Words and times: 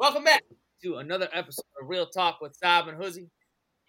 Welcome 0.00 0.24
back 0.24 0.44
to 0.82 0.96
another 0.96 1.28
episode 1.30 1.66
of 1.78 1.86
Real 1.86 2.06
Talk 2.06 2.40
with 2.40 2.56
Sab 2.56 2.88
and 2.88 2.98
Huzi. 2.98 3.28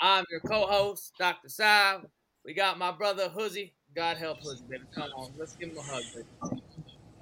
I'm 0.01 0.25
your 0.29 0.41
co-host, 0.41 1.13
Dr. 1.17 1.47
Sab. 1.47 2.01
We 2.43 2.53
got 2.53 2.77
my 2.77 2.91
brother 2.91 3.29
Huzi. 3.29 3.71
God 3.95 4.17
help 4.17 4.41
Huzi, 4.41 4.67
baby. 4.69 4.83
Come 4.93 5.09
on, 5.15 5.31
let's 5.37 5.55
give 5.55 5.69
him 5.69 5.77
a 5.77 5.81
hug, 5.81 6.03
baby. 6.13 6.27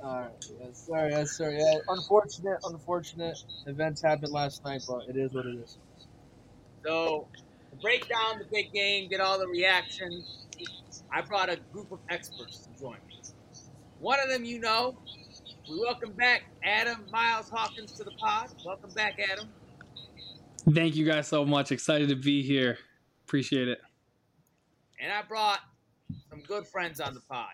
All 0.04 0.22
right. 0.22 0.32
Yes, 0.60 0.88
sorry. 0.88 1.12
Yes, 1.12 1.38
sorry. 1.38 1.60
Yeah, 1.60 1.78
unfortunate, 1.88 2.58
unfortunate 2.64 3.38
events 3.68 4.02
happened 4.02 4.32
last 4.32 4.66
night, 4.66 4.82
but 4.88 5.08
it 5.08 5.18
is 5.18 5.34
what 5.34 5.46
it 5.46 5.60
is. 5.60 5.78
So, 6.84 7.28
to 7.70 7.76
break 7.84 8.10
down 8.10 8.40
the 8.40 8.46
big 8.52 8.74
game, 8.74 9.08
get 9.08 9.22
all 9.22 9.38
the 9.38 9.48
reactions, 9.48 10.48
I 11.14 11.22
brought 11.22 11.52
a 11.52 11.60
group 11.72 11.92
of 11.92 12.00
experts 12.10 12.66
to 12.66 12.82
join 12.82 12.98
me. 13.08 13.22
One 14.00 14.18
of 14.20 14.30
them 14.30 14.46
you 14.46 14.60
know. 14.60 14.98
We 15.70 15.80
welcome 15.80 16.14
back 16.14 16.46
Adam 16.64 17.06
Miles 17.12 17.48
Hawkins 17.48 17.92
to 17.92 18.04
the 18.04 18.10
pod. 18.12 18.50
Welcome 18.66 18.90
back, 18.96 19.20
Adam. 19.32 19.50
Thank 20.74 20.96
you 20.96 21.06
guys 21.06 21.28
so 21.28 21.46
much. 21.46 21.72
Excited 21.72 22.10
to 22.10 22.16
be 22.16 22.42
here. 22.42 22.80
Appreciate 23.28 23.68
it. 23.68 23.80
And 25.00 25.14
I 25.14 25.22
brought 25.22 25.60
some 26.28 26.42
good 26.42 26.66
friends 26.66 27.00
on 27.00 27.14
the 27.14 27.20
pod. 27.20 27.52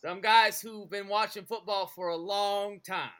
Some 0.00 0.20
guys 0.20 0.60
who've 0.60 0.88
been 0.88 1.08
watching 1.08 1.44
football 1.44 1.88
for 1.88 2.10
a 2.10 2.16
long 2.16 2.78
time. 2.78 3.10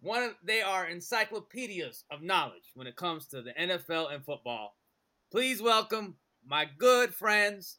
One 0.00 0.22
of, 0.22 0.34
they 0.42 0.62
are 0.62 0.88
encyclopedias 0.88 2.04
of 2.10 2.22
knowledge 2.22 2.72
when 2.74 2.86
it 2.86 2.96
comes 2.96 3.26
to 3.28 3.42
the 3.42 3.52
NFL 3.52 4.14
and 4.14 4.24
football. 4.24 4.76
Please 5.30 5.60
welcome 5.60 6.16
my 6.46 6.66
good 6.78 7.12
friends, 7.12 7.76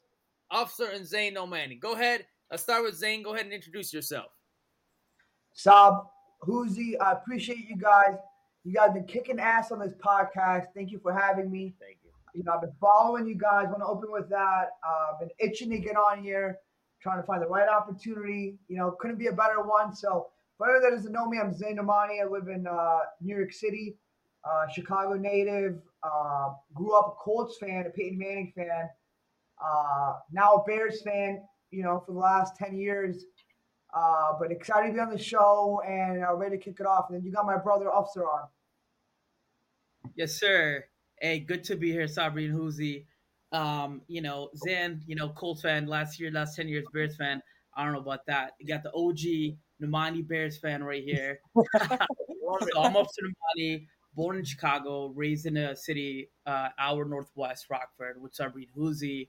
Afsar 0.52 0.94
and 0.94 1.04
Zain 1.04 1.34
Nomani. 1.34 1.80
Go 1.80 1.94
ahead. 1.94 2.26
Let's 2.48 2.62
start 2.62 2.84
with 2.84 2.94
Zain. 2.94 3.24
Go 3.24 3.34
ahead 3.34 3.46
and 3.46 3.52
introduce 3.52 3.92
yourself. 3.92 4.30
Sab, 5.54 5.94
Huzi, 6.42 6.94
I 7.00 7.12
appreciate 7.12 7.68
you 7.68 7.76
guys. 7.76 8.16
You 8.64 8.74
guys 8.74 8.92
been 8.92 9.04
kicking 9.04 9.38
ass 9.38 9.70
on 9.70 9.78
this 9.78 9.94
podcast. 9.94 10.66
Thank 10.74 10.90
you 10.90 10.98
for 10.98 11.12
having 11.12 11.50
me. 11.50 11.74
Thank 11.80 11.98
you. 12.02 12.10
You 12.34 12.42
know, 12.42 12.52
I've 12.54 12.60
been 12.60 12.72
following 12.80 13.26
you 13.26 13.36
guys. 13.36 13.66
Want 13.68 13.78
to 13.78 13.86
open 13.86 14.10
with 14.10 14.28
that. 14.30 14.70
Uh, 14.86 15.18
been 15.20 15.30
itching 15.38 15.70
to 15.70 15.78
get 15.78 15.96
on 15.96 16.22
here, 16.22 16.58
trying 17.00 17.20
to 17.20 17.26
find 17.26 17.40
the 17.40 17.46
right 17.46 17.68
opportunity. 17.68 18.58
You 18.68 18.76
know, 18.78 18.90
couldn't 18.98 19.18
be 19.18 19.28
a 19.28 19.32
better 19.32 19.62
one. 19.62 19.94
So, 19.94 20.26
for 20.58 20.68
anyone 20.68 20.90
that 20.90 20.96
doesn't 20.96 21.12
know 21.12 21.28
me, 21.28 21.38
I'm 21.38 21.52
Zain 21.52 21.76
Nomani. 21.78 22.20
I 22.20 22.26
live 22.28 22.48
in 22.48 22.66
uh, 22.66 22.98
New 23.20 23.36
York 23.36 23.52
City, 23.52 23.96
uh, 24.44 24.66
Chicago 24.68 25.14
native. 25.14 25.80
Uh, 26.02 26.50
grew 26.74 26.98
up 26.98 27.16
a 27.16 27.22
Colts 27.22 27.58
fan, 27.58 27.86
a 27.86 27.90
Peyton 27.90 28.18
Manning 28.18 28.52
fan. 28.56 28.88
Uh, 29.64 30.14
now 30.32 30.54
a 30.54 30.64
Bears 30.64 31.00
fan. 31.02 31.42
You 31.70 31.84
know, 31.84 32.02
for 32.04 32.12
the 32.12 32.18
last 32.18 32.56
ten 32.56 32.76
years. 32.76 33.24
Uh, 33.94 34.32
but 34.40 34.50
excited 34.50 34.88
to 34.88 34.94
be 34.94 35.00
on 35.00 35.10
the 35.10 35.18
show 35.18 35.80
and 35.86 36.24
uh, 36.24 36.34
ready 36.34 36.58
to 36.58 36.62
kick 36.62 36.80
it 36.80 36.86
off. 36.86 37.06
And 37.08 37.16
then 37.16 37.24
you 37.24 37.30
got 37.30 37.46
my 37.46 37.56
brother 37.56 37.86
Afsar 37.86 38.26
on. 38.26 38.48
Yes, 40.16 40.32
sir. 40.32 40.84
Hey, 41.20 41.38
good 41.38 41.62
to 41.64 41.76
be 41.76 41.92
here, 41.92 42.06
Sabri 42.06 42.46
and 42.46 42.54
Huzi. 42.54 43.04
Um, 43.52 44.02
you 44.08 44.20
know, 44.20 44.50
Zan, 44.56 45.00
you 45.06 45.14
know, 45.14 45.28
Colts 45.28 45.62
fan 45.62 45.86
last 45.86 46.18
year, 46.18 46.32
last 46.32 46.56
10 46.56 46.66
years, 46.66 46.84
Bears 46.92 47.16
fan. 47.16 47.40
I 47.76 47.84
don't 47.84 47.92
know 47.92 48.00
about 48.00 48.26
that. 48.26 48.52
You 48.58 48.66
got 48.66 48.82
the 48.82 48.92
OG 48.92 49.56
Nomani 49.80 50.26
Bears 50.26 50.58
fan 50.58 50.82
right 50.82 51.02
here. 51.04 51.38
so 51.56 51.62
I'm 52.82 52.94
Afsar 52.94 53.30
Nomani, 53.56 53.86
born 54.14 54.38
in 54.38 54.44
Chicago, 54.44 55.12
raised 55.14 55.46
in 55.46 55.56
a 55.56 55.76
city, 55.76 56.30
uh, 56.46 56.70
hour 56.80 57.04
northwest, 57.04 57.66
Rockford, 57.70 58.20
with 58.20 58.34
Sabri 58.36 58.66
and 58.66 58.74
Huzi. 58.76 59.28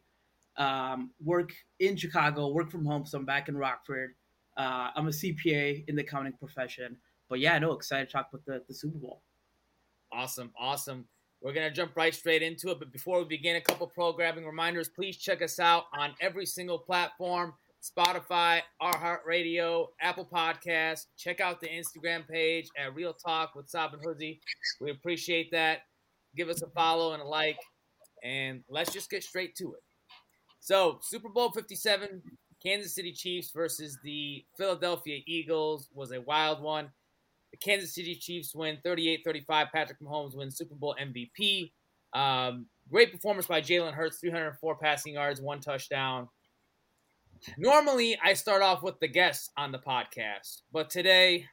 Um, 0.58 1.12
work 1.24 1.52
in 1.80 1.96
Chicago, 1.98 2.48
work 2.48 2.72
from 2.72 2.86
home, 2.86 3.06
so 3.06 3.20
I'm 3.20 3.26
back 3.26 3.48
in 3.48 3.58
Rockford. 3.58 4.16
Uh, 4.58 4.90
I'm 4.96 5.08
a 5.08 5.12
CPA 5.12 5.88
in 5.88 5.96
the 5.96 6.02
accounting 6.02 6.34
profession. 6.34 6.98
But 7.30 7.40
yeah, 7.40 7.58
no, 7.60 7.74
excited 7.74 8.08
to 8.08 8.12
talk 8.12 8.30
about 8.32 8.46
the, 8.46 8.64
the 8.68 8.74
Super 8.74 8.98
Bowl. 8.98 9.22
Awesome, 10.12 10.52
awesome. 10.58 11.06
We're 11.42 11.54
gonna 11.54 11.72
jump 11.72 11.96
right 11.96 12.14
straight 12.14 12.42
into 12.42 12.72
it, 12.72 12.80
but 12.80 12.92
before 12.92 13.20
we 13.20 13.26
begin, 13.26 13.56
a 13.56 13.62
couple 13.62 13.88
programming 13.88 14.46
reminders. 14.46 14.90
Please 14.90 15.18
check 15.18 15.42
us 15.42 15.60
out 15.60 15.86
on 15.94 16.16
every 16.22 16.46
single 16.46 16.80
platform: 16.80 17.54
Spotify, 17.82 18.62
iHeartRadio, 18.82 19.88
Apple 20.02 20.26
Podcasts. 20.26 21.08
Check 21.18 21.42
out 21.42 21.60
the 21.60 21.68
Instagram 21.68 22.28
page 22.28 22.68
at 22.78 22.96
Real 22.96 23.14
Talk 23.14 23.54
with 23.56 23.70
Sab 23.70 23.94
and 23.94 24.04
Huzi. 24.04 24.40
We 24.80 24.92
appreciate 24.92 25.52
that. 25.52 25.82
Give 26.36 26.50
us 26.50 26.62
a 26.62 26.68
follow 26.68 27.14
and 27.14 27.22
a 27.22 27.26
like, 27.26 27.60
and 28.24 28.64
let's 28.70 28.92
just 28.92 29.10
get 29.10 29.24
straight 29.24 29.56
to 29.58 29.74
it. 29.74 29.84
So, 30.62 31.00
Super 31.04 31.30
Bowl 31.30 31.52
Fifty 31.52 31.76
Seven, 31.76 32.24
Kansas 32.66 32.96
City 32.96 33.12
Chiefs 33.12 33.52
versus 33.52 34.00
the 34.04 34.44
Philadelphia 34.58 35.22
Eagles 35.28 35.90
was 35.94 36.12
a 36.12 36.22
wild 36.22 36.62
one. 36.62 36.90
The 37.52 37.58
Kansas 37.58 37.94
City 37.94 38.16
Chiefs 38.16 38.56
win 38.56 38.80
38 38.84 39.22
35. 39.24 39.68
Patrick 39.72 40.00
Mahomes 40.00 40.36
wins 40.36 40.58
Super 40.58 40.74
Bowl 40.74 40.96
MVP. 41.00 41.72
Um, 42.14 42.66
great 42.90 43.12
performance 43.12 43.46
by 43.46 43.62
Jalen 43.62 43.94
Hurts 43.94 44.18
304 44.18 44.76
passing 44.78 45.14
yards, 45.14 45.42
one 45.42 45.60
touchdown. 45.60 46.28
Normally, 47.58 48.18
I 48.24 48.34
start 48.34 48.64
off 48.64 48.82
with 48.82 49.00
the 49.00 49.08
guests 49.08 49.52
on 49.58 49.72
the 49.72 49.78
podcast, 49.78 50.62
but 50.74 50.90
today, 50.90 51.46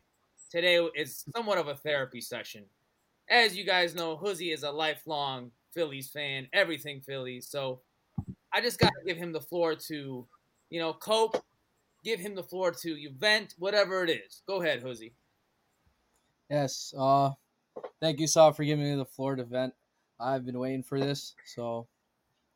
today 0.50 0.78
is 0.94 1.24
somewhat 1.34 1.58
of 1.58 1.68
a 1.68 1.74
therapy 1.74 2.22
session. 2.22 2.64
As 3.28 3.54
you 3.56 3.64
guys 3.64 3.94
know, 3.94 4.16
Huzi 4.16 4.54
is 4.54 4.62
a 4.62 4.70
lifelong 4.70 5.50
Phillies 5.74 6.08
fan, 6.08 6.46
everything 6.54 7.00
Phillies. 7.00 7.46
So 7.48 7.80
I 8.52 8.60
just 8.62 8.78
got 8.78 8.92
to 8.98 9.04
give 9.06 9.18
him 9.18 9.32
the 9.32 9.40
floor 9.40 9.74
to, 9.74 10.26
you 10.72 10.80
know, 10.80 10.94
cope, 10.94 11.36
give 12.02 12.18
him 12.18 12.34
the 12.34 12.42
floor 12.42 12.70
to 12.70 12.96
you 12.96 13.10
vent, 13.10 13.54
whatever 13.58 14.02
it 14.04 14.10
is. 14.10 14.42
Go 14.46 14.62
ahead, 14.62 14.82
Huzi. 14.82 15.12
Yes. 16.48 16.94
Uh, 16.96 17.32
thank 18.00 18.18
you, 18.18 18.26
Saul, 18.26 18.54
for 18.54 18.64
giving 18.64 18.86
me 18.86 18.96
the 18.96 19.04
floor 19.04 19.36
to 19.36 19.44
vent. 19.44 19.74
I've 20.18 20.46
been 20.46 20.58
waiting 20.58 20.82
for 20.82 20.98
this. 20.98 21.34
So, 21.44 21.88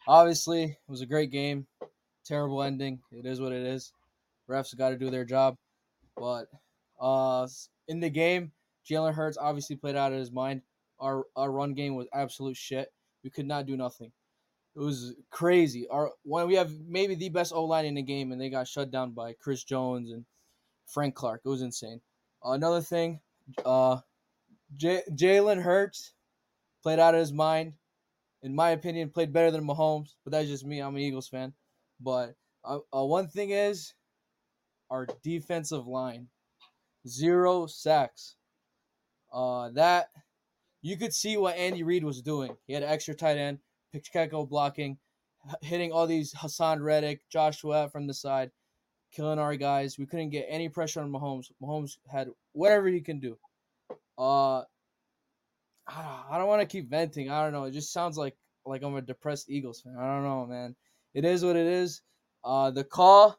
obviously, 0.08 0.64
it 0.64 0.78
was 0.88 1.02
a 1.02 1.06
great 1.06 1.30
game. 1.30 1.66
Terrible 2.24 2.62
ending. 2.62 3.00
It 3.12 3.26
is 3.26 3.38
what 3.38 3.52
it 3.52 3.66
is. 3.66 3.92
Refs 4.48 4.76
got 4.76 4.90
to 4.90 4.96
do 4.96 5.10
their 5.10 5.26
job. 5.26 5.58
But 6.16 6.46
uh, 6.98 7.46
in 7.86 8.00
the 8.00 8.08
game, 8.08 8.50
Jalen 8.88 9.12
Hurts 9.12 9.36
obviously 9.36 9.76
played 9.76 9.94
out 9.96 10.12
of 10.12 10.18
his 10.18 10.32
mind. 10.32 10.62
Our 10.98 11.24
our 11.36 11.52
run 11.52 11.74
game 11.74 11.94
was 11.94 12.06
absolute 12.14 12.56
shit. 12.56 12.90
We 13.22 13.28
could 13.28 13.46
not 13.46 13.66
do 13.66 13.76
nothing. 13.76 14.10
It 14.76 14.80
was 14.80 15.14
crazy. 15.30 15.88
Our 15.88 16.12
when 16.22 16.46
we 16.46 16.54
have 16.54 16.70
maybe 16.86 17.14
the 17.14 17.30
best 17.30 17.52
O 17.54 17.64
line 17.64 17.86
in 17.86 17.94
the 17.94 18.02
game, 18.02 18.30
and 18.30 18.40
they 18.40 18.50
got 18.50 18.68
shut 18.68 18.90
down 18.90 19.12
by 19.12 19.32
Chris 19.32 19.64
Jones 19.64 20.10
and 20.12 20.26
Frank 20.86 21.14
Clark. 21.14 21.40
It 21.44 21.48
was 21.48 21.62
insane. 21.62 22.02
another 22.44 22.82
thing, 22.82 23.20
uh, 23.64 23.98
J- 24.76 25.02
Jalen 25.10 25.62
Hurts 25.62 26.12
played 26.82 26.98
out 26.98 27.14
of 27.14 27.20
his 27.20 27.32
mind. 27.32 27.72
In 28.42 28.54
my 28.54 28.70
opinion, 28.70 29.10
played 29.10 29.32
better 29.32 29.50
than 29.50 29.66
Mahomes, 29.66 30.14
but 30.24 30.30
that's 30.30 30.48
just 30.48 30.64
me. 30.64 30.80
I'm 30.80 30.94
an 30.94 31.00
Eagles 31.00 31.26
fan. 31.28 31.54
But 31.98 32.34
uh, 32.64 32.78
uh, 32.94 33.04
one 33.04 33.28
thing 33.28 33.50
is, 33.50 33.94
our 34.90 35.06
defensive 35.22 35.86
line, 35.86 36.28
zero 37.08 37.66
sacks. 37.66 38.36
Uh, 39.32 39.70
that 39.70 40.10
you 40.82 40.96
could 40.96 41.14
see 41.14 41.36
what 41.36 41.56
Andy 41.56 41.82
Reid 41.82 42.04
was 42.04 42.22
doing. 42.22 42.56
He 42.66 42.74
had 42.74 42.82
an 42.82 42.90
extra 42.90 43.14
tight 43.14 43.38
end, 43.38 43.58
Pacheco 43.96 44.46
blocking, 44.46 44.98
hitting 45.62 45.92
all 45.92 46.06
these 46.06 46.32
Haason 46.34 46.82
Reddick, 46.82 47.20
Joshua 47.30 47.88
from 47.88 48.06
the 48.06 48.14
side, 48.14 48.50
killing 49.12 49.38
our 49.38 49.56
guys. 49.56 49.98
We 49.98 50.06
couldn't 50.06 50.30
get 50.30 50.46
any 50.48 50.68
pressure 50.68 51.00
on 51.00 51.10
Mahomes. 51.10 51.50
Mahomes 51.62 51.98
had 52.10 52.28
whatever 52.52 52.88
he 52.88 53.00
can 53.00 53.20
do. 53.20 53.38
Uh, 54.18 54.62
I 55.88 56.38
don't 56.38 56.48
want 56.48 56.62
to 56.62 56.66
keep 56.66 56.88
venting. 56.90 57.30
I 57.30 57.42
don't 57.44 57.52
know. 57.52 57.64
It 57.64 57.72
just 57.72 57.92
sounds 57.92 58.18
like 58.18 58.36
like 58.64 58.82
I'm 58.82 58.96
a 58.96 59.02
depressed 59.02 59.48
Eagles 59.48 59.80
fan. 59.80 59.96
I 59.98 60.06
don't 60.06 60.24
know, 60.24 60.46
man. 60.46 60.74
It 61.14 61.24
is 61.24 61.44
what 61.44 61.56
it 61.56 61.66
is. 61.66 62.02
Uh, 62.44 62.70
the 62.70 62.84
call. 62.84 63.38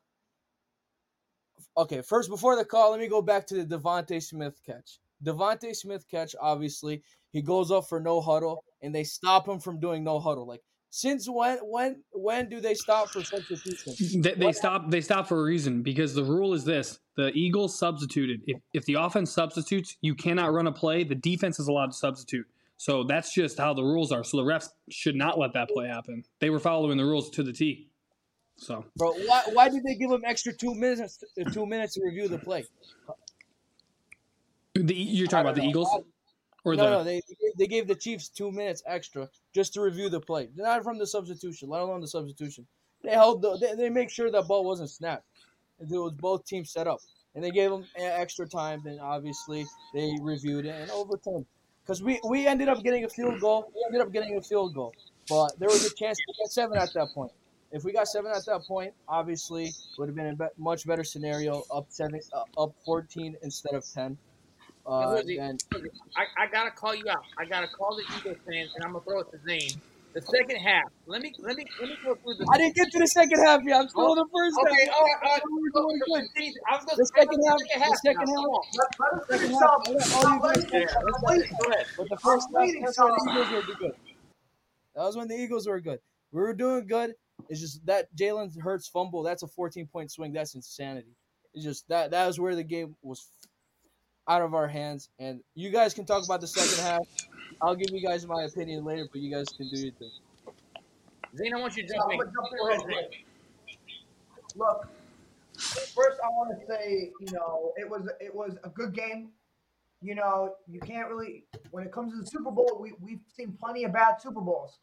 Okay, 1.77 2.01
first 2.01 2.29
before 2.29 2.55
the 2.55 2.65
call, 2.65 2.91
let 2.91 2.99
me 2.99 3.07
go 3.07 3.21
back 3.21 3.45
to 3.47 3.63
the 3.63 3.77
DeVonta 3.77 4.23
Smith 4.23 4.59
catch. 4.65 4.99
DeVonta 5.23 5.75
Smith 5.75 6.05
catch, 6.09 6.35
obviously, 6.39 7.03
he 7.31 7.41
goes 7.41 7.71
up 7.71 7.87
for 7.87 7.99
no 7.99 8.21
huddle, 8.21 8.63
and 8.81 8.93
they 8.93 9.03
stop 9.03 9.47
him 9.47 9.59
from 9.59 9.79
doing 9.79 10.03
no 10.03 10.19
huddle. 10.19 10.47
Like 10.47 10.61
since 10.89 11.27
when 11.29 11.57
when 11.59 12.03
when 12.11 12.49
do 12.49 12.59
they 12.59 12.73
stop 12.73 13.09
for 13.09 13.23
substitution? 13.23 14.21
They, 14.21 14.33
they 14.33 14.51
stop 14.51 14.89
they 14.89 15.01
stop 15.01 15.27
for 15.27 15.39
a 15.39 15.43
reason 15.43 15.83
because 15.83 16.13
the 16.13 16.23
rule 16.23 16.53
is 16.53 16.63
this: 16.63 16.99
the 17.15 17.31
Eagles 17.33 17.77
substituted. 17.77 18.41
If 18.47 18.61
if 18.73 18.85
the 18.85 18.95
offense 18.95 19.31
substitutes, 19.31 19.97
you 20.01 20.15
cannot 20.15 20.53
run 20.53 20.67
a 20.67 20.71
play. 20.71 21.03
The 21.03 21.15
defense 21.15 21.59
is 21.59 21.67
allowed 21.67 21.87
to 21.87 21.97
substitute. 21.97 22.47
So 22.77 23.03
that's 23.03 23.33
just 23.33 23.57
how 23.57 23.73
the 23.73 23.83
rules 23.83 24.11
are. 24.11 24.23
So 24.23 24.37
the 24.37 24.43
refs 24.43 24.69
should 24.89 25.15
not 25.15 25.39
let 25.39 25.53
that 25.53 25.69
play 25.69 25.87
happen. 25.87 26.23
They 26.39 26.51
were 26.51 26.59
following 26.59 26.97
the 26.97 27.05
rules 27.05 27.31
to 27.31 27.43
the 27.43 27.51
T. 27.51 27.89
So, 28.57 28.85
bro, 28.95 29.11
why 29.11 29.43
why 29.53 29.69
did 29.69 29.83
they 29.83 29.95
give 29.95 30.11
him 30.11 30.21
extra 30.25 30.53
two 30.53 30.73
minutes 30.73 31.23
two 31.51 31.65
minutes 31.65 31.95
to 31.95 32.01
review 32.03 32.27
the 32.27 32.39
play? 32.39 32.65
The 34.73 34.93
you're 34.93 35.27
talking 35.27 35.45
about 35.45 35.55
the 35.55 35.61
know. 35.61 35.69
Eagles, 35.69 35.89
or 36.67 36.75
no, 36.75 36.83
the 36.83 36.89
no, 36.89 37.03
they 37.03 37.21
they 37.57 37.67
gave 37.67 37.87
the 37.87 37.95
Chiefs 37.95 38.29
two 38.29 38.51
minutes 38.51 38.83
extra 38.85 39.29
just 39.53 39.73
to 39.73 39.81
review 39.81 40.09
the 40.09 40.19
play, 40.21 40.49
not 40.55 40.83
from 40.83 40.97
the 40.99 41.07
substitution, 41.07 41.69
let 41.69 41.81
alone 41.81 42.01
the 42.01 42.07
substitution. 42.07 42.67
They 43.03 43.11
held 43.11 43.41
the 43.41 43.57
they, 43.57 43.75
they 43.75 43.89
make 43.89 44.09
sure 44.09 44.31
that 44.31 44.47
ball 44.47 44.65
wasn't 44.65 44.89
snapped. 44.89 45.25
It 45.79 45.87
was 45.89 46.13
both 46.13 46.45
teams 46.45 46.71
set 46.71 46.87
up, 46.87 46.99
and 47.35 47.43
they 47.43 47.51
gave 47.51 47.69
them 47.71 47.85
extra 47.95 48.47
time. 48.47 48.81
Then 48.83 48.99
obviously 48.99 49.65
they 49.93 50.11
reviewed 50.21 50.65
it 50.65 50.75
and 50.81 50.91
overturned. 50.91 51.45
because 51.83 52.03
we 52.03 52.19
we 52.27 52.45
ended 52.47 52.67
up 52.69 52.83
getting 52.83 53.05
a 53.05 53.09
field 53.09 53.39
goal. 53.39 53.71
We 53.73 53.83
ended 53.87 54.01
up 54.01 54.11
getting 54.11 54.37
a 54.37 54.41
field 54.41 54.73
goal, 54.75 54.93
but 55.29 55.57
there 55.59 55.69
was 55.69 55.85
a 55.85 55.93
chance 55.95 56.17
to 56.17 56.33
get 56.39 56.51
seven 56.51 56.77
at 56.77 56.93
that 56.93 57.09
point. 57.15 57.31
If 57.71 57.83
we 57.83 57.91
got 57.93 58.07
seven 58.07 58.31
at 58.35 58.45
that 58.45 58.61
point, 58.67 58.93
obviously 59.07 59.71
would 59.97 60.07
have 60.09 60.15
been 60.15 60.37
a 60.39 60.49
much 60.57 60.85
better 60.87 61.03
scenario, 61.03 61.63
up 61.71 61.85
seven, 61.89 62.19
uh, 62.33 62.43
up 62.63 62.73
fourteen 62.85 63.35
instead 63.41 63.73
of 63.73 63.85
ten. 63.93 64.17
Uh, 64.87 65.11
Lizzie, 65.15 65.37
and 65.37 65.59
I, 66.15 66.23
I 66.37 66.47
gotta 66.51 66.71
call 66.71 66.95
you 66.95 67.03
out. 67.09 67.23
I 67.37 67.45
gotta 67.45 67.67
call 67.67 67.95
the 67.97 68.03
Eagles 68.17 68.37
fans, 68.47 68.71
and 68.75 68.85
I'm 68.85 68.93
gonna 68.93 69.03
throw 69.03 69.19
it 69.21 69.27
to 69.31 69.39
Zain. 69.47 69.81
The 70.15 70.21
second 70.21 70.57
half. 70.63 70.89
Let 71.05 71.21
me 71.21 71.33
let 71.43 71.55
me 71.57 71.65
let 71.79 71.89
me 71.89 71.97
go 72.03 72.15
through 72.15 72.35
the. 72.39 72.47
I 72.51 72.57
didn't 72.57 72.75
get 72.75 72.89
to 72.91 72.99
the 72.99 73.07
second 73.07 73.39
half 73.45 73.61
yet. 73.67 73.81
I'm 73.81 73.89
still 73.89 74.13
in 74.13 74.17
the 74.17 74.25
first 74.33 74.57
Okay, 74.63 74.87
half. 74.87 74.95
right, 75.03 75.19
all 75.23 75.31
right. 75.35 75.41
We 75.45 75.61
were 75.61 75.75
doing 75.75 75.99
good. 76.07 76.25
I 76.67 76.75
was 76.75 76.85
gonna 76.85 76.97
The 76.97 77.05
second 77.17 77.39
half, 77.45 77.59
second 77.59 77.81
the 77.83 77.83
half. 77.83 77.97
second 78.01 78.27
now. 78.27 78.41
half, 78.47 78.65
Let, 78.73 78.87
let 78.97 79.11
us 79.13 79.27
second 79.29 79.41
finish 79.47 79.61
up. 79.61 79.81
I 79.85 79.91
let 79.91 80.13
all 80.15 80.27
you 80.31 80.39
guys 80.41 80.63
Yeah, 80.71 80.85
talk. 80.87 81.03
let's 81.03 81.19
I'm 81.27 81.37
go. 81.59 81.71
ahead. 81.71 81.85
But 81.97 82.09
the 82.09 82.17
first 82.23 82.47
half, 82.55 82.63
waiting, 82.65 82.81
that's 82.83 82.97
when 82.97 83.11
the. 83.13 83.21
Eagles 83.31 83.51
were 83.51 83.75
good. 83.75 83.95
That 84.95 85.03
was 85.03 85.15
when 85.17 85.27
the 85.27 85.35
Eagles 85.35 85.67
were 85.67 85.81
good. 85.81 85.99
We 86.31 86.41
were 86.41 86.53
doing 86.53 86.87
good. 86.87 87.13
It's 87.49 87.61
just 87.61 87.85
that 87.85 88.07
Jalen 88.15 88.59
Hurts 88.59 88.87
fumble. 88.87 89.23
That's 89.23 89.43
a 89.43 89.47
14 89.47 89.87
point 89.87 90.11
swing. 90.11 90.33
That's 90.33 90.55
insanity. 90.55 91.15
It's 91.53 91.63
just 91.63 91.87
that 91.89 92.11
that 92.11 92.25
was 92.27 92.39
where 92.39 92.55
the 92.55 92.63
game 92.63 92.95
was 93.01 93.27
out 94.27 94.41
of 94.41 94.53
our 94.53 94.67
hands. 94.67 95.09
And 95.19 95.41
you 95.55 95.69
guys 95.69 95.93
can 95.93 96.05
talk 96.05 96.23
about 96.25 96.41
the 96.41 96.47
second 96.47 96.83
half. 96.83 97.07
I'll 97.61 97.75
give 97.75 97.89
you 97.91 98.05
guys 98.05 98.25
my 98.27 98.43
opinion 98.43 98.83
later, 98.83 99.07
but 99.11 99.21
you 99.21 99.33
guys 99.33 99.47
can 99.49 99.69
do 99.69 99.77
your 99.77 99.93
thing. 99.93 100.11
Zain, 101.35 101.53
I 101.53 101.59
want 101.59 101.75
you 101.75 101.87
to 101.87 101.93
jump 101.93 102.05
I'm 102.05 102.11
in. 102.13 102.19
jump 102.19 102.47
in 102.51 102.67
real 102.67 102.79
quick. 102.81 103.25
Look, 104.55 104.87
first 105.57 106.19
I 106.23 106.27
want 106.29 106.59
to 106.59 106.65
say, 106.67 107.11
you 107.19 107.31
know, 107.31 107.73
it 107.77 107.89
was 107.89 108.09
it 108.19 108.33
was 108.33 108.57
a 108.63 108.69
good 108.69 108.93
game. 108.93 109.29
You 110.01 110.15
know, 110.15 110.55
you 110.67 110.79
can't 110.79 111.09
really 111.09 111.45
when 111.71 111.83
it 111.83 111.91
comes 111.91 112.13
to 112.13 112.19
the 112.19 112.25
Super 112.25 112.51
Bowl, 112.51 112.77
we 112.79 112.93
we've 113.01 113.21
seen 113.35 113.57
plenty 113.59 113.83
of 113.83 113.93
bad 113.93 114.21
Super 114.21 114.41
Bowls. 114.41 114.79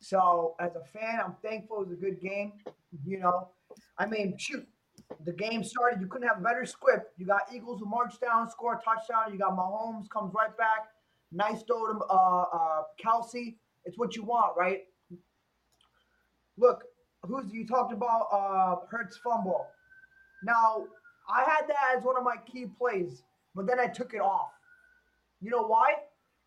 So 0.00 0.56
as 0.58 0.72
a 0.74 0.84
fan, 0.98 1.20
I'm 1.24 1.34
thankful 1.42 1.76
it 1.82 1.88
was 1.88 1.92
a 1.92 2.00
good 2.00 2.20
game. 2.20 2.52
You 3.06 3.20
know, 3.20 3.48
I 3.98 4.06
mean, 4.06 4.36
shoot, 4.36 4.66
the 5.24 5.32
game 5.32 5.62
started. 5.64 6.00
You 6.00 6.06
couldn't 6.06 6.28
have 6.28 6.38
a 6.38 6.42
better 6.42 6.64
script. 6.66 7.12
You 7.18 7.26
got 7.26 7.42
Eagles 7.54 7.80
who 7.80 7.86
march 7.86 8.18
down, 8.20 8.50
score 8.50 8.74
a 8.74 8.80
touchdown. 8.82 9.32
You 9.32 9.38
got 9.38 9.56
Mahomes 9.56 10.08
comes 10.10 10.32
right 10.34 10.56
back. 10.56 10.88
Nice 11.32 11.62
throw 11.62 11.86
to 11.92 11.98
uh, 12.10 12.42
uh, 12.52 12.82
Kelce. 13.04 13.56
It's 13.84 13.98
what 13.98 14.14
you 14.16 14.22
want, 14.24 14.56
right? 14.56 14.82
Look, 16.58 16.84
who's 17.22 17.52
you 17.52 17.66
talked 17.66 17.92
about 17.92 18.26
uh 18.32 18.76
Hurts 18.90 19.16
fumble. 19.18 19.66
Now, 20.44 20.84
I 21.28 21.42
had 21.44 21.66
that 21.68 21.96
as 21.96 22.04
one 22.04 22.16
of 22.16 22.24
my 22.24 22.36
key 22.50 22.66
plays, 22.78 23.22
but 23.54 23.66
then 23.66 23.78
I 23.80 23.86
took 23.86 24.12
it 24.14 24.20
off. 24.20 24.50
You 25.40 25.50
know 25.50 25.62
why? 25.66 25.94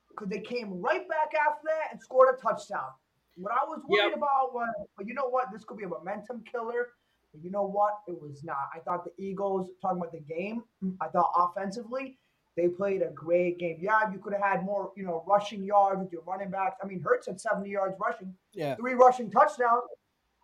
Because 0.10 0.30
they 0.30 0.40
came 0.42 0.82
right 0.82 1.08
back 1.10 1.34
after 1.48 1.62
that 1.66 1.92
and 1.92 2.02
scored 2.02 2.34
a 2.38 2.42
touchdown. 2.42 2.90
What 3.38 3.52
I 3.52 3.66
was 3.66 3.82
worried 3.88 4.10
Yep. 4.10 4.18
about 4.18 4.54
was, 4.54 4.70
but 4.98 5.08
you 5.08 5.14
know 5.14 5.28
what? 5.30 5.52
This 5.52 5.64
could 5.66 5.78
be 5.78 5.84
a 5.84 5.90
momentum 5.90 6.44
killer. 6.50 6.90
But 7.36 7.44
you 7.44 7.52
know 7.52 7.66
what? 7.66 8.00
It 8.08 8.20
was 8.22 8.44
not. 8.44 8.70
I 8.74 8.80
thought 8.80 9.04
the 9.04 9.12
Eagles, 9.24 9.70
talking 9.82 9.98
about 9.98 10.12
the 10.12 10.20
game, 10.22 10.64
mm. 10.84 10.96
I 11.02 11.08
thought 11.08 11.32
offensively, 11.36 12.18
they 12.56 12.70
played 12.70 13.02
a 13.02 13.10
great 13.12 13.60
game. 13.60 13.78
Yeah, 13.82 14.10
you 14.12 14.20
could 14.20 14.34
have 14.34 14.42
had 14.42 14.64
more, 14.64 14.92
you 14.96 15.04
know, 15.04 15.24
rushing 15.28 15.64
yards 15.64 16.02
with 16.02 16.12
your 16.12 16.22
running 16.24 16.50
backs. 16.50 16.78
I 16.82 16.88
mean, 16.88 17.02
Hurts 17.02 17.28
had 17.28 17.40
70 17.40 17.70
yards 17.70 17.96
rushing, 18.00 18.34
Yeah. 18.54 18.76
three 18.76 18.94
rushing 18.94 19.30
touchdowns. 19.30 19.84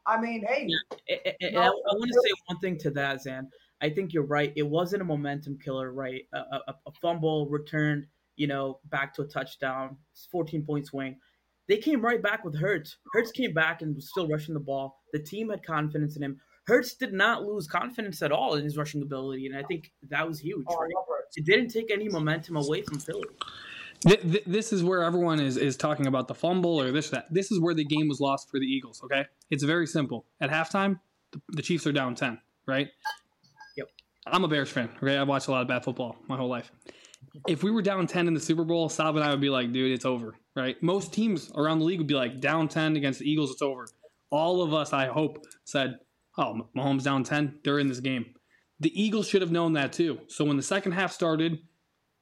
I 0.06 0.20
mean, 0.20 0.44
hey, 0.46 0.68
And, 1.08 1.20
and- 1.26 1.36
and 1.42 1.54
No, 1.54 1.62
I, 1.62 1.66
I 1.66 1.94
want 1.96 2.12
to 2.12 2.22
say 2.22 2.32
one 2.48 2.60
thing 2.60 2.78
to 2.80 2.90
that, 2.92 3.22
Zan. 3.22 3.50
I 3.82 3.90
think 3.90 4.14
you're 4.14 4.24
right. 4.24 4.52
It 4.56 4.64
wasn't 4.64 5.02
a 5.02 5.06
momentum 5.06 5.58
killer, 5.58 5.92
right? 5.92 6.28
A, 6.34 6.38
a, 6.40 6.76
a 6.88 6.92
fumble 7.02 7.48
returned, 7.48 8.08
you 8.36 8.48
know, 8.48 8.80
back 8.90 9.14
to 9.16 9.22
a 9.22 9.26
touchdown, 9.28 9.98
14 10.32 10.64
point 10.66 10.88
swing. 10.88 11.18
They 11.68 11.78
came 11.78 12.02
right 12.02 12.22
back 12.22 12.44
with 12.44 12.56
Hurts. 12.56 12.98
Hurts 13.14 13.32
came 13.32 13.54
back 13.54 13.82
and 13.82 13.96
was 13.96 14.10
still 14.10 14.28
rushing 14.28 14.54
the 14.54 14.60
ball. 14.60 15.00
The 15.14 15.20
team 15.20 15.50
had 15.50 15.64
confidence 15.66 16.16
in 16.18 16.24
him. 16.24 16.42
Hurts 16.68 16.94
did 16.96 17.14
not 17.14 17.44
lose 17.44 17.68
confidence 17.68 18.22
at 18.22 18.32
all 18.32 18.56
in 18.56 18.64
his 18.64 18.78
rushing 18.78 19.02
ability, 19.02 19.48
and 19.48 19.58
I 19.58 19.64
think 19.64 19.92
that 20.10 20.28
was 20.28 20.40
huge. 20.40 20.66
oh, 20.70 20.78
Right? 20.80 20.92
It 21.36 21.46
didn't 21.46 21.70
take 21.70 21.92
any 21.92 22.08
momentum 22.10 22.56
away 22.58 22.82
from 22.82 23.00
Philly. 23.00 23.24
Th- 24.08 24.22
th- 24.22 24.44
this 24.46 24.74
is 24.74 24.84
where 24.84 25.04
everyone 25.04 25.40
is 25.40 25.58
is 25.58 25.78
talking 25.78 26.08
about 26.08 26.28
the 26.28 26.36
fumble 26.36 26.80
or 26.82 26.92
this 26.92 27.10
that. 27.12 27.26
This 27.32 27.52
is 27.52 27.60
where 27.60 27.74
the 27.74 27.86
game 27.86 28.08
was 28.08 28.20
lost 28.20 28.50
for 28.50 28.60
the 28.60 28.66
Eagles. 28.66 29.02
Okay, 29.04 29.26
it's 29.50 29.64
very 29.64 29.88
simple. 29.88 30.26
At 30.42 30.50
halftime, 30.50 31.00
the, 31.32 31.42
the 31.50 31.62
Chiefs 31.62 31.86
are 31.88 31.92
down 31.92 32.16
ten. 32.16 32.40
Right. 32.68 32.90
Yep. 33.78 33.88
I'm 34.28 34.44
a 34.44 34.48
Bears 34.48 34.70
fan. 34.70 34.90
Okay, 35.02 35.18
I've 35.18 35.28
watched 35.28 35.48
a 35.48 35.52
lot 35.52 35.62
of 35.62 35.68
bad 35.68 35.84
football 35.84 36.16
my 36.28 36.38
whole 36.38 36.50
life. 36.50 36.72
If 37.48 37.64
we 37.64 37.72
were 37.72 37.82
down 37.82 38.08
ten 38.08 38.28
in 38.28 38.34
the 38.34 38.40
Super 38.40 38.64
Bowl, 38.64 38.90
Sal 38.90 39.16
and 39.16 39.24
I 39.24 39.30
would 39.30 39.42
be 39.42 39.50
like, 39.50 39.72
dude, 39.72 39.92
it's 39.92 40.06
over. 40.06 40.36
Right. 40.56 40.82
Most 40.82 41.14
teams 41.14 41.52
around 41.56 41.80
the 41.80 41.86
league 41.86 42.00
would 42.00 42.08
be 42.08 42.14
like, 42.14 42.42
down 42.42 42.68
ten 42.68 42.96
against 42.98 43.20
the 43.20 43.30
Eagles, 43.30 43.52
it's 43.52 43.62
over. 43.62 43.88
All 44.32 44.62
of 44.62 44.74
us, 44.74 44.94
I 44.94 45.08
hope, 45.08 45.44
said, 45.66 45.98
oh, 46.38 46.68
Mahomes 46.76 47.04
down 47.04 47.24
ten, 47.24 47.60
they're 47.64 47.80
in 47.80 47.88
this 47.88 48.00
game. 48.00 48.26
The 48.80 49.02
Eagles 49.02 49.28
should 49.28 49.42
have 49.42 49.52
known 49.52 49.74
that 49.74 49.94
too. 49.94 50.20
So 50.28 50.44
when 50.44 50.58
the 50.58 50.64
second 50.64 50.94
half 50.94 51.12
started, 51.12 51.60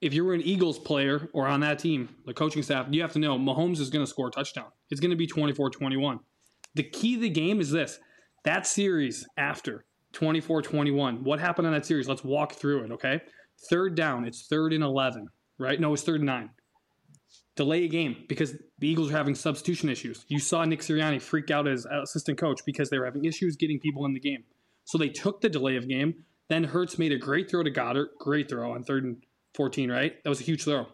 if 0.02 0.14
you 0.14 0.24
were 0.24 0.34
an 0.34 0.42
Eagles 0.42 0.80
player 0.80 1.30
or 1.34 1.48
on 1.48 1.60
that 1.62 1.80
team, 1.80 2.10
the 2.26 2.34
coaching 2.34 2.64
staff, 2.64 2.88
you 2.90 3.02
have 3.02 3.14
to 3.14 3.20
know 3.20 3.38
Mahomes 3.38 3.80
is 3.80 3.90
going 3.90 4.04
to 4.04 4.10
score 4.10 4.28
a 4.28 4.32
touchdown. 4.32 4.68
It's 4.90 5.00
going 5.00 5.12
to 5.12 5.18
be 5.18 5.28
24 5.28 5.70
21. 5.70 6.20
The 6.76 6.84
key 6.84 7.16
to 7.16 7.22
the 7.22 7.30
game 7.30 7.60
is 7.60 7.72
this 7.72 8.00
that 8.46 8.66
series 8.66 9.28
after 9.38 9.86
24 10.14 10.62
21, 10.62 11.24
what 11.24 11.40
happened 11.40 11.68
on 11.68 11.74
that 11.74 11.86
series? 11.86 12.08
Let's 12.08 12.24
walk 12.24 12.54
through 12.54 12.86
it, 12.86 12.92
okay? 12.92 13.22
Third 13.70 13.96
down, 13.96 14.26
it's 14.26 14.48
third 14.48 14.74
and 14.74 14.84
11, 14.84 15.28
right? 15.58 15.80
No, 15.80 15.94
it's 15.94 16.04
third 16.04 16.22
and 16.22 16.26
nine. 16.26 16.50
Delay 17.60 17.84
a 17.84 17.90
game 17.90 18.16
because 18.30 18.54
the 18.78 18.88
Eagles 18.88 19.10
are 19.10 19.18
having 19.18 19.36
substitution 19.36 19.90
issues. 19.90 20.24
You 20.30 20.40
saw 20.40 20.64
Nick 20.64 20.80
Sirianni 20.80 21.22
freak 21.22 21.52
out 21.52 21.68
as 21.68 21.86
assistant 21.86 22.38
coach 22.38 22.62
because 22.66 22.90
they 22.90 22.98
were 22.98 23.04
having 23.04 23.26
issues 23.26 23.58
getting 23.58 23.82
people 23.82 24.06
in 24.06 24.14
the 24.14 24.20
game. 24.22 24.46
So 24.86 24.98
they 24.98 25.10
took 25.10 25.42
the 25.42 25.50
delay 25.50 25.76
of 25.76 25.86
game. 25.86 26.24
Then 26.48 26.64
Hurts 26.64 26.98
made 26.98 27.12
a 27.12 27.18
great 27.18 27.52
throw 27.52 27.62
to 27.62 27.70
Goedert, 27.70 28.12
great 28.18 28.48
throw 28.48 28.72
on 28.72 28.86
third 28.86 29.04
and 29.04 29.18
14, 29.56 29.92
right? 29.92 30.24
That 30.24 30.30
was 30.30 30.40
a 30.40 30.46
huge 30.46 30.64
throw. 30.64 30.88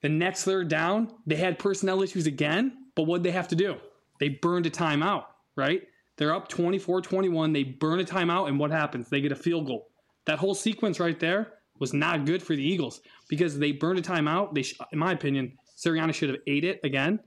The 0.00 0.08
next 0.08 0.44
third 0.44 0.68
down, 0.68 1.12
they 1.26 1.34
had 1.34 1.58
personnel 1.58 2.02
issues 2.02 2.28
again, 2.28 2.86
but 2.94 3.08
what'd 3.08 3.24
they 3.24 3.32
have 3.32 3.48
to 3.48 3.56
do? 3.56 3.74
They 4.20 4.28
burned 4.28 4.66
a 4.66 4.70
timeout, 4.70 5.24
right? 5.56 5.82
They're 6.18 6.32
up 6.32 6.46
24 6.46 7.00
21. 7.00 7.52
They 7.52 7.64
burn 7.64 7.98
a 7.98 8.04
timeout, 8.04 8.46
and 8.46 8.60
what 8.60 8.70
happens? 8.70 9.08
They 9.08 9.20
get 9.20 9.32
a 9.32 9.36
field 9.36 9.66
goal. 9.66 9.88
That 10.26 10.38
whole 10.38 10.54
sequence 10.54 11.00
right 11.00 11.18
there 11.18 11.54
was 11.80 11.92
not 11.92 12.26
good 12.26 12.44
for 12.44 12.54
the 12.54 12.62
Eagles 12.62 13.00
because 13.28 13.58
they 13.58 13.72
burned 13.72 13.98
a 13.98 14.02
timeout. 14.02 14.54
They, 14.54 14.62
sh- 14.62 14.78
in 14.92 15.00
my 15.00 15.10
opinion, 15.10 15.56
Sirianni 15.80 16.14
should 16.14 16.28
have 16.30 16.38
ate 16.46 16.64
it 16.64 16.80
again 16.84 17.20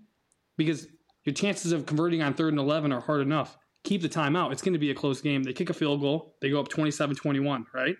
because 0.57 0.87
your 1.25 1.33
chances 1.33 1.71
of 1.71 1.85
converting 1.85 2.21
on 2.21 2.33
third 2.33 2.53
and 2.53 2.59
11 2.59 2.91
are 2.91 3.01
hard 3.01 3.21
enough. 3.21 3.57
Keep 3.83 4.01
the 4.01 4.09
timeout. 4.09 4.51
It's 4.51 4.61
going 4.61 4.73
to 4.73 4.79
be 4.79 4.91
a 4.91 4.95
close 4.95 5.21
game. 5.21 5.43
They 5.43 5.53
kick 5.53 5.69
a 5.69 5.73
field 5.73 6.01
goal. 6.01 6.35
They 6.41 6.49
go 6.49 6.59
up 6.59 6.69
27 6.69 7.15
21, 7.15 7.65
right? 7.73 7.95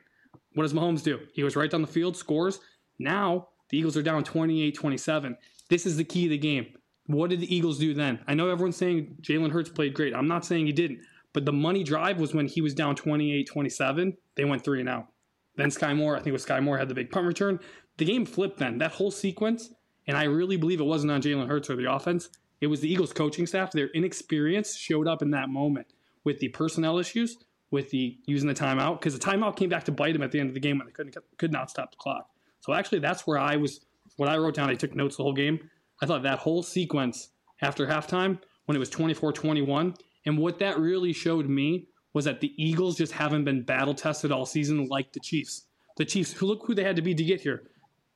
What 0.54 0.64
does 0.64 0.74
Mahomes 0.74 1.04
do? 1.04 1.20
He 1.34 1.42
goes 1.42 1.56
right 1.56 1.70
down 1.70 1.82
the 1.82 1.88
field, 1.88 2.16
scores. 2.16 2.60
Now 3.00 3.48
the 3.70 3.78
Eagles 3.78 3.98
are 3.98 4.04
down 4.04 4.24
28 4.24 4.76
27. 4.76 5.38
This 5.70 5.86
is 5.86 5.98
the 5.98 6.04
key 6.04 6.26
of 6.26 6.30
the 6.30 6.38
game. 6.38 6.68
What 7.08 7.32
did 7.32 7.42
the 7.42 7.54
Eagles 7.54 7.80
do 7.80 7.94
then? 7.94 8.20
I 8.28 8.34
know 8.34 8.50
everyone's 8.50 8.78
saying 8.78 9.18
Jalen 9.22 9.52
Hurts 9.52 9.70
played 9.70 9.94
great. 9.94 10.16
I'm 10.16 10.28
not 10.28 10.46
saying 10.46 10.68
he 10.68 10.72
didn't. 10.72 11.00
But 11.34 11.46
the 11.46 11.52
money 11.52 11.84
drive 11.84 12.20
was 12.20 12.34
when 12.34 12.48
he 12.48 12.62
was 12.62 12.74
down 12.74 12.96
28 12.96 13.48
27. 13.48 14.16
They 14.36 14.46
went 14.46 14.64
three 14.64 14.80
and 14.80 14.90
out. 14.90 15.08
Then 15.56 15.70
Skyy 15.70 15.96
Moore, 15.96 16.16
I 16.16 16.20
think 16.20 16.28
it 16.28 16.34
was 16.34 16.46
Skyy 16.46 16.64
Moore, 16.64 16.78
had 16.78 16.90
the 16.90 16.96
big 16.96 17.12
punt 17.12 17.26
return. 17.26 17.60
The 17.98 18.06
game 18.06 18.26
flipped 18.26 18.60
then. 18.60 18.78
That 18.80 18.92
whole 18.92 19.12
sequence, 19.12 19.70
and 20.08 20.18
I 20.18 20.24
really 20.24 20.58
believe 20.58 20.80
it 20.80 20.86
wasn't 20.86 21.12
on 21.12 21.22
Jalen 21.22 21.48
Hurts 21.48 21.70
or 21.70 21.76
the 21.76 21.92
offense. 21.92 22.30
It 22.62 22.68
was 22.68 22.80
the 22.80 22.92
Eagles 22.92 23.14
coaching 23.14 23.46
staff. 23.46 23.72
Their 23.72 23.88
inexperience 23.88 24.76
showed 24.76 25.08
up 25.08 25.22
in 25.22 25.32
that 25.32 25.50
moment 25.50 25.88
with 26.24 26.40
the 26.40 26.50
personnel 26.50 26.98
issues, 27.00 27.38
with 27.72 27.90
the 27.90 28.18
using 28.26 28.48
the 28.48 28.54
timeout, 28.54 29.00
because 29.00 29.18
the 29.18 29.24
timeout 29.24 29.56
came 29.56 29.70
back 29.70 29.84
to 29.86 29.92
bite 29.92 30.14
them 30.14 30.22
at 30.22 30.32
the 30.32 30.40
end 30.40 30.50
of 30.50 30.54
the 30.54 30.60
game 30.60 30.78
when 30.78 30.88
they 30.88 30.94
couldn't 30.94 31.18
could 31.38 31.52
not 31.52 31.70
stop 31.70 31.92
the 31.92 31.98
clock. 31.98 32.30
So 32.62 32.74
actually, 32.74 33.00
that's 33.00 33.28
where 33.28 33.38
I 33.38 33.58
was. 33.58 33.82
What 34.18 34.30
I 34.30 34.38
wrote 34.38 34.54
down, 34.54 34.70
I 34.70 34.76
took 34.76 34.96
notes 34.96 35.18
the 35.18 35.24
whole 35.24 35.34
game. 35.34 35.60
I 36.02 36.06
thought 36.06 36.24
that 36.24 36.40
whole 36.40 36.64
sequence 36.64 37.30
after 37.62 37.88
halftime, 37.88 38.40
when 38.66 38.76
it 38.76 38.80
was 38.80 38.90
24-21, 38.90 39.96
and 40.26 40.38
what 40.38 40.60
that 40.60 40.78
really 40.78 41.14
showed 41.14 41.50
me 41.50 41.88
was 42.14 42.26
that 42.26 42.42
the 42.42 42.54
Eagles 42.58 42.96
just 42.96 43.12
haven't 43.12 43.44
been 43.44 43.64
battle 43.64 43.94
tested 43.94 44.32
all 44.32 44.46
season 44.46 44.88
like 44.88 45.12
the 45.14 45.20
Chiefs. 45.20 45.66
The 45.98 46.06
Chiefs, 46.06 46.34
who 46.34 46.46
look 46.46 46.66
who 46.66 46.76
they 46.76 46.84
had 46.84 46.96
to 46.96 47.02
be 47.02 47.16
to 47.16 47.24
get 47.24 47.42
here. 47.42 47.64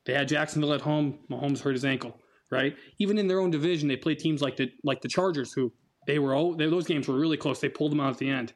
They 0.08 0.14
had 0.14 0.30
Jacksonville 0.30 0.74
at 0.74 0.82
home. 0.82 1.20
Mahomes 1.30 1.60
hurt 1.60 1.74
his 1.74 1.84
ankle, 1.84 2.18
right? 2.50 2.76
Even 2.98 3.18
in 3.18 3.28
their 3.28 3.42
own 3.42 3.52
division, 3.52 3.90
they 3.90 3.98
played 3.98 4.20
teams 4.20 4.42
like 4.42 4.56
the 4.56 4.72
like 4.84 5.02
the 5.02 5.10
Chargers, 5.10 5.52
who 5.52 5.72
they 6.08 6.18
were 6.18 6.34
all 6.34 6.56
they, 6.56 6.68
those 6.70 6.88
games 6.88 7.10
were 7.10 7.20
really 7.20 7.36
close. 7.36 7.60
They 7.60 7.68
pulled 7.68 7.92
them 7.92 8.00
out 8.00 8.14
at 8.14 8.18
the 8.18 8.30
end. 8.30 8.54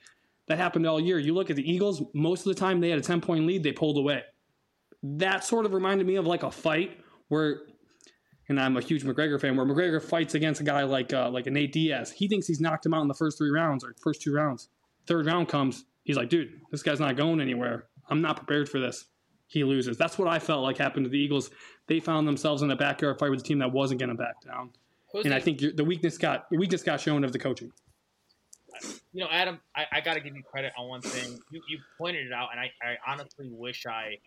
That 0.48 0.58
happened 0.58 0.88
all 0.88 1.00
year. 1.00 1.20
You 1.20 1.34
look 1.34 1.50
at 1.50 1.58
the 1.58 1.70
Eagles; 1.70 2.02
most 2.14 2.48
of 2.48 2.56
the 2.56 2.60
time 2.60 2.80
they 2.80 2.90
had 2.90 3.00
a 3.00 3.04
ten 3.04 3.20
point 3.20 3.46
lead, 3.46 3.64
they 3.64 3.74
pulled 3.74 3.98
away. 3.98 4.24
That 5.04 5.44
sort 5.44 5.66
of 5.66 5.74
reminded 5.74 6.08
me 6.08 6.16
of 6.16 6.26
like 6.26 6.44
a 6.44 6.52
fight 6.52 6.98
where, 7.28 7.64
and 8.48 8.58
I'm 8.58 8.78
a 8.78 8.82
huge 8.82 9.04
McGregor 9.04 9.40
fan, 9.40 9.58
where 9.58 9.66
McGregor 9.66 10.02
fights 10.02 10.36
against 10.36 10.62
a 10.62 10.64
guy 10.64 10.84
like 10.84 11.12
uh, 11.12 11.30
like 11.30 11.48
a 11.48 11.52
Nate 11.52 11.74
Diaz. 11.74 12.12
He 12.12 12.30
thinks 12.30 12.48
he's 12.48 12.62
knocked 12.62 12.86
him 12.86 12.94
out 12.94 13.02
in 13.02 13.10
the 13.10 13.14
first 13.14 13.38
three 13.38 13.52
rounds 13.52 13.84
or 13.84 13.94
first 14.02 14.22
two 14.22 14.34
rounds. 14.34 14.70
Third 15.06 15.26
round 15.26 15.50
comes, 15.50 15.84
he's 16.04 16.16
like, 16.16 16.30
dude, 16.30 16.62
this 16.72 16.82
guy's 16.82 17.00
not 17.00 17.18
going 17.18 17.42
anywhere. 17.42 17.88
I'm 18.10 18.22
not 18.22 18.38
prepared 18.38 18.70
for 18.70 18.80
this. 18.80 19.06
He 19.52 19.64
loses. 19.66 19.98
That's 19.98 20.18
what 20.18 20.28
I 20.30 20.40
felt 20.40 20.64
like 20.64 20.78
happened 20.78 21.06
to 21.06 21.10
the 21.10 21.18
Eagles. 21.20 21.52
They 21.88 22.00
found 22.00 22.26
themselves 22.28 22.62
in 22.62 22.72
a 22.72 22.76
backyard 22.76 23.20
fight 23.20 23.30
with 23.32 23.42
a 23.42 23.44
team 23.44 23.60
that 23.60 23.72
wasn't 23.72 24.00
going 24.00 24.10
to 24.10 24.16
back 24.16 24.42
down, 24.46 24.72
Who's 25.12 25.26
and 25.26 25.34
the- 25.34 25.38
I 25.38 25.42
think 25.42 25.60
the 25.76 25.84
weakness 25.84 26.18
got 26.18 26.50
the 26.50 26.58
weakness 26.58 26.84
got 26.84 27.02
shown 27.02 27.24
of 27.26 27.34
the 27.34 27.40
coaching. 27.40 27.72
you 29.14 29.22
know, 29.22 29.28
Adam, 29.30 29.60
I, 29.76 29.86
I 29.92 30.02
got 30.02 30.14
to 30.14 30.22
give 30.22 30.36
you 30.36 30.44
credit 30.44 30.72
on 30.78 30.88
one 30.88 31.02
thing. 31.02 31.38
You, 31.52 31.62
you 31.70 31.80
pointed 31.98 32.26
it 32.28 32.34
out, 32.34 32.50
and 32.52 32.60
I, 32.60 32.72
I 32.82 32.96
honestly 33.06 33.50
wish 33.52 33.86
I 33.86 34.18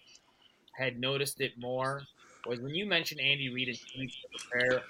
had 0.76 1.00
noticed 1.00 1.40
it 1.40 1.52
more. 1.59 2.02
Was 2.47 2.61
when 2.61 2.75
you 2.75 2.85
mentioned 2.85 3.21
Andy 3.23 3.49
Reid 3.49 3.69
and 3.69 4.11
prepare, 4.50 4.83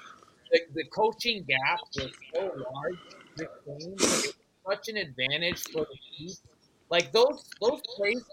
the, 0.50 0.61
the 0.75 0.85
coaching 0.93 1.45
gap 1.49 1.79
was 1.95 2.11
so 2.35 2.41
large. 2.43 2.99
This 3.37 3.47
game, 3.64 3.93
it 3.93 4.00
was 4.00 4.35
such 4.69 4.88
an 4.88 4.97
advantage 4.97 5.62
for 5.73 5.83
the 5.87 5.97
Chiefs. 6.19 6.43
Like 6.91 7.12
those 7.12 7.49
those 7.61 7.81
plays. 7.97 8.25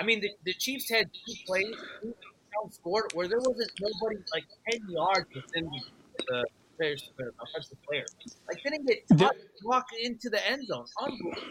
I 0.00 0.04
mean, 0.04 0.20
the, 0.20 0.30
the 0.44 0.54
Chiefs 0.54 0.88
had 0.90 1.10
two 1.12 1.34
plays, 1.46 1.76
two 2.02 2.14
scored 2.70 3.12
where 3.14 3.28
there 3.28 3.38
wasn't 3.38 3.70
nobody 3.80 4.16
like 4.32 4.44
ten 4.70 4.80
yards 4.88 5.26
within 5.34 5.64
the, 5.66 5.80
the 6.28 6.44
players, 6.78 7.10
the 7.18 7.30
offensive 7.42 7.82
player. 7.82 8.06
Like 8.48 8.62
didn't 8.62 8.86
get 8.86 9.06
The- 9.08 9.16
touched, 9.16 9.38
walked 9.62 9.92
into 10.02 10.30
the 10.30 10.46
end 10.48 10.66
zone. 10.66 10.86
Unbelievable. 11.00 11.42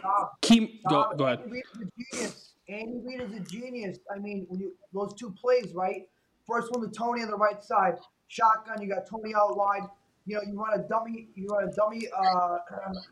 Stop. 0.00 0.40
Keep 0.40 0.82
go 0.88 1.12
go 1.16 1.26
ahead. 1.26 1.40
Andy 1.40 1.50
Reid 1.52 1.64
is 1.70 1.82
a 1.82 2.16
genius. 2.16 2.52
Andy 2.68 3.00
Reid 3.04 3.20
is 3.20 3.34
a 3.34 3.40
genius. 3.40 3.98
I 4.14 4.18
mean, 4.18 4.46
when 4.48 4.60
you 4.60 4.72
those 4.94 5.12
two 5.14 5.30
plays, 5.40 5.72
right? 5.74 6.08
First 6.46 6.72
one 6.72 6.80
to 6.80 6.88
Toney 6.88 7.22
on 7.22 7.28
the 7.30 7.36
right 7.36 7.62
side, 7.62 7.98
shotgun. 8.28 8.80
You 8.80 8.88
got 8.88 9.06
Toney 9.06 9.34
out 9.34 9.56
wide. 9.56 9.82
You 10.26 10.36
know, 10.36 10.42
you 10.46 10.58
run 10.58 10.78
a 10.78 10.82
dummy. 10.88 11.28
You 11.34 11.48
run 11.48 11.68
a 11.68 11.72
dummy 11.72 12.08
uh, 12.16 12.58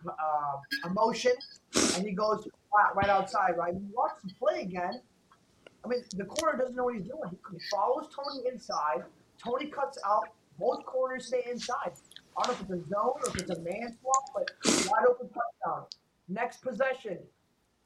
uh, 0.09 0.85
a 0.85 0.91
motion, 0.91 1.33
and 1.97 2.07
he 2.07 2.13
goes 2.13 2.47
flat 2.71 2.95
right 2.95 3.09
outside. 3.09 3.57
Right. 3.57 3.75
You 3.75 3.89
watch 3.93 4.13
the 4.25 4.33
play 4.35 4.63
again. 4.63 5.01
I 5.85 5.89
mean, 5.89 6.03
the 6.17 6.25
corner 6.25 6.59
doesn't 6.59 6.77
know 6.77 6.85
what 6.85 6.95
he's 6.97 7.05
doing. 7.05 7.31
He 7.31 7.59
follows 7.71 8.09
Toney 8.15 8.49
inside. 8.51 9.05
Toney 9.43 9.67
cuts 9.67 9.99
out. 10.05 10.29
Both 10.59 10.85
corners 10.87 11.27
stay 11.27 11.45
inside. 11.51 11.93
I 12.37 12.47
don't 12.47 12.49
know 12.49 12.53
if 12.55 12.61
it's 12.61 12.87
a 12.87 12.91
zone 12.91 13.13
or 13.15 13.29
if 13.29 13.37
it's 13.37 13.51
a 13.51 13.61
man 13.61 13.97
swap, 14.01 14.25
but 14.35 14.51
wide 14.91 15.07
open 15.09 15.29
touchdown. 15.29 15.87
Next 16.29 16.63
possession, 16.63 17.19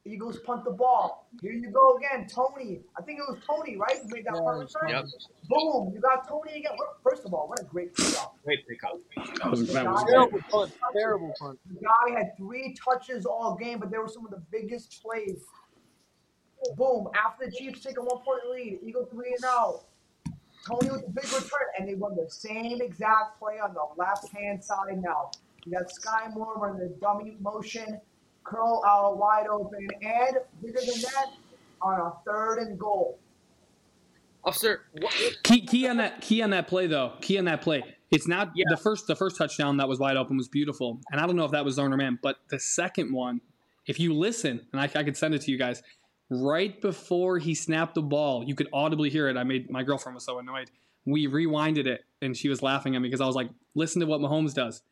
Eagles 0.04 0.40
punt 0.40 0.64
the 0.64 0.70
ball. 0.70 1.28
Here 1.40 1.52
you 1.52 1.70
go 1.70 1.96
again, 1.96 2.26
Toney. 2.26 2.80
I 2.98 3.02
think 3.02 3.20
it 3.20 3.24
was 3.28 3.38
Toney, 3.48 3.76
right? 3.76 3.98
Who 4.02 4.08
made 4.08 4.24
that 4.24 4.34
Yeah, 4.34 4.40
punt 4.40 4.60
it 4.60 4.64
was 4.64 4.74
return? 4.82 4.90
Yep. 4.90 5.04
Boom! 5.48 5.92
You 5.94 6.00
got 6.00 6.28
Toney 6.28 6.58
again. 6.58 6.72
What, 6.74 6.96
first 7.04 7.24
of 7.24 7.32
all, 7.32 7.48
what 7.48 7.60
a 7.60 7.64
great 7.64 7.94
kickoff. 7.94 8.30
Great 8.44 8.66
pickup. 8.66 8.98
That 9.38 9.50
was, 9.50 9.72
that 9.72 9.86
was. 9.86 10.04
Terrible 10.08 10.40
punt. 10.50 10.72
Terrible 10.92 11.32
punt. 11.38 11.58
The 11.68 11.80
guy 11.80 12.18
had 12.18 12.36
three 12.36 12.74
touches 12.84 13.26
all 13.26 13.56
game, 13.56 13.78
but 13.78 13.92
they 13.92 13.98
were 13.98 14.08
some 14.08 14.24
of 14.24 14.32
the 14.32 14.42
biggest 14.50 15.00
plays. 15.02 15.44
Boom! 16.76 17.08
After 17.14 17.46
the 17.46 17.52
Chiefs 17.52 17.80
take 17.80 17.96
a 17.98 18.02
one-point 18.02 18.50
lead, 18.50 18.80
Eagle 18.82 19.06
three 19.06 19.34
and 19.36 19.44
out. 19.44 19.84
Toney 20.66 20.90
with 20.90 21.02
the 21.02 21.12
big 21.12 21.24
return, 21.24 21.68
and 21.78 21.88
they 21.88 21.94
run 21.94 22.16
the 22.16 22.28
same 22.28 22.80
exact 22.80 23.38
play 23.38 23.58
on 23.58 23.74
the 23.74 23.84
left-hand 23.96 24.62
side 24.64 25.00
now. 25.00 25.30
You 25.64 25.72
got 25.72 25.86
Skyy 25.86 26.34
Moore 26.34 26.54
running 26.56 26.80
the 26.80 26.94
dummy 27.00 27.36
motion, 27.40 28.00
curl 28.44 28.82
out 28.86 29.18
wide 29.18 29.46
open, 29.48 29.88
and 30.02 30.36
bigger 30.62 30.80
than 30.80 31.00
that, 31.02 31.26
on 31.80 32.00
a 32.00 32.12
third 32.26 32.58
and 32.58 32.78
goal. 32.78 33.18
Afsar, 34.44 34.78
what, 35.00 35.14
Key, 35.44 35.64
key 35.64 35.86
on 35.88 35.98
that 35.98 36.20
key 36.20 36.42
on 36.42 36.50
that 36.50 36.66
play 36.66 36.86
though. 36.88 37.12
Key 37.20 37.38
on 37.38 37.44
that 37.44 37.62
play. 37.62 37.82
It's 38.10 38.26
not 38.26 38.50
Yeah. 38.54 38.64
the 38.70 38.76
first 38.76 39.06
the 39.06 39.14
first 39.14 39.36
touchdown 39.36 39.76
that 39.76 39.88
was 39.88 39.98
wide 40.00 40.16
open 40.16 40.36
was 40.36 40.48
beautiful, 40.48 41.00
and 41.12 41.20
I 41.20 41.26
don't 41.26 41.36
know 41.36 41.44
if 41.44 41.52
that 41.52 41.64
was 41.64 41.76
zone 41.76 41.92
or 41.92 41.96
man, 41.96 42.18
but 42.22 42.38
the 42.50 42.58
second 42.58 43.12
one, 43.12 43.40
if 43.86 44.00
you 44.00 44.12
listen, 44.12 44.66
and 44.72 44.80
I, 44.80 44.84
I 44.84 45.04
could 45.04 45.16
send 45.16 45.34
it 45.34 45.42
to 45.42 45.50
you 45.52 45.58
guys, 45.58 45.82
right 46.28 46.80
before 46.80 47.38
he 47.38 47.54
snapped 47.54 47.94
the 47.94 48.02
ball, 48.02 48.42
you 48.44 48.54
could 48.56 48.68
audibly 48.72 49.10
hear 49.10 49.28
it. 49.28 49.36
I 49.36 49.44
made 49.44 49.70
my 49.70 49.84
girlfriend 49.84 50.14
was 50.14 50.24
so 50.24 50.38
annoyed. 50.40 50.70
We 51.06 51.26
rewinded 51.28 51.86
it, 51.86 52.04
and 52.20 52.36
she 52.36 52.48
was 52.48 52.62
laughing 52.62 52.96
at 52.96 53.02
me 53.02 53.08
because 53.08 53.20
I 53.20 53.26
was 53.26 53.36
like, 53.36 53.50
"Listen 53.76 54.00
to 54.00 54.06
what 54.06 54.20
Mahomes 54.20 54.54
does." 54.54 54.82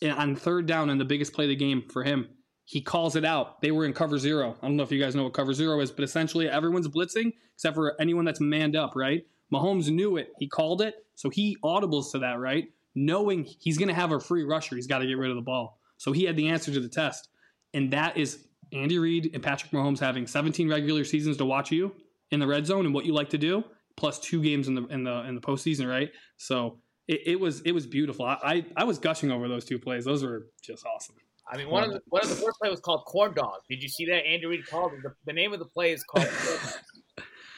And 0.00 0.12
on 0.12 0.36
third 0.36 0.66
down 0.66 0.88
and 0.90 0.98
the 1.00 1.04
biggest 1.04 1.34
play 1.34 1.44
of 1.44 1.48
the 1.50 1.56
game 1.56 1.82
for 1.90 2.02
him, 2.02 2.28
he 2.66 2.80
calls 2.80 3.14
it 3.14 3.24
out. 3.24 3.60
They 3.62 3.70
were 3.70 3.84
in 3.84 3.92
cover 3.92 4.18
zero. 4.18 4.56
I 4.60 4.66
don't 4.66 4.76
know 4.76 4.82
if 4.82 4.90
you 4.90 5.00
guys 5.00 5.14
know 5.14 5.22
what 5.22 5.32
cover 5.32 5.54
zero 5.54 5.80
is, 5.80 5.92
but 5.92 6.02
essentially 6.02 6.48
everyone's 6.48 6.88
blitzing 6.88 7.32
except 7.54 7.76
for 7.76 7.94
anyone 8.00 8.24
that's 8.24 8.40
manned 8.40 8.74
up, 8.74 8.94
right? 8.96 9.24
Mahomes 9.54 9.88
knew 9.88 10.16
it. 10.16 10.32
He 10.38 10.48
called 10.48 10.82
it. 10.82 10.96
So 11.14 11.30
he 11.30 11.56
audibles 11.64 12.10
to 12.10 12.18
that, 12.18 12.40
right? 12.40 12.64
Knowing 12.96 13.44
he's 13.44 13.78
going 13.78 13.88
to 13.88 13.94
have 13.94 14.10
a 14.10 14.18
free 14.18 14.42
rusher, 14.42 14.74
he's 14.74 14.88
got 14.88 14.98
to 14.98 15.06
get 15.06 15.16
rid 15.16 15.30
of 15.30 15.36
the 15.36 15.42
ball. 15.42 15.78
So 15.96 16.10
he 16.10 16.24
had 16.24 16.36
the 16.36 16.48
answer 16.48 16.72
to 16.72 16.80
the 16.80 16.88
test. 16.88 17.28
And 17.72 17.92
that 17.92 18.16
is 18.16 18.48
Andy 18.72 18.98
Reid 18.98 19.30
and 19.32 19.42
Patrick 19.42 19.70
Mahomes 19.70 20.00
having 20.00 20.26
17 20.26 20.68
regular 20.68 21.04
seasons 21.04 21.36
to 21.36 21.44
watch 21.44 21.70
you 21.70 21.94
in 22.32 22.40
the 22.40 22.48
red 22.48 22.66
zone 22.66 22.84
and 22.84 22.92
what 22.92 23.06
you 23.06 23.14
like 23.14 23.30
to 23.30 23.38
do, 23.38 23.62
plus 23.96 24.18
two 24.18 24.42
games 24.42 24.66
in 24.66 24.74
the 24.74 24.86
in 24.86 25.04
the 25.04 25.22
in 25.28 25.36
the 25.36 25.40
postseason, 25.40 25.88
right? 25.88 26.10
So 26.36 26.78
it, 27.06 27.20
it 27.26 27.40
was 27.40 27.60
it 27.60 27.70
was 27.70 27.86
beautiful. 27.86 28.24
I, 28.26 28.38
I 28.42 28.66
I 28.78 28.84
was 28.84 28.98
gushing 28.98 29.30
over 29.30 29.46
those 29.46 29.64
two 29.64 29.78
plays. 29.78 30.04
Those 30.04 30.24
were 30.24 30.48
just 30.62 30.84
awesome. 30.84 31.14
I 31.48 31.56
mean, 31.56 31.70
one 31.70 31.84
of 31.84 31.90
the 31.90 32.02
one 32.08 32.22
of 32.22 32.28
the 32.28 32.34
first 32.34 32.58
play 32.58 32.70
was 32.70 32.80
called 32.80 33.04
corn 33.04 33.34
dog. 33.34 33.60
Did 33.68 33.82
you 33.82 33.88
see 33.88 34.06
that? 34.06 34.26
Andy 34.26 34.46
Reid 34.46 34.66
called 34.66 34.94
it. 34.94 35.02
The, 35.02 35.14
the 35.26 35.32
name 35.32 35.52
of 35.52 35.60
the 35.60 35.64
play 35.64 35.92
is 35.92 36.02
called. 36.02 36.26
Corn 36.26 36.58
Dog. 36.58 36.72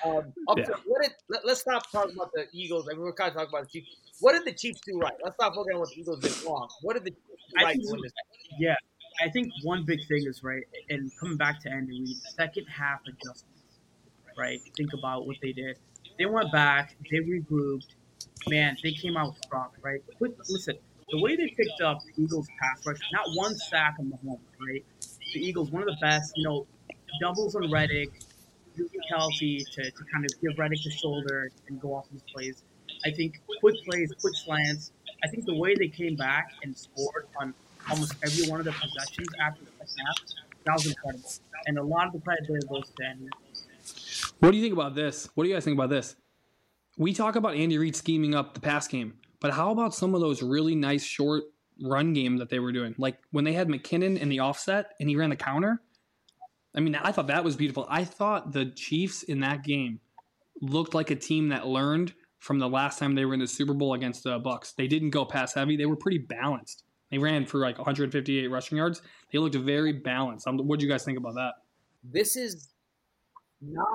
Um, 0.04 0.32
Afsar, 0.48 0.78
what 0.86 1.02
did, 1.02 1.12
let, 1.28 1.44
us 1.44 1.60
stop 1.60 1.90
talking 1.90 2.14
about 2.14 2.30
the 2.32 2.46
Eagles. 2.52 2.88
I 2.88 2.92
mean, 2.94 3.02
we're 3.02 3.12
kind 3.12 3.30
of 3.30 3.34
talking 3.34 3.48
about 3.48 3.64
the 3.64 3.80
Chiefs. 3.80 3.96
What 4.20 4.32
did 4.32 4.44
the 4.44 4.52
Chiefs 4.52 4.80
do 4.86 4.98
right? 4.98 5.12
Let's 5.22 5.34
stop 5.36 5.56
looking 5.56 5.72
at 5.74 5.78
what 5.80 5.88
the 5.90 6.00
Eagles 6.00 6.20
did 6.20 6.46
wrong. 6.46 6.68
What 6.82 6.94
did 6.94 7.04
the 7.04 7.10
Chiefs 7.10 7.42
do 7.58 7.64
right 7.64 7.76
think- 7.76 8.02
this? 8.02 8.12
Yeah, 8.58 8.76
I 9.20 9.28
think 9.28 9.52
one 9.62 9.84
big 9.84 10.06
thing 10.06 10.24
is 10.26 10.42
right, 10.42 10.62
and 10.90 11.10
coming 11.18 11.36
back 11.36 11.60
to 11.62 11.70
Andy 11.70 12.00
Reid, 12.00 12.16
second 12.36 12.66
half 12.66 13.00
adjustments. 13.06 13.44
Right, 14.38 14.60
think 14.76 14.92
about 14.92 15.26
what 15.26 15.36
they 15.42 15.52
did. 15.52 15.78
They 16.18 16.26
went 16.26 16.52
back, 16.52 16.96
they 17.10 17.18
regrouped. 17.18 17.94
Man, 18.48 18.76
they 18.82 18.92
came 18.92 19.16
out 19.16 19.34
strong. 19.44 19.70
Right, 19.82 20.00
Quick, 20.16 20.32
listen, 20.48 20.78
the 21.10 21.20
way 21.20 21.36
they 21.36 21.48
picked 21.56 21.80
up 21.82 22.00
Eagles 22.16 22.48
pass 22.60 22.86
rush, 22.86 22.98
not 23.12 23.26
one 23.34 23.54
sack 23.54 23.96
on 23.98 24.06
Mahomes. 24.06 24.38
Right, 24.60 24.84
the 25.34 25.40
Eagles, 25.40 25.70
one 25.70 25.82
of 25.82 25.88
the 25.88 25.96
best. 26.00 26.32
You 26.36 26.44
know, 26.44 26.66
doubles 27.20 27.54
on 27.54 27.70
Reddick, 27.70 28.10
Kelce 29.10 29.64
to, 29.74 29.90
to 29.90 30.04
kind 30.12 30.24
of 30.24 30.40
give 30.40 30.58
Reddick 30.58 30.82
the 30.84 30.90
shoulder 30.90 31.50
and 31.68 31.80
go 31.80 31.94
off 31.94 32.06
these 32.12 32.22
plays. 32.32 32.62
I 33.04 33.10
think 33.10 33.40
quick 33.60 33.76
plays, 33.84 34.12
quick 34.20 34.34
slants. 34.34 34.92
I 35.24 35.28
think 35.28 35.46
the 35.46 35.54
way 35.54 35.74
they 35.74 35.88
came 35.88 36.16
back 36.16 36.52
and 36.62 36.76
scored 36.76 37.26
on 37.40 37.54
almost 37.90 38.14
every 38.24 38.48
one 38.48 38.60
of 38.60 38.66
the 38.66 38.72
possessions 38.72 39.28
after 39.40 39.64
the 39.64 39.70
half, 39.80 40.16
that 40.64 40.72
was 40.74 40.86
incredible. 40.86 41.30
And 41.66 41.78
a 41.78 41.82
lot 41.82 42.06
of 42.06 42.12
the 42.12 42.20
credit 42.20 42.46
there 42.48 42.60
goes 42.68 42.88
to 42.96 43.04
Andy. 43.04 43.28
What 44.38 44.52
do 44.52 44.56
you 44.56 44.62
think 44.62 44.74
about 44.74 44.94
this? 44.94 45.28
What 45.34 45.44
do 45.44 45.50
you 45.50 45.56
guys 45.56 45.64
think 45.64 45.76
about 45.76 45.90
this? 45.90 46.14
We 46.96 47.12
talk 47.14 47.36
about 47.36 47.54
Andy 47.54 47.78
Reid 47.78 47.96
scheming 47.96 48.34
up 48.34 48.54
the 48.54 48.60
pass 48.60 48.86
game, 48.88 49.14
but 49.40 49.52
how 49.52 49.70
about 49.70 49.94
some 49.94 50.14
of 50.14 50.20
those 50.20 50.42
really 50.42 50.74
nice 50.74 51.04
short 51.04 51.44
run 51.82 52.12
game 52.12 52.38
that 52.38 52.50
they 52.50 52.58
were 52.58 52.72
doing? 52.72 52.94
Like 52.98 53.18
when 53.30 53.44
they 53.44 53.52
had 53.52 53.68
McKinnon 53.68 54.18
in 54.18 54.28
the 54.28 54.40
offset 54.40 54.92
and 55.00 55.08
he 55.08 55.16
ran 55.16 55.30
the 55.30 55.36
counter. 55.36 55.80
I 56.74 56.80
mean, 56.80 56.94
I 56.94 57.12
thought 57.12 57.28
that 57.28 57.44
was 57.44 57.56
beautiful. 57.56 57.86
I 57.88 58.04
thought 58.04 58.52
the 58.52 58.66
Chiefs 58.66 59.22
in 59.22 59.40
that 59.40 59.64
game 59.64 60.00
looked 60.60 60.94
like 60.94 61.10
a 61.10 61.16
team 61.16 61.48
that 61.48 61.66
learned 61.66 62.14
from 62.38 62.58
the 62.58 62.68
last 62.68 62.98
time 62.98 63.14
they 63.14 63.24
were 63.24 63.34
in 63.34 63.40
the 63.40 63.46
Super 63.46 63.74
Bowl 63.74 63.94
against 63.94 64.24
the 64.24 64.38
Bucs. 64.38 64.74
They 64.74 64.86
didn't 64.86 65.10
go 65.10 65.24
pass 65.24 65.54
heavy. 65.54 65.76
They 65.76 65.86
were 65.86 65.96
pretty 65.96 66.18
balanced. 66.18 66.84
They 67.10 67.18
ran 67.18 67.46
for 67.46 67.58
like 67.58 67.78
158 67.78 68.48
rushing 68.48 68.78
yards. 68.78 69.02
They 69.32 69.38
looked 69.38 69.54
very 69.56 69.92
balanced. 69.92 70.46
Um, 70.46 70.58
what 70.58 70.78
do 70.78 70.86
you 70.86 70.92
guys 70.92 71.04
think 71.04 71.18
about 71.18 71.34
that? 71.34 71.54
This 72.04 72.36
is 72.36 72.68
not 73.60 73.86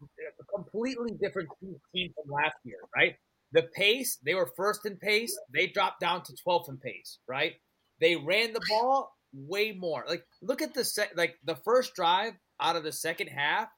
a 0.00 0.44
completely 0.56 1.12
different 1.20 1.48
team 1.60 2.12
from 2.14 2.32
last 2.32 2.56
year, 2.64 2.78
right? 2.96 3.16
The 3.54 3.62
pace, 3.62 4.18
they 4.24 4.34
were 4.34 4.50
first 4.56 4.84
in 4.84 4.96
pace. 4.96 5.38
They 5.54 5.68
dropped 5.68 6.00
down 6.00 6.24
to 6.24 6.32
12th 6.46 6.68
in 6.68 6.76
pace, 6.76 7.18
right? 7.28 7.52
They 8.00 8.16
ran 8.16 8.52
the 8.52 8.60
ball 8.68 9.14
way 9.32 9.70
more. 9.72 10.04
Like, 10.08 10.24
look 10.42 10.60
at 10.60 10.74
the 10.74 10.84
sec- 10.84 11.16
like 11.16 11.36
the 11.44 11.54
first 11.54 11.94
drive 11.94 12.34
out 12.60 12.74
of 12.74 12.82
the 12.82 12.90
second 12.90 13.28
half, 13.28 13.68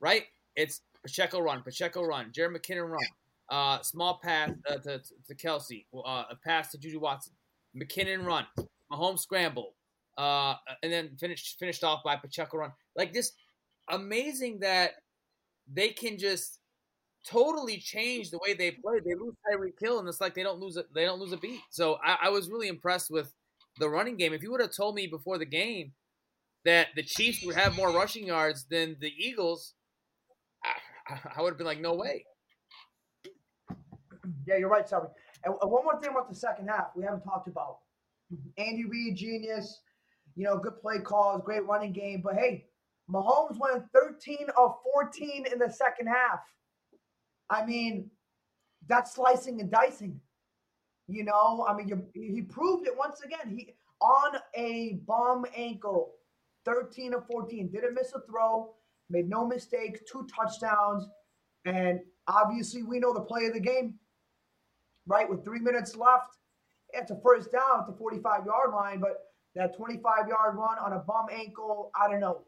right? 0.00 0.24
It's 0.56 0.80
Pacheco 1.02 1.40
run, 1.40 1.62
Pacheco 1.62 2.02
run, 2.02 2.32
Jerick 2.32 2.56
McKinnon 2.56 2.88
run, 2.88 3.04
uh, 3.50 3.82
small 3.82 4.20
pass 4.22 4.50
uh, 4.70 4.76
to, 4.76 5.02
to 5.28 5.34
Kelce, 5.34 5.84
uh, 5.94 6.24
a 6.30 6.36
pass 6.42 6.70
to 6.70 6.78
Juju 6.78 6.98
Watson, 6.98 7.34
McKinnon 7.76 8.24
run, 8.24 8.46
Mahomes 8.90 9.20
scramble, 9.20 9.74
uh, 10.16 10.54
and 10.82 10.90
then 10.90 11.16
finished 11.20 11.58
finished 11.58 11.84
off 11.84 12.02
by 12.02 12.16
Pacheco 12.16 12.56
run. 12.56 12.72
Like 12.96 13.12
this, 13.12 13.32
amazing 13.90 14.60
that 14.60 14.92
they 15.70 15.90
can 15.90 16.18
just 16.18 16.60
totally 17.28 17.78
change 17.78 18.30
the 18.30 18.38
way 18.38 18.54
they 18.54 18.70
play. 18.84 19.00
They 19.04 19.14
lose 19.14 19.34
Tyreek 19.46 19.80
Hill, 19.80 19.98
and 19.98 20.08
it's 20.08 20.20
like 20.20 20.34
they 20.34 20.42
don't 20.42 20.60
lose 20.60 20.76
a, 20.76 20.84
they 20.94 21.04
don't 21.04 21.20
lose 21.20 21.32
a 21.32 21.36
beat. 21.36 21.60
So 21.70 21.98
I, 22.04 22.18
I 22.24 22.28
was 22.30 22.48
really 22.48 22.68
impressed 22.68 23.10
with 23.10 23.32
the 23.78 23.88
running 23.88 24.16
game. 24.16 24.32
If 24.32 24.42
you 24.42 24.50
would 24.52 24.60
have 24.60 24.74
told 24.74 24.94
me 24.94 25.06
before 25.06 25.38
the 25.38 25.46
game 25.46 25.92
that 26.64 26.88
the 26.96 27.02
Chiefs 27.02 27.44
would 27.44 27.56
have 27.56 27.76
more 27.76 27.90
rushing 27.90 28.26
yards 28.26 28.64
than 28.70 28.96
the 29.00 29.12
Eagles, 29.18 29.74
I, 31.08 31.18
I 31.36 31.42
would 31.42 31.50
have 31.50 31.58
been 31.58 31.66
like, 31.66 31.80
no 31.80 31.94
way. 31.94 32.24
Yeah, 34.46 34.56
you're 34.56 34.70
right, 34.70 34.88
Sorry. 34.88 35.08
And 35.44 35.54
one 35.60 35.84
more 35.84 36.00
thing 36.00 36.10
about 36.10 36.30
the 36.30 36.34
second 36.34 36.68
half 36.68 36.86
we 36.96 37.04
haven't 37.04 37.22
talked 37.22 37.46
about. 37.46 37.78
Andy 38.56 38.84
Reid, 38.84 39.16
genius. 39.16 39.80
You 40.36 40.44
know, 40.44 40.58
good 40.58 40.80
play 40.80 40.98
calls, 40.98 41.42
great 41.44 41.64
running 41.66 41.92
game. 41.92 42.22
But 42.24 42.36
hey, 42.36 42.66
Mahomes 43.10 43.58
went 43.58 43.84
13 43.92 44.46
of 44.56 44.76
14 44.94 45.46
in 45.52 45.58
the 45.58 45.70
second 45.70 46.06
half. 46.06 46.40
I 47.50 47.64
mean, 47.64 48.10
that's 48.88 49.14
slicing 49.14 49.60
and 49.60 49.70
dicing. 49.70 50.20
You 51.08 51.24
know, 51.24 51.66
I 51.68 51.74
mean, 51.74 52.02
he 52.14 52.42
proved 52.42 52.86
it 52.86 52.96
once 52.96 53.20
again. 53.20 53.56
He 53.56 53.74
on 54.00 54.36
a 54.54 54.98
bum 55.06 55.44
ankle, 55.56 56.12
13 56.64 57.14
of 57.14 57.26
14, 57.26 57.68
didn't 57.68 57.94
miss 57.94 58.12
a 58.12 58.20
throw, 58.28 58.74
made 59.10 59.28
no 59.28 59.46
mistakes, 59.46 60.00
two 60.10 60.26
touchdowns, 60.34 61.06
and 61.64 62.00
obviously 62.26 62.82
we 62.82 62.98
know 62.98 63.14
the 63.14 63.20
play 63.20 63.46
of 63.46 63.54
the 63.54 63.60
game. 63.60 63.94
Right, 65.06 65.28
with 65.28 65.44
three 65.44 65.60
minutes 65.60 65.94
left, 65.96 66.38
it's 66.94 67.10
a 67.10 67.20
first 67.22 67.52
down 67.52 67.80
at 67.80 67.86
the 67.86 67.92
45 67.98 68.46
yard 68.46 68.72
line, 68.72 69.00
but 69.00 69.18
that 69.54 69.76
25 69.76 70.28
yard 70.28 70.56
run 70.56 70.78
on 70.78 70.94
a 70.94 71.00
bum 71.00 71.26
ankle, 71.30 71.90
I 71.94 72.10
don't 72.10 72.20
know. 72.20 72.40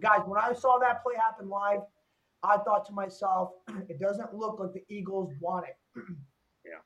Guys, 0.00 0.20
when 0.26 0.40
I 0.40 0.54
saw 0.54 0.78
that 0.78 1.02
play 1.02 1.14
happen 1.16 1.48
live, 1.50 1.80
I 2.42 2.58
thought 2.58 2.84
to 2.86 2.92
myself, 2.92 3.50
it 3.88 4.00
doesn't 4.00 4.34
look 4.34 4.58
like 4.60 4.72
the 4.72 4.82
Eagles 4.88 5.32
want 5.40 5.66
it. 5.66 6.02
Yeah. 6.64 6.80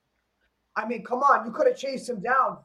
I 0.76 0.86
mean, 0.86 1.02
come 1.02 1.20
on, 1.20 1.44
you 1.44 1.50
could 1.50 1.66
have 1.66 1.76
chased 1.76 2.08
him 2.08 2.20
down. 2.20 2.58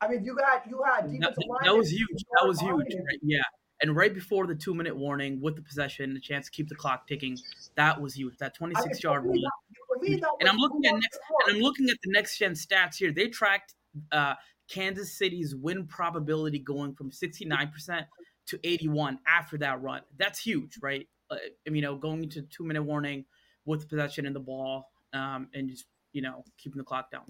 I 0.00 0.08
mean, 0.08 0.22
you 0.24 0.36
had 0.36 0.60
you 0.68 0.82
had 0.84 1.08
That, 1.20 1.34
that 1.64 1.74
was 1.74 1.90
huge. 1.90 2.24
That 2.38 2.46
was 2.46 2.60
huge. 2.60 2.72
Right? 2.94 3.18
Yeah. 3.22 3.38
And 3.80 3.96
right 3.96 4.12
before 4.12 4.46
the 4.46 4.54
two 4.54 4.74
minute 4.74 4.96
warning 4.96 5.40
with 5.40 5.56
the 5.56 5.62
possession, 5.62 6.12
the 6.14 6.20
chance 6.20 6.46
to 6.46 6.50
keep 6.50 6.68
the 6.68 6.74
clock 6.74 7.06
ticking, 7.06 7.38
that 7.76 8.00
was 8.00 8.14
huge. 8.14 8.36
That 8.38 8.54
I 8.60 8.66
mean, 8.66 8.74
26 8.74 9.02
yard 9.02 9.24
run. 9.24 9.34
that- 9.34 9.50
for 9.88 10.02
me, 10.02 10.16
that 10.16 10.30
And 10.40 10.48
I'm 10.48 10.56
looking 10.56 10.84
at 10.86 10.94
next 10.94 11.18
and 11.46 11.56
I'm 11.56 11.62
looking 11.62 11.88
at 11.88 11.96
the 12.02 12.10
next 12.10 12.38
gen 12.38 12.52
stats 12.52 12.96
here. 12.96 13.12
They 13.12 13.28
tracked 13.28 13.74
uh, 14.12 14.34
Kansas 14.68 15.16
City's 15.16 15.54
win 15.54 15.86
probability 15.86 16.58
going 16.58 16.94
from 16.94 17.10
69% 17.10 18.06
to 18.48 18.60
81 18.64 19.18
after 19.26 19.58
that 19.58 19.82
run. 19.82 20.02
That's 20.18 20.40
huge, 20.40 20.78
right? 20.82 21.06
Uh, 21.30 21.36
you 21.64 21.82
know, 21.82 21.96
going 21.96 22.22
into 22.24 22.42
two 22.42 22.64
minute 22.64 22.82
warning 22.82 23.24
with 23.64 23.88
possession 23.88 24.26
in 24.26 24.32
the 24.32 24.40
ball 24.40 24.90
um, 25.12 25.48
and 25.54 25.68
just 25.68 25.86
you 26.12 26.22
know 26.22 26.44
keeping 26.58 26.78
the 26.78 26.84
clock 26.84 27.10
down. 27.10 27.22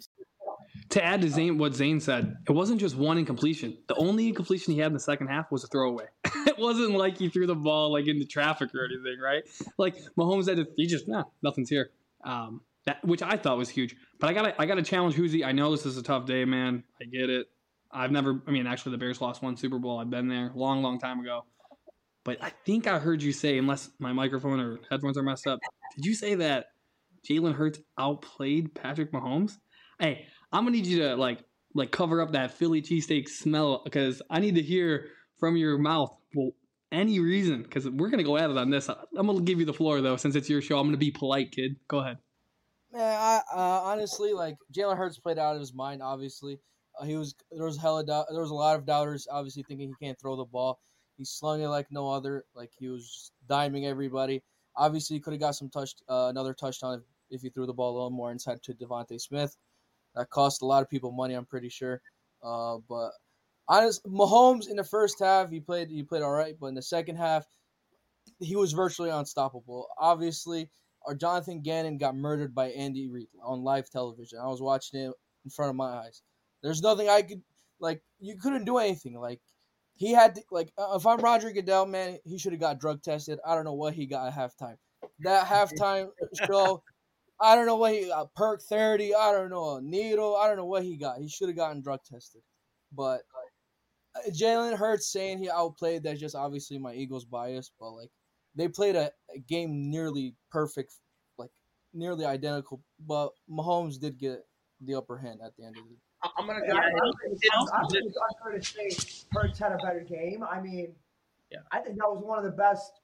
To 0.90 1.04
add 1.04 1.22
to 1.22 1.28
Zain, 1.28 1.58
what 1.58 1.74
Zain 1.74 2.00
said, 2.00 2.36
it 2.48 2.52
wasn't 2.52 2.80
just 2.80 2.96
one 2.96 3.18
incompletion. 3.18 3.78
The 3.88 3.94
only 3.96 4.28
incompletion 4.28 4.74
he 4.74 4.80
had 4.80 4.88
in 4.88 4.92
the 4.94 5.00
second 5.00 5.28
half 5.28 5.50
was 5.50 5.64
a 5.64 5.66
throwaway. 5.66 6.06
it 6.24 6.58
wasn't 6.58 6.92
like 6.92 7.18
he 7.18 7.28
threw 7.28 7.46
the 7.46 7.54
ball 7.54 7.92
like 7.92 8.06
into 8.06 8.24
traffic 8.24 8.70
or 8.74 8.84
anything, 8.84 9.18
right? 9.20 9.42
Like 9.78 9.96
Mahomes 10.18 10.46
to, 10.46 10.66
he 10.76 10.86
just 10.86 11.08
nah, 11.08 11.24
nothing's 11.42 11.70
here. 11.70 11.90
Um, 12.24 12.62
that 12.86 13.04
which 13.04 13.22
I 13.22 13.36
thought 13.36 13.58
was 13.58 13.68
huge. 13.68 13.96
But 14.20 14.30
I 14.30 14.32
gotta, 14.32 14.60
I 14.60 14.66
gotta 14.66 14.82
challenge 14.82 15.16
Huzi. 15.16 15.44
I 15.44 15.52
know 15.52 15.70
this 15.72 15.86
is 15.86 15.96
a 15.96 16.02
tough 16.02 16.26
day, 16.26 16.44
man. 16.44 16.84
I 17.00 17.04
get 17.04 17.28
it. 17.30 17.48
I've 17.90 18.10
never, 18.10 18.42
I 18.46 18.50
mean, 18.50 18.66
actually, 18.66 18.92
the 18.92 18.98
Bears 18.98 19.20
lost 19.20 19.42
one 19.42 19.56
Super 19.56 19.78
Bowl. 19.78 19.98
I've 19.98 20.10
been 20.10 20.28
there, 20.28 20.52
long, 20.54 20.82
long 20.82 20.98
time 20.98 21.20
ago. 21.20 21.44
But 22.26 22.42
I 22.42 22.50
think 22.64 22.88
I 22.88 22.98
heard 22.98 23.22
you 23.22 23.32
say, 23.32 23.56
unless 23.56 23.88
my 24.00 24.12
microphone 24.12 24.58
or 24.58 24.80
headphones 24.90 25.16
are 25.16 25.22
messed 25.22 25.46
up, 25.46 25.60
did 25.94 26.04
you 26.04 26.12
say 26.12 26.34
that 26.34 26.66
Jalen 27.24 27.54
Hurts 27.54 27.78
outplayed 27.96 28.74
Patrick 28.74 29.12
Mahomes? 29.12 29.58
Hey, 30.00 30.26
I'm 30.50 30.64
gonna 30.64 30.72
need 30.72 30.86
you 30.86 30.98
to 31.02 31.14
like 31.14 31.38
like 31.72 31.92
cover 31.92 32.20
up 32.20 32.32
that 32.32 32.50
Philly 32.50 32.82
cheesesteak 32.82 33.28
smell 33.28 33.80
because 33.84 34.20
I 34.28 34.40
need 34.40 34.56
to 34.56 34.62
hear 34.62 35.06
from 35.38 35.56
your 35.56 35.78
mouth. 35.78 36.16
Well, 36.34 36.50
any 36.90 37.20
reason? 37.20 37.62
Because 37.62 37.88
we're 37.88 38.08
gonna 38.08 38.24
go 38.24 38.36
at 38.36 38.50
it 38.50 38.58
on 38.58 38.70
this. 38.70 38.88
I'm 38.88 39.26
gonna 39.28 39.42
give 39.42 39.60
you 39.60 39.64
the 39.64 39.72
floor 39.72 40.00
though, 40.00 40.16
since 40.16 40.34
it's 40.34 40.50
your 40.50 40.60
show. 40.60 40.80
I'm 40.80 40.88
gonna 40.88 40.96
be 40.96 41.12
polite, 41.12 41.52
kid. 41.52 41.76
Go 41.86 42.00
ahead. 42.00 42.18
Man, 42.92 43.02
I 43.02 43.40
uh, 43.54 43.82
honestly 43.84 44.32
like 44.32 44.56
Jalen 44.76 44.96
Hurts 44.96 45.20
played 45.20 45.38
out 45.38 45.54
of 45.54 45.60
his 45.60 45.72
mind. 45.72 46.02
Obviously, 46.02 46.58
uh, 47.00 47.04
he 47.04 47.14
was 47.14 47.36
there 47.52 47.66
was 47.66 47.78
hella 47.78 48.04
doubt, 48.04 48.26
there 48.32 48.40
was 48.40 48.50
a 48.50 48.54
lot 48.54 48.76
of 48.76 48.84
doubters. 48.84 49.28
Obviously, 49.30 49.62
thinking 49.62 49.94
he 50.00 50.04
can't 50.04 50.20
throw 50.20 50.34
the 50.34 50.44
ball. 50.44 50.80
He 51.16 51.24
slung 51.24 51.60
it 51.62 51.68
like 51.68 51.86
no 51.90 52.10
other. 52.10 52.44
Like 52.54 52.70
he 52.78 52.88
was 52.88 53.32
diming 53.48 53.84
everybody. 53.84 54.42
Obviously, 54.76 55.16
he 55.16 55.20
could 55.20 55.32
have 55.32 55.40
got 55.40 55.54
some 55.54 55.70
touch 55.70 55.94
uh, 56.08 56.26
another 56.30 56.52
touchdown 56.52 56.94
if, 56.94 57.36
if 57.36 57.42
he 57.42 57.48
threw 57.48 57.66
the 57.66 57.72
ball 57.72 57.92
a 57.92 57.94
little 57.94 58.10
more 58.10 58.30
inside 58.30 58.62
to 58.64 58.74
DeVonta 58.74 59.20
Smith. 59.20 59.56
That 60.14 60.30
cost 60.30 60.62
a 60.62 60.66
lot 60.66 60.82
of 60.82 60.90
people 60.90 61.12
money. 61.12 61.34
I'm 61.34 61.46
pretty 61.46 61.68
sure. 61.68 62.00
Uh, 62.42 62.78
but 62.88 63.10
honest, 63.68 64.04
Mahomes 64.04 64.68
in 64.68 64.76
the 64.76 64.84
first 64.84 65.20
half 65.20 65.50
he 65.50 65.60
played 65.60 65.88
he 65.88 66.02
played 66.02 66.22
all 66.22 66.32
right, 66.32 66.56
but 66.58 66.66
in 66.66 66.74
the 66.74 66.82
second 66.82 67.16
half 67.16 67.46
he 68.40 68.56
was 68.56 68.72
virtually 68.72 69.10
unstoppable. 69.10 69.86
Obviously, 69.98 70.70
our 71.06 71.14
Jonathan 71.14 71.60
Gannon 71.60 71.98
got 71.98 72.16
murdered 72.16 72.54
by 72.54 72.70
Andy 72.70 73.08
Reid 73.08 73.28
on 73.42 73.62
live 73.62 73.88
television. 73.90 74.38
I 74.38 74.48
was 74.48 74.60
watching 74.60 75.00
it 75.00 75.12
in 75.44 75.50
front 75.50 75.70
of 75.70 75.76
my 75.76 75.86
eyes. 75.86 76.22
There's 76.62 76.82
nothing 76.82 77.08
I 77.08 77.22
could 77.22 77.42
like. 77.80 78.02
You 78.18 78.36
couldn't 78.36 78.64
do 78.64 78.78
anything. 78.78 79.14
Like 79.14 79.40
he 79.96 80.12
had 80.12 80.34
to, 80.36 80.42
like 80.50 80.72
uh, 80.78 80.94
if 80.94 81.06
I'm 81.06 81.18
Roger 81.18 81.50
Goodell, 81.50 81.86
man, 81.86 82.18
he 82.24 82.38
should 82.38 82.52
have 82.52 82.60
got 82.60 82.78
drug 82.78 83.02
tested. 83.02 83.38
I 83.44 83.54
don't 83.54 83.64
know 83.64 83.74
what 83.74 83.94
he 83.94 84.06
got 84.06 84.28
at 84.28 84.34
halftime. 84.34 84.76
That 85.20 85.46
halftime 85.46 86.08
show, 86.46 86.82
I 87.40 87.54
don't 87.54 87.66
know 87.66 87.76
what 87.76 87.92
he 87.92 88.08
got. 88.08 88.34
Perk 88.34 88.60
thirty. 88.62 89.14
I 89.14 89.32
don't 89.32 89.50
know 89.50 89.76
a 89.76 89.82
needle. 89.82 90.36
I 90.36 90.48
don't 90.48 90.58
know 90.58 90.66
what 90.66 90.82
he 90.82 90.96
got. 90.96 91.18
He 91.18 91.28
should 91.28 91.48
have 91.48 91.56
gotten 91.56 91.80
drug 91.80 92.00
tested. 92.04 92.42
But 92.92 93.22
uh, 94.14 94.30
Jalen 94.30 94.76
Hurts 94.76 95.10
saying 95.10 95.38
he 95.38 95.50
outplayed. 95.50 96.02
That's 96.02 96.20
just 96.20 96.34
obviously 96.36 96.78
my 96.78 96.92
Eagles 96.92 97.24
bias. 97.24 97.70
But 97.80 97.92
like 97.92 98.10
they 98.54 98.68
played 98.68 98.96
a, 98.96 99.10
a 99.34 99.38
game 99.38 99.90
nearly 99.90 100.34
perfect, 100.50 100.94
like 101.38 101.50
nearly 101.94 102.26
identical. 102.26 102.82
But 103.00 103.30
Mahomes 103.50 103.98
did 103.98 104.18
get 104.18 104.44
the 104.82 104.94
upper 104.94 105.16
hand 105.16 105.40
at 105.42 105.56
the 105.56 105.64
end 105.64 105.76
of 105.78 105.84
the. 105.84 105.96
I- 106.26 106.40
I'm 106.40 106.46
gonna. 106.46 106.60
Yeah, 106.66 106.74
I, 106.74 106.76
Yeah, 106.76 106.80
I, 106.80 107.08
it 107.08 107.38
think 107.40 107.54
also 107.54 107.66
it's- 107.66 107.70
I 107.72 107.78
think 107.80 107.92
just- 107.92 108.06
it's 108.06 108.18
unfair 108.18 108.92
to 108.92 109.00
say 109.22 109.26
Hurts 109.32 109.58
had 109.58 109.72
a 109.72 109.76
better 109.78 110.00
game. 110.00 110.42
I 110.42 110.60
mean, 110.60 110.94
Yeah. 111.50 111.60
I 111.70 111.80
think 111.80 111.96
that 111.98 112.08
was 112.10 112.22
one 112.24 112.38
of 112.38 112.44
the 112.44 112.50
best 112.50 113.00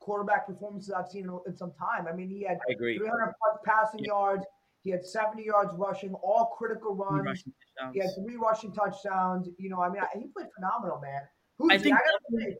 quarterback 0.00 0.46
performances 0.46 0.90
I've 0.92 1.08
seen 1.08 1.24
in, 1.24 1.38
in 1.46 1.56
some 1.56 1.72
time. 1.72 2.06
I 2.06 2.12
mean, 2.12 2.28
he 2.28 2.42
had 2.42 2.58
I 2.68 2.72
agree. 2.72 2.98
300 2.98 3.34
plus 3.40 3.58
passing 3.64 4.04
yards. 4.04 4.44
He 4.82 4.90
had 4.90 5.04
70 5.04 5.44
yards 5.44 5.72
rushing, 5.76 6.12
all 6.14 6.46
critical 6.58 6.94
runs. 6.94 7.24
Rushing 7.24 7.52
He 7.94 8.00
had 8.00 8.10
three 8.22 8.36
rushing 8.36 8.72
touchdowns. 8.72 9.48
You 9.58 9.70
know, 9.70 9.80
I 9.80 9.88
mean, 9.88 10.02
I- 10.02 10.18
he 10.18 10.26
played 10.28 10.48
phenomenal, 10.54 11.00
man. 11.00 11.22
Who's 11.58 11.70
I 11.70 11.74
I 11.74 11.78
think- 11.78 11.96
gotta 11.96 12.18
say, 12.44 12.58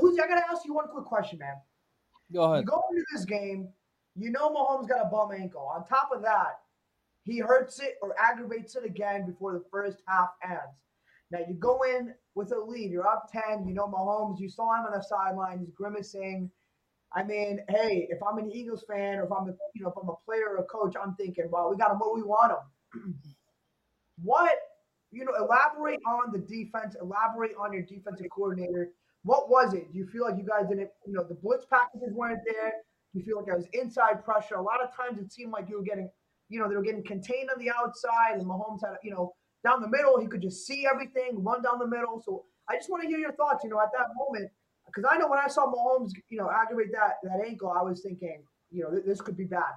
who's 0.00 0.18
I 0.18 0.28
gotta 0.28 0.46
ask 0.50 0.64
you 0.64 0.74
one 0.74 0.86
quick 0.88 1.04
question, 1.06 1.38
man. 1.38 1.56
Go 2.32 2.44
ahead. 2.44 2.64
You 2.64 2.70
go 2.70 2.84
into 2.92 3.04
this 3.12 3.24
game, 3.24 3.72
you 4.14 4.30
know 4.30 4.50
Mahomes 4.50 4.86
got 4.88 5.04
a 5.04 5.08
bum 5.08 5.32
ankle. 5.32 5.62
On 5.62 5.84
top 5.86 6.10
of 6.12 6.22
that, 6.22 6.60
he 7.28 7.38
hurts 7.38 7.80
it 7.80 7.94
or 8.02 8.14
aggravates 8.18 8.76
it 8.76 8.84
again 8.84 9.26
before 9.26 9.52
the 9.52 9.64
first 9.70 9.98
half 10.06 10.30
ends. 10.42 10.82
Now 11.30 11.40
you 11.46 11.54
go 11.54 11.82
in 11.82 12.14
with 12.34 12.52
a 12.52 12.58
lead, 12.58 12.90
you're 12.90 13.06
up 13.06 13.30
10, 13.32 13.66
you 13.66 13.74
know 13.74 13.86
Mahomes, 13.86 14.40
you 14.40 14.48
saw 14.48 14.74
him 14.74 14.86
on 14.86 14.92
the 14.92 15.02
sideline, 15.02 15.58
he's 15.60 15.74
grimacing. 15.76 16.50
I 17.14 17.22
mean, 17.24 17.60
hey, 17.68 18.06
if 18.10 18.18
I'm 18.22 18.38
an 18.38 18.50
Eagles 18.52 18.84
fan 18.88 19.18
or 19.18 19.24
if 19.24 19.32
I'm 19.32 19.48
a 19.48 19.52
you 19.74 19.82
know 19.82 19.88
if 19.88 19.94
I'm 20.00 20.08
a 20.08 20.16
player 20.24 20.48
or 20.50 20.58
a 20.58 20.64
coach, 20.64 20.94
I'm 21.02 21.14
thinking, 21.14 21.48
well, 21.50 21.70
we 21.70 21.76
got 21.76 21.90
him 21.90 21.98
where 21.98 22.14
we 22.14 22.22
want 22.22 22.52
him. 22.52 23.14
what 24.22 24.58
you 25.10 25.24
know, 25.24 25.32
elaborate 25.38 26.00
on 26.06 26.32
the 26.32 26.38
defense, 26.38 26.96
elaborate 27.00 27.52
on 27.58 27.72
your 27.72 27.82
defensive 27.82 28.26
coordinator. 28.30 28.90
What 29.22 29.48
was 29.48 29.74
it? 29.74 29.92
Do 29.92 29.98
you 29.98 30.06
feel 30.06 30.24
like 30.24 30.36
you 30.36 30.44
guys 30.44 30.68
didn't, 30.68 30.90
you 31.06 31.14
know, 31.14 31.24
the 31.24 31.34
blitz 31.34 31.64
packages 31.66 32.12
weren't 32.12 32.40
there? 32.46 32.72
Do 33.12 33.18
you 33.18 33.24
feel 33.24 33.36
like 33.36 33.46
there 33.46 33.56
was 33.56 33.66
inside 33.72 34.24
pressure? 34.24 34.56
A 34.56 34.62
lot 34.62 34.82
of 34.82 34.94
times 34.94 35.18
it 35.18 35.32
seemed 35.32 35.52
like 35.52 35.68
you 35.68 35.78
were 35.78 35.84
getting, 35.84 36.10
you 36.48 36.60
know, 36.60 36.68
they 36.68 36.76
were 36.76 36.82
getting 36.82 37.04
contained 37.04 37.50
on 37.50 37.58
the 37.58 37.70
outside, 37.70 38.34
and 38.34 38.46
Mahomes 38.46 38.80
had, 38.82 38.96
you 39.02 39.10
know, 39.10 39.34
down 39.64 39.80
the 39.80 39.88
middle, 39.88 40.18
he 40.20 40.26
could 40.26 40.42
just 40.42 40.66
see 40.66 40.86
everything, 40.86 41.42
run 41.42 41.62
down 41.62 41.78
the 41.78 41.86
middle. 41.86 42.22
So 42.24 42.44
I 42.68 42.76
just 42.76 42.90
want 42.90 43.02
to 43.02 43.08
hear 43.08 43.18
your 43.18 43.32
thoughts, 43.32 43.64
you 43.64 43.70
know, 43.70 43.80
at 43.80 43.90
that 43.92 44.06
moment, 44.16 44.50
because 44.86 45.04
I 45.10 45.18
know 45.18 45.28
when 45.28 45.38
I 45.38 45.48
saw 45.48 45.66
Mahomes, 45.66 46.12
you 46.28 46.38
know, 46.38 46.50
aggravate 46.50 46.92
that 46.92 47.14
that 47.24 47.44
ankle, 47.46 47.70
I 47.70 47.82
was 47.82 48.02
thinking, 48.02 48.42
you 48.70 48.84
know, 48.84 48.90
th- 48.90 49.04
this 49.04 49.20
could 49.20 49.36
be 49.36 49.44
bad. 49.44 49.74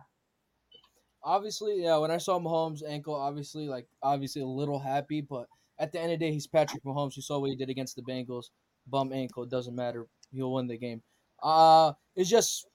Obviously, 1.23 1.83
yeah. 1.83 1.97
When 1.97 2.11
I 2.11 2.17
saw 2.17 2.39
Mahomes' 2.39 2.81
ankle, 2.87 3.15
obviously, 3.15 3.67
like 3.67 3.87
obviously 4.01 4.41
a 4.41 4.47
little 4.47 4.79
happy, 4.79 5.21
but 5.21 5.47
at 5.79 5.91
the 5.91 5.99
end 5.99 6.13
of 6.13 6.19
the 6.19 6.25
day, 6.25 6.31
he's 6.31 6.47
Patrick 6.47 6.83
Mahomes. 6.83 7.15
You 7.15 7.21
saw 7.21 7.39
what 7.39 7.49
he 7.49 7.55
did 7.55 7.69
against 7.69 7.95
the 7.95 8.01
Bengals. 8.01 8.45
Bum 8.87 9.13
ankle, 9.13 9.45
doesn't 9.45 9.75
matter. 9.75 10.07
He'll 10.31 10.53
win 10.53 10.67
the 10.67 10.77
game. 10.77 11.01
Uh 11.43 11.93
it's 12.15 12.29
just 12.29 12.67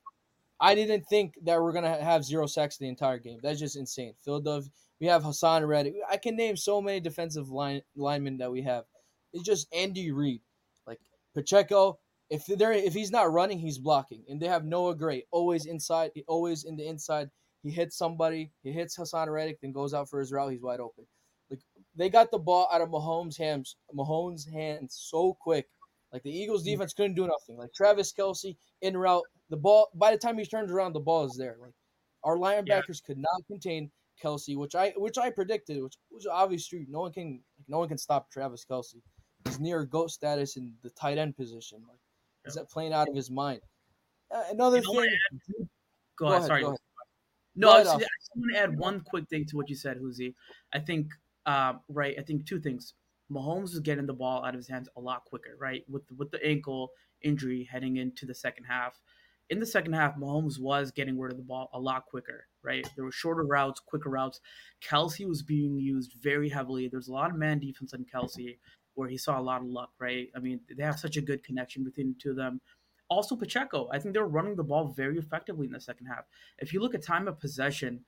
I 0.60 0.74
didn't 0.74 1.04
think 1.04 1.34
that 1.44 1.60
we're 1.60 1.72
gonna 1.72 2.02
have 2.02 2.24
zero 2.24 2.46
sacks 2.46 2.78
the 2.78 2.88
entire 2.88 3.18
game. 3.18 3.38
That's 3.42 3.60
just 3.60 3.76
insane. 3.76 4.14
Philadelphia, 4.24 4.70
we 5.00 5.06
have 5.06 5.22
Haason 5.22 5.66
Reddick. 5.66 5.94
I 6.10 6.16
can 6.16 6.36
name 6.36 6.56
so 6.56 6.80
many 6.80 7.00
defensive 7.00 7.50
line 7.50 7.82
linemen 7.94 8.38
that 8.38 8.50
we 8.50 8.62
have. 8.62 8.84
It's 9.32 9.44
just 9.44 9.72
Andy 9.74 10.10
Reid, 10.12 10.40
like 10.86 11.00
Pacheco. 11.34 11.98
If 12.30 12.46
they're 12.46 12.72
if 12.72 12.94
he's 12.94 13.10
not 13.10 13.32
running, 13.32 13.58
he's 13.58 13.78
blocking, 13.78 14.24
and 14.28 14.40
they 14.40 14.48
have 14.48 14.64
Noah 14.64 14.96
Gray 14.96 15.24
always 15.30 15.66
inside, 15.66 16.10
always 16.26 16.64
in 16.64 16.76
the 16.76 16.86
inside. 16.86 17.30
He 17.62 17.70
hits 17.70 17.96
somebody, 17.96 18.52
he 18.62 18.72
hits 18.72 18.96
Haason 18.96 19.28
Reddick, 19.28 19.60
then 19.60 19.72
goes 19.72 19.92
out 19.92 20.08
for 20.08 20.20
his 20.20 20.32
route. 20.32 20.52
He's 20.52 20.62
wide 20.62 20.80
open. 20.80 21.06
Like 21.50 21.60
they 21.94 22.08
got 22.08 22.30
the 22.30 22.38
ball 22.38 22.68
out 22.72 22.80
of 22.80 22.88
Mahomes' 22.88 23.38
hands, 23.38 23.76
Mahomes' 23.94 24.50
hands 24.50 24.96
so 24.98 25.36
quick. 25.38 25.68
Like 26.12 26.22
the 26.22 26.30
Eagles' 26.30 26.62
defense 26.62 26.92
couldn't 26.92 27.14
do 27.14 27.26
nothing. 27.26 27.56
Like 27.56 27.72
Travis 27.74 28.12
Kelce 28.12 28.56
in 28.82 28.96
route, 28.96 29.24
the 29.50 29.56
ball. 29.56 29.88
By 29.94 30.12
the 30.12 30.18
time 30.18 30.38
he 30.38 30.46
turns 30.46 30.70
around, 30.70 30.92
the 30.92 31.00
ball 31.00 31.24
is 31.24 31.36
there. 31.36 31.56
Like 31.60 31.74
our 32.24 32.36
linebackers 32.36 33.02
could 33.04 33.18
not 33.18 33.42
contain 33.48 33.90
Kelce, 34.22 34.56
which 34.56 34.74
I 34.74 34.92
which 34.96 35.18
I 35.18 35.30
predicted, 35.30 35.82
which 35.82 35.94
was 36.10 36.26
obvious 36.26 36.64
street. 36.64 36.88
No 36.88 37.00
one 37.00 37.12
can 37.12 37.42
like, 37.58 37.68
no 37.68 37.78
one 37.78 37.88
can 37.88 37.98
stop 37.98 38.30
Travis 38.30 38.64
Kelce. 38.68 38.96
He's 39.44 39.60
near 39.60 39.84
goat 39.84 40.10
status 40.10 40.56
in 40.56 40.72
the 40.82 40.90
tight 40.90 41.18
end 41.18 41.36
position. 41.36 41.82
Like 41.88 41.98
is 42.46 42.54
that 42.54 42.70
playing 42.70 42.92
out 42.92 43.08
of 43.08 43.14
his 43.14 43.30
mind. 43.30 43.60
Uh, 44.34 44.42
another 44.50 44.80
thing. 44.80 44.94
Go, 46.18 46.26
Go 46.26 46.26
ahead. 46.26 46.38
ahead, 46.38 46.48
Sorry. 46.48 46.62
go 46.62 46.68
ahead. 46.68 46.78
No, 47.56 47.70
I 47.70 47.82
just, 47.82 47.96
I 47.96 47.98
just 47.98 48.30
want 48.34 48.52
to 48.54 48.60
add 48.60 48.78
one 48.78 49.00
quick 49.00 49.28
thing 49.28 49.44
to 49.46 49.56
what 49.56 49.68
you 49.68 49.76
said, 49.76 49.98
Huzi. 49.98 50.34
I 50.74 50.78
think, 50.78 51.08
uh, 51.46 51.74
right. 51.88 52.14
I 52.18 52.22
think 52.22 52.46
two 52.46 52.60
things. 52.60 52.94
Mahomes 53.30 53.72
was 53.72 53.80
getting 53.80 54.06
the 54.06 54.12
ball 54.12 54.44
out 54.44 54.54
of 54.54 54.58
his 54.58 54.68
hands 54.68 54.88
a 54.96 55.00
lot 55.00 55.24
quicker, 55.24 55.56
right? 55.58 55.82
With 55.88 56.04
with 56.16 56.30
the 56.30 56.44
ankle 56.44 56.90
injury 57.22 57.68
heading 57.70 57.96
into 57.96 58.26
the 58.26 58.34
second 58.34 58.64
half. 58.64 59.00
In 59.48 59.60
the 59.60 59.66
second 59.66 59.92
half, 59.92 60.16
Mahomes 60.16 60.58
was 60.58 60.90
getting 60.90 61.18
rid 61.18 61.30
of 61.30 61.38
the 61.38 61.44
ball 61.44 61.70
a 61.72 61.78
lot 61.78 62.06
quicker, 62.06 62.46
right? 62.64 62.86
There 62.96 63.04
were 63.04 63.12
shorter 63.12 63.44
routes, 63.44 63.80
quicker 63.80 64.10
routes. 64.10 64.40
Kelce 64.84 65.26
was 65.26 65.42
being 65.42 65.78
used 65.78 66.14
very 66.20 66.48
heavily. 66.48 66.88
There's 66.88 67.08
a 67.08 67.12
lot 67.12 67.30
of 67.30 67.36
man 67.36 67.60
defense 67.60 67.94
on 67.94 68.04
Kelce 68.12 68.58
where 68.94 69.08
he 69.08 69.16
saw 69.16 69.38
a 69.38 69.42
lot 69.42 69.60
of 69.60 69.68
luck, 69.68 69.90
right? 70.00 70.28
I 70.34 70.40
mean, 70.40 70.60
they 70.76 70.82
have 70.82 70.98
such 70.98 71.16
a 71.16 71.20
good 71.20 71.44
connection 71.44 71.84
between 71.84 72.08
the 72.08 72.18
two 72.20 72.30
of 72.30 72.36
them. 72.36 72.60
Also, 73.08 73.36
Pacheco, 73.36 73.88
I 73.92 74.00
think 74.00 74.14
they're 74.14 74.26
running 74.26 74.56
the 74.56 74.64
ball 74.64 74.88
very 74.88 75.16
effectively 75.16 75.66
in 75.66 75.72
the 75.72 75.80
second 75.80 76.06
half. 76.06 76.24
If 76.58 76.72
you 76.72 76.80
look 76.80 76.94
at 76.94 77.02
time 77.02 77.28
of 77.28 77.38
possession, 77.38 78.04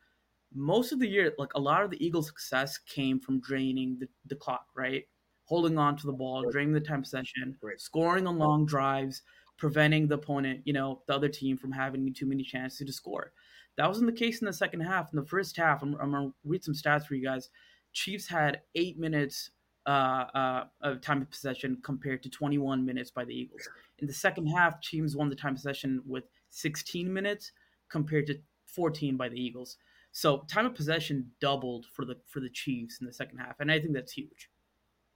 most 0.54 0.92
of 0.92 0.98
the 0.98 1.08
year, 1.08 1.32
like 1.38 1.54
a 1.54 1.61
lot 1.61 1.84
of 1.84 1.90
the 1.90 2.04
Eagles' 2.04 2.28
success 2.28 2.78
came 2.78 3.20
from 3.20 3.40
draining 3.40 3.98
the, 3.98 4.08
the 4.26 4.37
clock, 4.37 4.66
right? 4.76 5.04
Holding 5.44 5.78
on 5.78 5.96
to 5.96 6.06
the 6.06 6.12
ball, 6.12 6.50
draining 6.50 6.74
the 6.74 6.80
time 6.80 7.02
possession, 7.02 7.56
Great. 7.61 7.80
scoring 7.80 8.26
on 8.26 8.38
long 8.38 8.66
drives, 8.66 9.22
preventing 9.56 10.06
the 10.06 10.14
opponent, 10.16 10.61
you 10.64 10.72
know, 10.72 11.02
the 11.06 11.14
other 11.14 11.28
team 11.28 11.56
from 11.56 11.72
having 11.72 12.12
too 12.12 12.26
many 12.26 12.42
chances 12.42 12.87
to 12.87 12.92
score. 12.92 13.32
That 13.76 13.88
wasn't 13.88 14.06
the 14.06 14.18
case 14.18 14.40
in 14.40 14.46
the 14.46 14.52
second 14.52 14.80
half. 14.80 15.12
In 15.12 15.18
the 15.18 15.26
first 15.26 15.56
half, 15.56 15.82
I'm, 15.82 15.94
I'm 16.00 16.11
going 16.11 16.28
to 16.28 16.34
read 16.44 16.64
some 16.64 16.74
stats 16.74 17.06
for 17.06 17.14
you 17.14 17.24
guys. 17.24 17.50
Chiefs 17.92 18.26
had 18.26 18.61
eight 18.74 18.98
minutes 18.98 19.50
uh, 19.87 20.26
uh, 20.34 20.64
of 20.82 21.00
time 21.00 21.22
of 21.22 21.30
possession 21.30 21.78
compared 21.82 22.22
to 22.22 22.28
21 22.28 22.84
minutes 22.84 23.11
by 23.11 23.24
the 23.24 23.34
Eagles. 23.34 23.68
In 24.00 24.06
the 24.06 24.12
second 24.12 24.46
half, 24.46 24.80
Chiefs 24.80 25.14
won 25.16 25.28
the 25.28 25.37
time 25.37 25.54
possession 25.54 26.02
with 26.06 26.24
16 26.50 27.11
minutes 27.12 27.52
compared 27.88 28.26
to 28.26 28.38
14 28.66 29.16
by 29.16 29.28
the 29.28 29.40
Eagles. 29.40 29.78
So 30.18 30.38
time 30.50 30.66
of 30.66 30.74
possession 30.74 31.31
doubled 31.40 31.87
for 31.92 32.04
the 32.04 32.16
for 32.26 32.40
the 32.40 32.50
Chiefs 32.50 32.98
in 33.00 33.07
the 33.07 33.12
second 33.12 33.38
half, 33.38 33.61
and 33.61 33.70
I 33.70 33.78
think 33.78 33.94
that's 33.94 34.11
huge. 34.11 34.50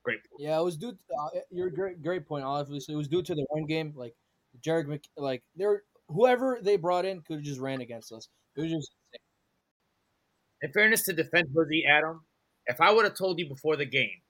Great. 0.04 0.20
Point. 0.30 0.40
Yeah, 0.40 0.60
it 0.60 0.62
was 0.62 0.76
due. 0.76 0.92
To, 0.92 0.98
uh, 1.20 1.40
your 1.50 1.70
great, 1.70 2.00
great 2.04 2.24
point. 2.24 2.44
Obviously, 2.44 2.94
it 2.94 2.98
was 2.98 3.08
due 3.08 3.20
to 3.20 3.34
the 3.34 3.44
run 3.52 3.66
game. 3.66 3.92
Like 3.96 4.14
Jerick, 4.64 4.86
Mc, 4.86 5.02
like 5.16 5.42
they're 5.56 5.82
whoever 6.06 6.60
they 6.62 6.76
brought 6.76 7.04
in 7.04 7.20
could 7.22 7.38
have 7.38 7.44
just 7.44 7.58
ran 7.58 7.80
against 7.80 8.12
us. 8.12 8.28
It 8.54 8.60
was 8.60 8.70
just 8.70 8.92
In 10.62 10.70
fairness 10.70 11.02
to 11.06 11.12
defensively, 11.12 11.84
Adam, 11.84 12.20
if 12.66 12.80
I 12.80 12.92
would 12.92 13.04
have 13.04 13.16
told 13.16 13.40
you 13.40 13.48
before 13.48 13.74
the 13.74 13.84
game 13.84 14.20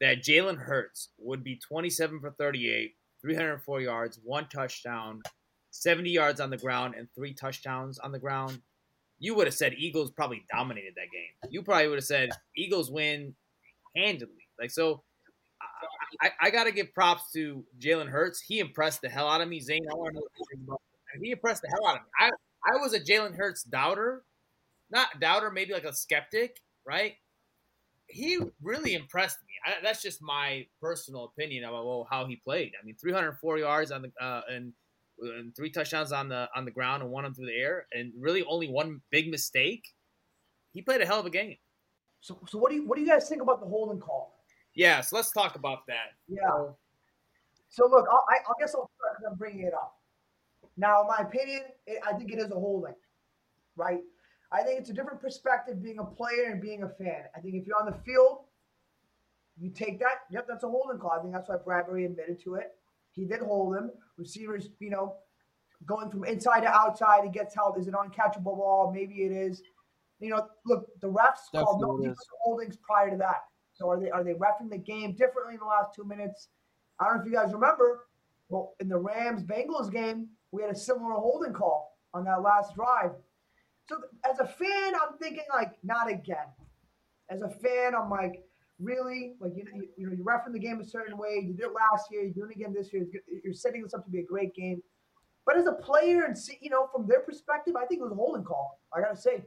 that 0.00 0.22
Jalen 0.22 0.56
Hurts 0.56 1.10
would 1.18 1.44
be 1.44 1.56
27 1.56 2.18
for 2.18 2.30
38, 2.30 2.94
304 3.20 3.82
yards, 3.82 4.18
one 4.24 4.48
touchdown, 4.48 5.20
70 5.70 6.08
yards 6.08 6.40
on 6.40 6.48
the 6.48 6.56
ground, 6.56 6.94
and 6.96 7.08
three 7.14 7.34
touchdowns 7.34 7.98
on 7.98 8.10
the 8.10 8.18
ground, 8.18 8.62
you 9.22 9.36
would 9.36 9.46
have 9.46 9.54
said 9.54 9.74
Eagles 9.78 10.10
probably 10.10 10.44
dominated 10.52 10.94
that 10.96 11.12
game. 11.12 11.52
You 11.52 11.62
probably 11.62 11.86
would 11.86 11.98
have 11.98 12.04
said 12.04 12.30
Eagles 12.56 12.90
win 12.90 13.36
handily. 13.94 14.48
Like 14.58 14.72
so, 14.72 15.04
I, 16.20 16.26
I, 16.26 16.30
I 16.48 16.50
got 16.50 16.64
to 16.64 16.72
give 16.72 16.92
props 16.92 17.30
to 17.34 17.64
Jalen 17.78 18.08
Hurts. 18.08 18.40
He 18.40 18.58
impressed 18.58 19.00
the 19.00 19.08
hell 19.08 19.28
out 19.28 19.40
of 19.40 19.48
me. 19.48 19.60
Zain, 19.60 19.82
I 19.88 19.94
want 19.94 20.16
to 20.16 20.20
know 20.20 20.26
what. 20.66 20.80
He 21.22 21.30
impressed 21.30 21.62
the 21.62 21.68
hell 21.68 21.86
out 21.86 21.96
of 21.98 22.02
me. 22.02 22.08
I 22.18 22.30
I 22.64 22.76
was 22.78 22.94
a 22.94 23.00
Jalen 23.00 23.36
Hurts 23.36 23.62
doubter, 23.62 24.24
not 24.90 25.20
doubter, 25.20 25.52
maybe 25.52 25.72
like 25.72 25.84
a 25.84 25.92
skeptic, 25.92 26.60
right? 26.84 27.14
He 28.08 28.40
really 28.60 28.94
impressed 28.94 29.38
me. 29.46 29.54
I, 29.64 29.76
that's 29.84 30.02
just 30.02 30.20
my 30.20 30.66
personal 30.80 31.26
opinion 31.26 31.62
about 31.62 31.86
well, 31.86 32.08
how 32.10 32.26
he 32.26 32.34
played. 32.34 32.72
I 32.80 32.84
mean, 32.84 32.96
304 33.00 33.58
yards 33.58 33.92
on 33.92 34.02
the 34.02 34.24
uh, 34.24 34.42
and 34.50 34.72
three 35.56 35.70
touchdowns 35.70 36.12
on 36.12 36.28
the 36.28 36.48
on 36.54 36.64
the 36.64 36.70
ground 36.70 37.02
and 37.02 37.10
one 37.10 37.24
on 37.24 37.34
through 37.34 37.46
the 37.46 37.56
air, 37.56 37.86
and 37.92 38.12
really 38.18 38.42
only 38.44 38.68
one 38.68 39.00
big 39.10 39.30
mistake. 39.30 39.84
He 40.72 40.82
played 40.82 41.00
a 41.00 41.06
hell 41.06 41.20
of 41.20 41.26
a 41.26 41.30
game. 41.30 41.56
So, 42.20 42.38
so 42.48 42.58
what 42.58 42.70
do 42.70 42.76
you 42.76 42.86
what 42.86 42.96
do 42.96 43.02
you 43.02 43.08
guys 43.08 43.28
think 43.28 43.42
about 43.42 43.60
the 43.60 43.66
holding 43.66 44.00
call? 44.00 44.38
Yeah, 44.74 45.00
so 45.00 45.16
let's 45.16 45.32
talk 45.32 45.56
about 45.56 45.86
that. 45.86 46.12
Yeah. 46.28 46.70
So 47.68 47.88
look, 47.88 48.06
I'll, 48.10 48.24
I, 48.28 48.36
I 48.36 48.52
guess 48.60 48.74
I'll 48.74 48.90
start 48.96 49.16
because 49.18 49.32
I'm 49.32 49.38
bringing 49.38 49.66
it 49.66 49.74
up. 49.74 49.96
Now, 50.76 51.02
in 51.02 51.08
my 51.08 51.18
opinion, 51.18 51.62
it, 51.86 52.00
I 52.06 52.14
think 52.14 52.32
it 52.32 52.38
is 52.38 52.50
a 52.50 52.54
holding, 52.54 52.94
right? 53.76 54.00
I 54.50 54.62
think 54.62 54.80
it's 54.80 54.90
a 54.90 54.92
different 54.92 55.20
perspective 55.20 55.82
being 55.82 55.98
a 55.98 56.04
player 56.04 56.50
and 56.50 56.60
being 56.60 56.82
a 56.82 56.88
fan. 56.88 57.24
I 57.34 57.40
think 57.40 57.54
if 57.54 57.66
you're 57.66 57.78
on 57.78 57.86
the 57.86 57.98
field, 58.04 58.44
you 59.58 59.70
take 59.70 59.98
that. 60.00 60.20
Yep, 60.30 60.46
that's 60.48 60.64
a 60.64 60.68
holding 60.68 60.98
call. 60.98 61.12
I 61.18 61.20
think 61.20 61.32
that's 61.32 61.48
why 61.48 61.56
Bradberry 61.56 62.06
admitted 62.06 62.42
to 62.44 62.56
it. 62.56 62.72
He 63.12 63.24
did 63.24 63.40
hold 63.40 63.76
him. 63.76 63.90
Receivers, 64.16 64.68
you 64.78 64.90
know, 64.90 65.16
going 65.86 66.10
from 66.10 66.24
inside 66.24 66.60
to 66.60 66.68
outside, 66.68 67.24
he 67.24 67.30
gets 67.30 67.54
held. 67.54 67.78
Is 67.78 67.88
it 67.88 67.94
uncatchable 67.94 68.56
ball? 68.56 68.92
Maybe 68.94 69.22
it 69.22 69.32
is. 69.32 69.62
You 70.20 70.30
know, 70.30 70.46
look, 70.66 70.86
the 71.00 71.08
refs 71.08 71.50
called 71.52 71.80
no 71.80 71.88
Definitely 71.88 72.06
it 72.06 72.10
is. 72.10 72.16
defensive 72.16 72.38
holdings 72.42 72.76
prior 72.76 73.10
to 73.10 73.16
that. 73.18 73.42
So 73.74 73.88
are 73.90 73.98
they 73.98 74.10
are 74.10 74.22
they 74.22 74.34
refing 74.34 74.70
the 74.70 74.78
game 74.78 75.12
differently 75.12 75.54
in 75.54 75.60
the 75.60 75.66
last 75.66 75.94
two 75.94 76.04
minutes? 76.04 76.48
I 77.00 77.06
don't 77.06 77.16
know 77.16 77.22
if 77.22 77.26
you 77.26 77.32
guys 77.32 77.52
remember, 77.52 78.06
well, 78.48 78.74
in 78.80 78.88
the 78.88 78.98
Rams 78.98 79.42
Bengals 79.42 79.90
game, 79.90 80.28
we 80.52 80.62
had 80.62 80.70
a 80.70 80.78
similar 80.78 81.14
holding 81.14 81.52
call 81.52 81.98
on 82.14 82.24
that 82.24 82.42
last 82.42 82.74
drive. 82.74 83.12
So 83.88 83.96
as 84.30 84.38
a 84.38 84.46
fan, 84.46 84.94
I'm 84.94 85.18
thinking 85.18 85.44
like, 85.52 85.72
not 85.82 86.08
again. 86.10 86.46
As 87.30 87.42
a 87.42 87.48
fan, 87.48 87.94
I'm 87.94 88.10
like, 88.10 88.44
really, 88.82 89.34
like 89.40 89.52
you 89.56 89.64
know, 89.64 89.70
you, 89.74 89.88
you 89.96 90.06
know, 90.06 90.12
you're 90.12 90.24
refing 90.24 90.52
the 90.52 90.58
game 90.58 90.80
a 90.80 90.84
certain 90.84 91.16
way. 91.16 91.42
You 91.46 91.54
did 91.54 91.66
it 91.66 91.72
last 91.72 92.10
year. 92.10 92.22
You're 92.22 92.32
doing 92.32 92.50
it 92.50 92.56
again 92.56 92.74
this 92.74 92.92
year. 92.92 93.06
You're 93.44 93.54
setting 93.54 93.82
this 93.82 93.94
up 93.94 94.04
to 94.04 94.10
be 94.10 94.20
a 94.20 94.24
great 94.24 94.54
game. 94.54 94.82
But 95.44 95.56
as 95.56 95.66
a 95.66 95.72
player, 95.72 96.24
and 96.24 96.38
see, 96.38 96.58
you 96.60 96.70
know, 96.70 96.88
from 96.92 97.06
their 97.06 97.20
perspective, 97.20 97.74
I 97.76 97.84
think 97.86 98.00
it 98.00 98.04
was 98.04 98.12
a 98.12 98.16
holding 98.16 98.44
call. 98.44 98.80
I 98.94 99.00
gotta 99.00 99.16
say, 99.16 99.44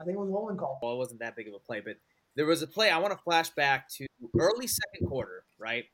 I 0.00 0.04
think 0.04 0.16
it 0.16 0.20
was 0.20 0.30
a 0.30 0.32
holding 0.32 0.56
call. 0.56 0.78
well, 0.82 0.92
it 0.94 0.96
wasn't 0.96 1.20
that 1.20 1.36
big 1.36 1.48
of 1.48 1.54
a 1.54 1.58
play, 1.58 1.80
but 1.80 1.96
there 2.34 2.46
was 2.46 2.62
a 2.62 2.66
play. 2.66 2.90
I 2.90 2.98
want 2.98 3.12
to 3.12 3.22
flash 3.22 3.50
back 3.50 3.88
to 3.96 4.06
early 4.38 4.66
second 4.66 5.08
quarter, 5.08 5.44
right? 5.58 5.84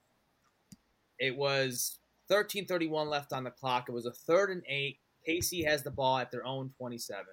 It 1.19 1.37
was 1.37 1.99
13:31 2.31 3.09
left 3.09 3.33
on 3.33 3.45
the 3.45 3.51
clock. 3.51 3.89
It 3.89 3.93
was 3.93 4.07
a 4.07 4.13
third 4.13 4.51
and 4.51 4.63
eight. 4.69 4.99
KC 5.27 5.65
has 5.65 5.83
the 5.83 5.91
ball 5.91 6.19
at 6.19 6.31
their 6.31 6.45
own 6.45 6.71
27. 6.77 7.25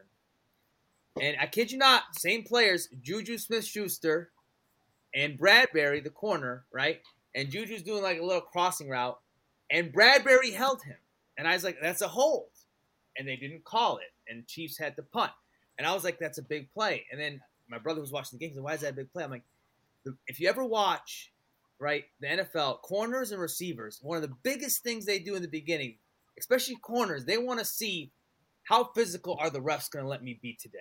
And 1.19 1.36
I 1.39 1.47
kid 1.47 1.71
you 1.71 1.77
not, 1.77 2.04
same 2.13 2.43
players, 2.43 2.88
Juju 3.01 3.38
Smith 3.38 3.65
Schuster 3.65 4.32
and 5.13 5.39
Bradberry, 5.39 6.04
the 6.04 6.10
corner, 6.10 6.65
right? 6.71 7.02
And 7.36 7.50
Juju's 7.50 7.84
doing 7.84 8.04
like 8.04 8.19
a 8.19 8.26
little 8.26 8.41
crossing 8.41 8.89
route, 8.89 9.19
and 9.69 9.93
Bradberry 9.93 10.54
held 10.54 10.84
him. 10.84 10.97
And 11.38 11.47
I 11.47 11.54
was 11.54 11.63
like, 11.63 11.78
that's 11.82 12.02
a 12.02 12.08
hold. 12.08 12.50
And 13.17 13.28
they 13.28 13.36
didn't 13.36 13.63
call 13.63 13.97
it. 13.97 14.12
And 14.28 14.47
Chiefs 14.47 14.78
had 14.78 14.95
to 14.97 15.04
punt. 15.04 15.32
And 15.78 15.88
I 15.88 15.93
was 15.93 16.04
like, 16.04 16.19
that's 16.19 16.38
a 16.38 16.43
big 16.43 16.71
play. 16.71 17.06
And 17.12 17.19
then 17.19 17.41
my 17.69 17.78
brother 17.78 18.02
was 18.02 18.12
watching 18.12 18.38
the 18.38 18.45
game. 18.45 18.50
He 18.52 18.56
said, 18.56 18.63
why 18.63 18.74
is 18.74 18.82
that 18.82 18.91
a 18.91 18.95
big 18.95 19.12
play? 19.12 19.24
I'm 19.24 19.32
like, 19.32 19.43
if 20.28 20.39
you 20.39 20.50
ever 20.50 20.63
watch, 20.63 21.32
right, 21.80 22.04
the 22.19 22.28
NFL, 22.28 22.82
corners 22.82 23.32
and 23.32 23.41
receivers, 23.41 24.00
one 24.02 24.17
of 24.17 24.21
the 24.21 24.36
biggest 24.43 24.84
things 24.84 25.06
they 25.06 25.19
do 25.19 25.36
in 25.36 25.41
the 25.41 25.47
beginning, 25.47 25.95
especially 26.38 26.76
corners, 26.76 27.26
they 27.26 27.38
want 27.38 27.60
to 27.60 27.65
see 27.65 28.12
how 28.63 28.84
physical 28.95 29.38
are 29.39 29.50
the 29.50 29.62
refs 29.62 29.89
going 29.89 30.04
to 30.04 30.10
let 30.10 30.24
me 30.24 30.38
be 30.41 30.54
today, 30.54 30.78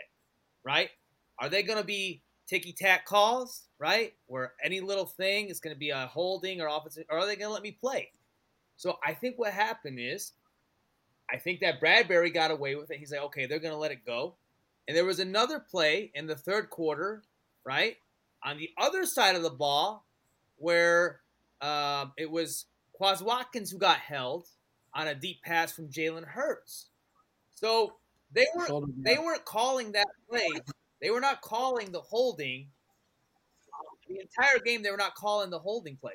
right? 0.64 0.90
Are 1.38 1.48
they 1.48 1.62
going 1.62 1.78
to 1.78 1.84
be 1.84 2.22
ticky 2.50 2.72
tack 2.72 3.06
calls, 3.06 3.68
right? 3.78 4.12
Where 4.26 4.54
any 4.62 4.80
little 4.80 5.06
thing 5.06 5.48
is 5.48 5.60
going 5.60 5.74
to 5.74 5.78
be 5.78 5.90
a 5.90 6.06
holding 6.06 6.60
or 6.60 6.66
offensive, 6.66 7.04
or 7.08 7.18
are 7.18 7.26
they 7.26 7.36
going 7.36 7.48
to 7.48 7.54
let 7.54 7.62
me 7.62 7.70
play? 7.70 8.10
So 8.76 8.98
I 9.06 9.14
think 9.14 9.38
what 9.38 9.52
happened 9.52 9.98
is, 10.00 10.32
I 11.32 11.36
think 11.36 11.60
that 11.60 11.80
Bradberry 11.80 12.34
got 12.34 12.50
away 12.50 12.74
with 12.74 12.90
it. 12.90 12.98
He's 12.98 13.12
like, 13.12 13.22
okay, 13.22 13.46
they're 13.46 13.60
going 13.60 13.72
to 13.72 13.78
let 13.78 13.92
it 13.92 14.04
go. 14.04 14.34
And 14.88 14.96
there 14.96 15.04
was 15.04 15.20
another 15.20 15.60
play 15.60 16.10
in 16.12 16.26
the 16.26 16.34
third 16.34 16.70
quarter, 16.70 17.22
right? 17.64 17.96
On 18.42 18.58
the 18.58 18.70
other 18.76 19.04
side 19.06 19.36
of 19.36 19.42
the 19.42 19.50
ball, 19.50 20.04
where 20.56 21.20
um, 21.60 22.12
it 22.18 22.28
was 22.28 22.66
Quez 23.00 23.22
Watkins 23.22 23.70
who 23.70 23.78
got 23.78 23.98
held 23.98 24.48
on 24.92 25.06
a 25.06 25.14
deep 25.14 25.40
pass 25.44 25.70
from 25.70 25.88
Jalen 25.88 26.24
Hurts. 26.24 26.86
So 27.50 27.92
they 28.32 28.46
weren't 28.56 29.04
they 29.04 29.18
weren't 29.18 29.44
calling 29.44 29.92
that 29.92 30.08
play. 30.28 30.48
They 31.00 31.10
were 31.10 31.20
not 31.20 31.40
calling 31.40 31.92
the 31.92 32.00
holding. 32.00 32.68
The 34.08 34.20
entire 34.20 34.58
game, 34.58 34.82
they 34.82 34.90
were 34.90 34.96
not 34.96 35.14
calling 35.14 35.50
the 35.50 35.58
holding 35.58 35.96
play. 35.96 36.12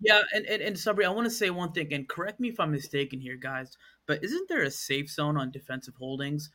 Yeah, 0.00 0.22
and, 0.34 0.46
and, 0.46 0.62
and 0.62 0.76
Sabri, 0.76 1.04
I 1.04 1.10
want 1.10 1.26
to 1.26 1.30
say 1.30 1.50
one 1.50 1.72
thing, 1.72 1.92
and 1.92 2.08
correct 2.08 2.40
me 2.40 2.48
if 2.48 2.58
I'm 2.58 2.70
mistaken 2.70 3.20
here, 3.20 3.36
guys, 3.36 3.76
but 4.06 4.24
isn't 4.24 4.48
there 4.48 4.62
a 4.62 4.70
safe 4.70 5.10
zone 5.10 5.36
on 5.36 5.50
defensive 5.50 5.94
holdings 5.94 6.50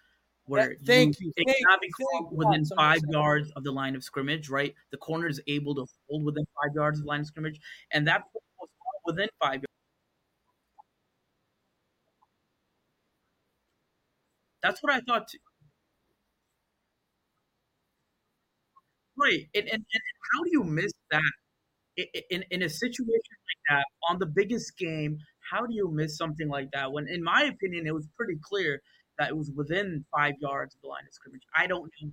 where 0.45 0.71
Yeah, 0.71 0.77
thank 0.85 1.19
you, 1.19 1.31
it 1.35 1.45
thank 1.45 1.59
cannot 1.59 1.81
be 1.81 1.89
called 1.89 2.35
within 2.35 2.63
God, 2.63 2.75
five 2.75 3.01
yards 3.09 3.51
of 3.51 3.63
the 3.63 3.71
line 3.71 3.95
of 3.95 4.03
scrimmage, 4.03 4.49
right? 4.49 4.73
The 4.91 4.97
corner 4.97 5.27
is 5.27 5.41
able 5.47 5.75
to 5.75 5.85
hold 6.09 6.25
within 6.25 6.45
five 6.55 6.73
yards 6.75 6.99
of 6.99 7.05
the 7.05 7.09
line 7.09 7.21
of 7.21 7.27
scrimmage, 7.27 7.59
and 7.91 8.07
that 8.07 8.23
was 8.59 8.69
within 9.05 9.29
five 9.39 9.55
yards. 9.55 9.65
That's 14.63 14.81
what 14.81 14.93
I 14.93 15.01
thought. 15.01 15.27
Too. 15.27 15.37
Right, 19.17 19.47
and, 19.55 19.63
and, 19.63 19.71
and 19.73 20.03
how 20.33 20.43
do 20.43 20.49
you 20.51 20.63
miss 20.63 20.91
that? 21.11 21.21
In, 22.29 22.43
in 22.51 22.61
a 22.63 22.69
situation 22.69 23.07
like 23.07 23.63
that 23.69 23.85
on 24.09 24.19
the 24.19 24.25
biggest 24.25 24.77
game 24.77 25.17
how 25.49 25.65
do 25.65 25.73
you 25.73 25.89
miss 25.89 26.17
something 26.17 26.49
like 26.49 26.67
that 26.73 26.91
when, 26.91 27.07
in 27.07 27.23
my 27.23 27.43
opinion, 27.43 27.87
it 27.87 27.93
was 27.93 28.07
pretty 28.17 28.37
clear 28.41 28.81
that 29.17 29.29
it 29.29 29.37
was 29.37 29.49
within 29.55 30.03
five 30.13 30.33
yards 30.41 30.75
of 30.75 30.81
the 30.81 30.87
line 30.87 31.03
of 31.07 31.13
scrimmage? 31.13 31.43
I 31.55 31.67
don't 31.67 31.89
know. 32.01 32.11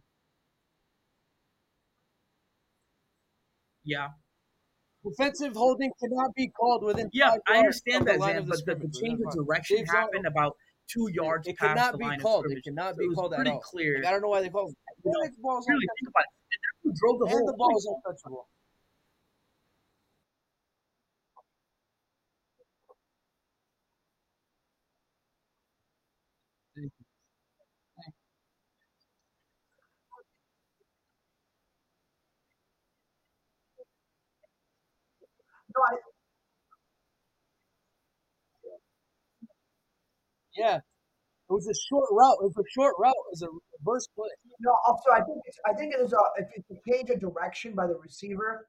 Yeah, 3.84 4.08
Defensive 5.04 5.54
holding 5.56 5.90
cannot 6.00 6.32
be 6.36 6.48
called 6.50 6.84
within. 6.84 7.10
yeah, 7.12 7.34
I 7.48 7.58
understand 7.58 8.06
that, 8.06 8.20
Zan, 8.20 8.46
but 8.46 8.64
the, 8.64 8.76
the 8.76 9.00
change 9.00 9.18
of 9.26 9.34
direction 9.34 9.78
zone- 9.78 9.86
happened 9.96 10.26
about 10.26 10.56
two 10.88 11.08
yards 11.12 11.48
It 11.48 11.58
past 11.58 11.76
cannot 11.76 11.92
the 11.92 11.98
be 11.98 12.04
line 12.04 12.20
called. 12.20 12.46
It 12.48 12.62
cannot 12.62 12.94
So 12.94 12.98
be 12.98 13.04
it 13.06 13.08
was 13.08 13.16
called 13.16 13.32
at 13.32 13.36
pretty 13.38 13.50
all. 13.50 13.60
clear. 13.60 13.96
Like, 13.98 14.06
I 14.06 14.10
don't 14.12 14.22
know 14.22 14.28
why 14.28 14.42
they 14.42 14.48
called. 14.48 14.72
You 15.04 15.10
know, 15.10 15.20
And 15.24 15.32
the 15.34 15.40
ball 15.42 15.56
was 15.56 15.66
really 15.68 15.86
think 16.00 16.10
about 16.14 16.22
it. 16.22 16.41
Who 16.84 16.92
drove 16.94 17.18
the 17.20 17.26
whole 17.28 17.46
the 17.46 17.54
ball 17.58 17.72
was 17.72 17.86
untouchable. 17.86 18.48
No, 35.76 35.82
I, 35.84 35.96
Yeah, 40.56 40.80
it 41.52 41.54
was 41.54 41.68
a 41.68 41.78
short 41.88 42.08
route. 42.10 42.36
It 42.40 42.44
was 42.44 42.56
a 42.56 42.70
short 42.70 42.94
route. 42.98 43.10
It 43.10 43.30
was 43.30 43.42
a 43.42 43.48
reverse 43.78 44.08
play. 44.14 44.28
no. 44.60 44.72
Also, 44.86 45.10
I 45.12 45.20
think 45.20 45.38
it's, 45.44 45.58
I 45.68 45.72
think 45.74 45.94
it 45.94 46.00
is 46.00 46.12
a 46.12 46.16
if 46.38 46.48
it's 46.56 46.70
a 46.70 46.90
change 46.90 47.10
of 47.10 47.20
direction 47.20 47.74
by 47.74 47.86
the 47.86 47.96
receiver. 48.02 48.68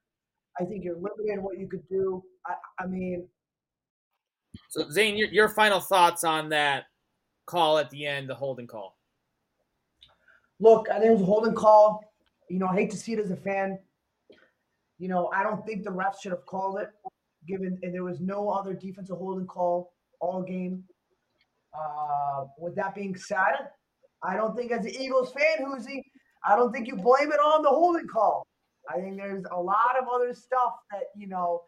I 0.59 0.65
think 0.65 0.83
you're 0.83 0.95
limited 0.95 1.29
in 1.29 1.43
what 1.43 1.57
you 1.57 1.67
could 1.67 1.87
do. 1.87 2.21
I, 2.45 2.53
I 2.83 2.85
mean, 2.85 3.27
So 4.69 4.89
Zain, 4.89 5.17
your, 5.17 5.29
your 5.29 5.49
final 5.49 5.79
thoughts 5.79 6.23
on 6.23 6.49
that 6.49 6.85
call 7.45 7.77
at 7.77 7.89
the 7.89 8.05
end, 8.05 8.29
the 8.29 8.35
holding 8.35 8.67
call. 8.67 8.97
look, 10.59 10.89
I 10.89 10.95
think 10.99 11.05
it 11.05 11.13
was 11.13 11.21
a 11.21 11.25
holding 11.25 11.55
call. 11.55 12.03
You 12.49 12.59
know, 12.59 12.67
I 12.67 12.75
hate 12.75 12.91
to 12.91 12.97
see 12.97 13.13
it 13.13 13.19
as 13.19 13.31
a 13.31 13.37
fan. 13.37 13.79
You 14.99 15.07
know, 15.07 15.31
I 15.33 15.41
don't 15.41 15.65
think 15.65 15.83
the 15.83 15.89
refs 15.89 16.21
should 16.21 16.33
have 16.33 16.45
called 16.45 16.79
it, 16.79 16.89
given 17.47 17.79
and 17.81 17.93
there 17.93 18.03
was 18.03 18.19
no 18.19 18.49
other 18.49 18.73
defensive 18.73 19.17
holding 19.17 19.47
call 19.47 19.93
all 20.19 20.43
game. 20.43 20.83
Uh, 21.73 22.45
with 22.57 22.75
that 22.75 22.93
being 22.93 23.15
said, 23.15 23.69
I 24.23 24.35
don't 24.35 24.55
think 24.55 24.71
as 24.71 24.85
an 24.85 24.91
Eagles 24.91 25.33
fan, 25.33 25.65
Huzi, 25.65 26.01
I 26.45 26.55
don't 26.55 26.71
think 26.71 26.87
you 26.87 26.95
blame 26.95 27.31
it 27.31 27.39
on 27.39 27.63
the 27.63 27.69
holding 27.69 28.07
call. 28.07 28.45
I 28.89 28.99
think 28.99 29.17
there's 29.17 29.45
a 29.51 29.59
lot 29.59 29.95
of 29.99 30.07
other 30.13 30.33
stuff 30.33 30.73
that 30.91 31.03
you 31.15 31.27
know 31.27 31.63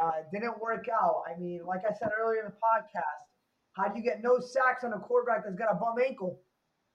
uh, 0.00 0.22
didn't 0.32 0.60
work 0.60 0.86
out. 0.88 1.22
I 1.28 1.38
mean, 1.38 1.64
like 1.66 1.82
I 1.88 1.92
said 1.92 2.10
earlier 2.18 2.40
in 2.40 2.46
the 2.46 2.52
podcast, 2.52 3.24
how 3.72 3.88
do 3.88 3.98
you 3.98 4.04
get 4.04 4.22
no 4.22 4.38
sacks 4.38 4.84
on 4.84 4.92
a 4.92 4.98
quarterback 4.98 5.44
that's 5.44 5.56
got 5.56 5.70
a 5.70 5.74
bum 5.74 5.96
ankle? 6.04 6.40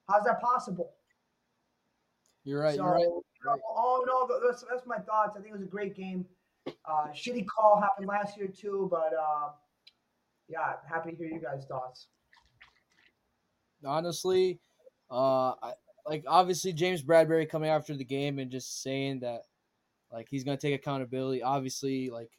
How's 0.09 0.23
that 0.23 0.41
possible? 0.41 0.93
You're 2.45 2.61
right. 2.61 2.75
so, 2.75 2.83
You're 2.83 2.93
right. 2.93 3.01
you 3.01 3.23
know, 3.45 3.51
right. 3.51 3.59
all 3.75 4.01
in 4.01 4.09
all, 4.09 4.29
that's, 4.47 4.65
that's 4.69 4.87
my 4.87 4.97
thoughts. 4.97 5.35
I 5.37 5.41
think 5.41 5.53
it 5.53 5.59
was 5.59 5.61
a 5.61 5.69
great 5.69 5.95
game. 5.95 6.25
Uh, 6.67 7.07
shitty 7.13 7.45
call 7.47 7.79
happened 7.79 8.07
last 8.07 8.37
year 8.37 8.47
too, 8.47 8.87
but 8.89 9.11
uh, 9.13 9.49
yeah, 10.47 10.73
happy 10.89 11.11
to 11.11 11.17
hear 11.17 11.27
you 11.27 11.41
guys' 11.41 11.65
thoughts. 11.67 12.07
Honestly, 13.85 14.59
uh, 15.11 15.51
I, 15.61 15.73
like 16.05 16.23
obviously 16.27 16.73
James 16.73 17.03
Bradberry 17.03 17.47
coming 17.49 17.69
after 17.69 17.95
the 17.95 18.03
game 18.03 18.39
and 18.39 18.51
just 18.51 18.81
saying 18.81 19.19
that 19.21 19.43
like 20.11 20.27
he's 20.29 20.43
gonna 20.43 20.57
take 20.57 20.75
accountability. 20.75 21.43
Obviously, 21.43 22.09
like 22.09 22.31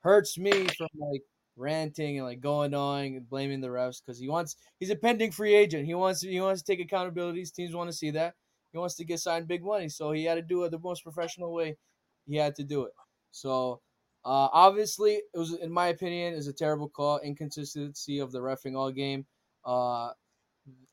hurts 0.00 0.38
me 0.38 0.66
from 0.76 0.88
like 0.98 1.22
ranting 1.56 2.18
and 2.18 2.26
like 2.26 2.40
going 2.40 2.74
on 2.74 3.00
and 3.04 3.28
blaming 3.28 3.60
the 3.60 3.68
refs 3.68 4.00
because 4.04 4.18
he 4.18 4.28
wants 4.28 4.56
he's 4.78 4.90
a 4.90 4.96
pending 4.96 5.32
free 5.32 5.54
agent. 5.54 5.86
He 5.86 5.94
wants 5.94 6.20
he 6.22 6.40
wants 6.40 6.62
to 6.62 6.72
take 6.72 6.84
accountability. 6.84 7.40
His 7.40 7.52
teams 7.52 7.74
want 7.74 7.90
to 7.90 7.96
see 7.96 8.10
that. 8.12 8.34
He 8.72 8.78
wants 8.78 8.94
to 8.96 9.04
get 9.04 9.20
signed 9.20 9.48
big 9.48 9.64
money, 9.64 9.88
so 9.88 10.12
he 10.12 10.24
had 10.24 10.34
to 10.36 10.42
do 10.42 10.64
it 10.64 10.70
the 10.70 10.78
most 10.78 11.02
professional 11.02 11.52
way. 11.52 11.76
He 12.26 12.36
had 12.36 12.54
to 12.56 12.64
do 12.64 12.84
it. 12.84 12.92
So. 13.30 13.80
Uh, 14.24 14.48
obviously, 14.52 15.12
it 15.12 15.38
was, 15.38 15.54
in 15.54 15.72
my 15.72 15.86
opinion, 15.86 16.34
is 16.34 16.48
a 16.48 16.52
terrible 16.52 16.88
call. 16.88 17.18
Inconsistency 17.20 18.18
of 18.18 18.30
the 18.30 18.40
refing 18.40 18.76
all 18.76 18.90
game. 18.90 19.24
Uh, 19.64 20.10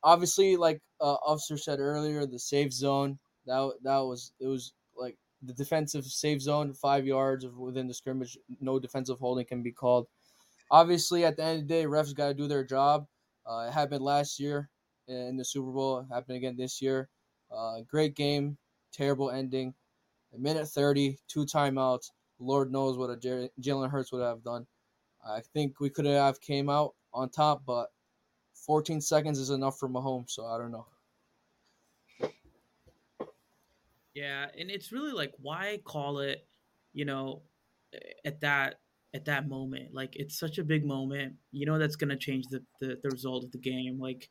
obviously, 0.03 0.55
like 0.55 0.81
uh, 1.01 1.17
Afsar 1.27 1.59
said 1.59 1.79
earlier, 1.79 2.25
the 2.25 2.39
safe 2.39 2.71
zone 2.71 3.19
that 3.45 3.71
that 3.83 3.99
was 3.99 4.31
it 4.39 4.47
was 4.47 4.73
like 4.97 5.17
the 5.41 5.53
defensive 5.53 6.05
safe 6.05 6.41
zone, 6.41 6.73
five 6.73 7.05
yards 7.05 7.45
within 7.45 7.88
the 7.88 7.93
scrimmage, 7.93 8.38
no 8.59 8.79
defensive 8.79 9.19
holding 9.19 9.45
can 9.45 9.63
be 9.63 9.71
called. 9.71 10.07
Obviously, 10.71 11.25
at 11.25 11.38
the 11.38 11.43
end 11.43 11.61
of 11.61 11.67
the 11.67 11.73
day, 11.73 11.85
refs 11.85 12.15
got 12.15 12.29
to 12.29 12.33
do 12.33 12.47
their 12.47 12.63
job. 12.63 13.05
Uh, 13.45 13.67
it 13.67 13.73
happened 13.73 14.03
last 14.03 14.39
year 14.39 14.69
in 15.07 15.38
the 15.38 15.45
Super 15.45 15.71
Bowl. 15.71 15.99
It 15.99 16.13
happened 16.13 16.38
again 16.38 16.55
this 16.57 16.81
year. 16.81 17.09
Uh, 17.55 17.81
great 17.88 18.15
game, 18.15 18.57
terrible 18.91 19.29
ending. 19.29 19.73
A 20.33 20.38
minute 20.39 20.67
thirty, 20.67 21.19
two 21.27 21.45
timeouts. 21.45 22.09
Lord 22.39 22.71
knows 22.71 22.97
what 22.97 23.11
a 23.11 23.15
Jalen 23.61 23.89
Hurts 23.89 24.11
would 24.11 24.21
have 24.21 24.43
done. 24.43 24.65
I 25.25 25.41
think 25.53 25.79
we 25.79 25.89
could 25.89 26.05
have 26.05 26.41
came 26.41 26.69
out 26.69 26.95
on 27.13 27.29
top, 27.29 27.63
but 27.65 27.89
14 28.65 29.01
seconds 29.01 29.39
is 29.39 29.49
enough 29.49 29.80
for 29.80 29.89
Mahomes, 29.89 30.32
so 30.32 30.45
I 30.45 30.58
don't 30.58 30.71
know. 30.71 30.86
Yeah, 34.13 34.47
and 34.58 34.71
it's 34.71 34.91
really 34.91 35.12
like 35.12 35.34
why 35.41 35.80
call 35.84 36.19
it, 36.19 36.47
you 36.93 37.06
know, 37.06 37.41
at 38.23 38.41
that 38.41 38.80
at 39.13 39.25
that 39.25 39.47
moment. 39.47 39.93
Like 39.93 40.15
it's 40.15 40.39
such 40.39 40.58
a 40.58 40.63
big 40.63 40.86
moment. 40.86 41.36
You 41.51 41.65
know 41.65 41.78
that's 41.78 41.95
gonna 41.95 42.17
change 42.17 42.45
the 42.47 42.63
the, 42.80 42.97
the 43.04 43.10
result 43.10 43.43
of 43.43 43.51
the 43.51 43.58
game. 43.58 43.99
Like 43.99 44.30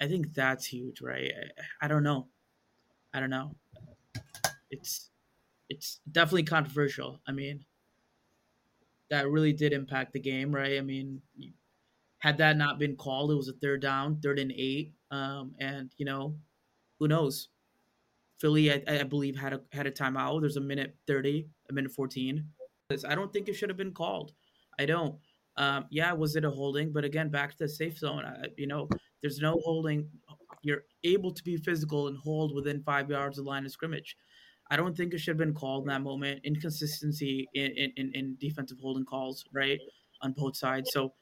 I 0.00 0.06
think 0.06 0.32
that's 0.32 0.64
huge, 0.64 1.00
right? 1.00 1.32
I, 1.80 1.86
I 1.86 1.88
don't 1.88 2.02
know. 2.04 2.28
I 3.12 3.20
don't 3.20 3.30
know. 3.30 3.56
It's 4.70 5.10
it's 5.68 6.00
definitely 6.10 6.44
controversial. 6.44 7.20
I 7.26 7.32
mean, 7.32 7.64
that 9.10 9.28
really 9.28 9.52
did 9.52 9.72
impact 9.72 10.12
the 10.12 10.20
game, 10.20 10.54
right? 10.54 10.78
I 10.78 10.82
mean, 10.82 11.20
had 12.18 12.38
that 12.38 12.56
not 12.56 12.78
been 12.78 12.96
called, 12.96 13.30
it 13.30 13.34
was 13.34 13.48
a 13.48 13.52
third 13.54 13.82
down, 13.82 14.20
third 14.20 14.38
and 14.38 14.52
eight, 14.52 14.94
um, 15.10 15.54
and 15.58 15.90
you 15.98 16.04
know, 16.04 16.34
who 16.98 17.08
knows? 17.08 17.48
Philly, 18.40 18.72
I, 18.72 18.82
I 18.86 19.02
believe, 19.02 19.36
had 19.36 19.52
a 19.52 19.60
had 19.72 19.86
a 19.86 19.90
timeout. 19.90 20.40
There's 20.40 20.56
a 20.56 20.60
minute 20.60 20.96
thirty, 21.06 21.48
a 21.70 21.72
minute 21.72 21.92
fourteen. 21.92 22.48
I 23.06 23.14
don't 23.14 23.32
think 23.32 23.48
it 23.48 23.54
should 23.54 23.68
have 23.68 23.78
been 23.78 23.92
called. 23.92 24.32
I 24.78 24.86
don't. 24.86 25.16
Um, 25.56 25.86
yeah, 25.90 26.12
was 26.12 26.36
it 26.36 26.44
a 26.44 26.50
holding? 26.50 26.92
But 26.92 27.04
again, 27.04 27.30
back 27.30 27.52
to 27.52 27.56
the 27.60 27.68
safe 27.68 27.98
zone. 27.98 28.24
I, 28.24 28.48
you 28.56 28.66
know, 28.66 28.88
there's 29.22 29.38
no 29.40 29.58
holding. 29.64 30.08
You're 30.62 30.84
able 31.02 31.32
to 31.32 31.42
be 31.42 31.56
physical 31.56 32.08
and 32.08 32.16
hold 32.18 32.54
within 32.54 32.82
five 32.82 33.10
yards 33.10 33.38
of 33.38 33.44
the 33.44 33.50
line 33.50 33.64
of 33.64 33.72
scrimmage. 33.72 34.16
I 34.70 34.76
don't 34.76 34.96
think 34.96 35.14
it 35.14 35.18
should 35.18 35.32
have 35.32 35.38
been 35.38 35.54
called 35.54 35.84
in 35.84 35.88
that 35.88 36.02
moment. 36.02 36.40
Inconsistency 36.44 37.48
in, 37.54 37.92
in, 37.96 38.12
in 38.14 38.36
defensive 38.40 38.78
holding 38.80 39.04
calls, 39.04 39.44
right, 39.54 39.78
on 40.22 40.32
both 40.32 40.56
sides. 40.56 40.90
So 40.92 41.14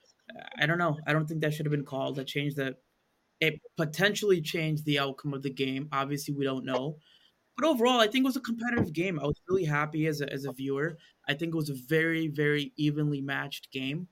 I 0.59 0.67
don't 0.67 0.79
know. 0.79 0.99
I 1.07 1.13
don't 1.13 1.27
think 1.27 1.41
that 1.43 1.55
should 1.55 1.67
have 1.67 1.71
been 1.73 1.85
called. 1.85 2.17
That 2.17 2.27
changed 2.27 2.57
the. 2.57 2.77
It 3.41 3.61
potentially 3.77 4.41
changed 4.41 4.85
the 4.85 4.99
outcome 4.99 5.35
of 5.35 5.43
the 5.43 5.51
game. 5.51 5.89
Obviously, 5.93 6.35
we 6.35 6.45
don't 6.45 6.65
know. 6.65 6.99
But 7.57 7.67
overall, 7.69 8.01
I 8.01 8.07
think 8.09 8.25
it 8.25 8.27
was 8.27 8.37
a 8.37 8.41
competitive 8.41 8.93
game. 8.93 9.21
I 9.21 9.25
was 9.25 9.41
really 9.49 9.65
happy 9.65 10.07
as 10.07 10.21
a, 10.21 10.33
as 10.33 10.45
a 10.45 10.53
viewer. 10.53 10.99
I 11.29 11.35
think 11.35 11.55
it 11.55 11.57
was 11.57 11.71
a 11.71 11.75
very, 11.89 12.29
very 12.29 12.73
evenly 12.77 13.21
matched 13.21 13.71
game, 13.73 14.09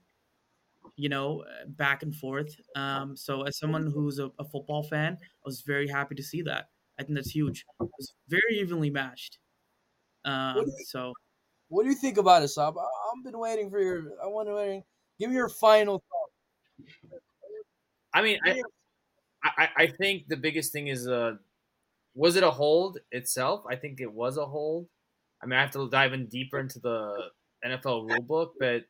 you 0.96 1.08
know, 1.08 1.44
back 1.66 2.02
and 2.02 2.14
forth. 2.14 2.54
Um, 2.76 3.16
so, 3.16 3.42
as 3.42 3.58
someone 3.58 3.90
who's 3.90 4.18
a, 4.18 4.30
a 4.38 4.44
football 4.44 4.82
fan, 4.82 5.18
I 5.22 5.26
was 5.44 5.62
very 5.62 5.88
happy 5.88 6.14
to 6.16 6.22
see 6.22 6.42
that. 6.42 6.66
I 6.98 7.04
think 7.04 7.16
that's 7.16 7.30
huge. 7.30 7.64
It 7.80 7.88
was 7.98 8.14
very 8.28 8.58
evenly 8.60 8.90
matched. 8.90 9.38
Um, 10.24 10.56
What 10.56 10.66
you- 10.66 10.84
so, 10.86 11.12
What 11.68 11.84
do 11.84 11.88
you 11.88 11.96
think 11.96 12.18
about 12.18 12.42
it, 12.42 12.48
Sab? 12.48 12.76
I- 12.76 12.80
I've 12.82 13.24
been 13.24 13.38
waiting 13.38 13.70
for 13.70 13.80
your. 13.80 14.12
I 14.22 14.26
want 14.26 14.48
to 14.48 14.54
wait. 14.54 14.84
Give 15.18 15.30
me 15.30 15.36
your 15.36 15.48
final 15.48 15.98
thought. 15.98 17.20
I 18.14 18.22
mean, 18.22 18.38
I, 18.44 18.60
I, 19.44 19.68
I 19.76 19.86
think 19.86 20.28
the 20.28 20.36
biggest 20.36 20.72
thing 20.72 20.88
is 20.88 21.08
uh, 21.08 21.32
was 22.14 22.36
it 22.36 22.42
a 22.42 22.50
hold 22.50 22.98
itself? 23.10 23.64
I 23.68 23.76
think 23.76 24.00
it 24.00 24.12
was 24.12 24.36
a 24.36 24.46
hold. 24.46 24.86
I 25.42 25.46
mean, 25.46 25.58
I 25.58 25.62
have 25.62 25.72
to 25.72 25.88
dive 25.88 26.12
in 26.12 26.26
deeper 26.26 26.58
into 26.58 26.78
the 26.78 27.30
NFL 27.64 28.08
rulebook, 28.08 28.50
but 28.60 28.82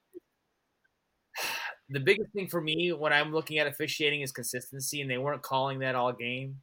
the 1.89 2.01
biggest 2.01 2.33
thing 2.33 2.49
for 2.49 2.61
me 2.61 2.93
when 2.93 3.13
I'm 3.13 3.33
looking 3.33 3.59
at 3.59 3.67
officiating 3.67 4.23
is 4.23 4.33
consistency, 4.33 5.01
and 5.01 5.11
they 5.11 5.19
weren't 5.19 5.43
calling 5.43 5.79
that 5.81 5.95
all 5.95 6.13
game, 6.13 6.57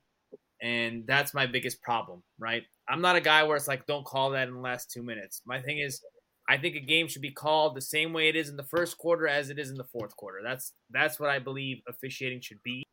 and 0.61 1.05
that's 1.07 1.33
my 1.33 1.45
biggest 1.45 1.81
problem. 1.81 2.23
Right? 2.37 2.63
I'm 2.87 3.01
not 3.01 3.15
a 3.15 3.21
guy 3.21 3.43
where 3.43 3.55
it's 3.55 3.67
like, 3.67 3.85
don't 3.85 4.05
call 4.05 4.31
that 4.31 4.47
in 4.47 4.55
the 4.55 4.59
last 4.59 4.91
two 4.91 5.03
minutes. 5.03 5.41
My 5.45 5.61
thing 5.61 5.79
is, 5.79 6.01
I 6.49 6.57
think 6.57 6.75
a 6.75 6.79
game 6.79 7.07
should 7.07 7.21
be 7.21 7.29
called 7.29 7.75
the 7.75 7.81
same 7.81 8.11
way 8.11 8.27
it 8.27 8.35
is 8.35 8.49
in 8.49 8.57
the 8.57 8.63
first 8.63 8.97
quarter 8.97 9.27
as 9.27 9.51
it 9.51 9.59
is 9.59 9.69
in 9.69 9.77
the 9.77 9.83
fourth 9.83 10.17
quarter. 10.17 10.39
That's 10.43 10.73
that's 10.89 11.19
what 11.19 11.29
I 11.29 11.37
believe 11.37 11.83
officiating 11.87 12.41
should 12.41 12.63
be. 12.63 12.83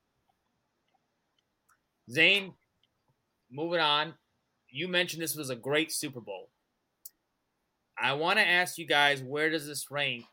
Zain, 2.11 2.53
moving 3.51 3.81
on. 3.81 4.12
You 4.71 4.88
mentioned 4.88 5.23
this 5.23 5.35
was 5.35 5.49
a 5.49 5.57
great 5.57 5.90
Super 5.90 6.21
Bowl. 6.21 6.51
I 7.99 8.12
want 8.12 8.38
to 8.38 8.47
ask 8.47 8.77
you 8.77 8.87
guys 8.87 9.23
where 9.23 9.49
does 9.49 9.66
this 9.66 9.90
rank 9.90 10.27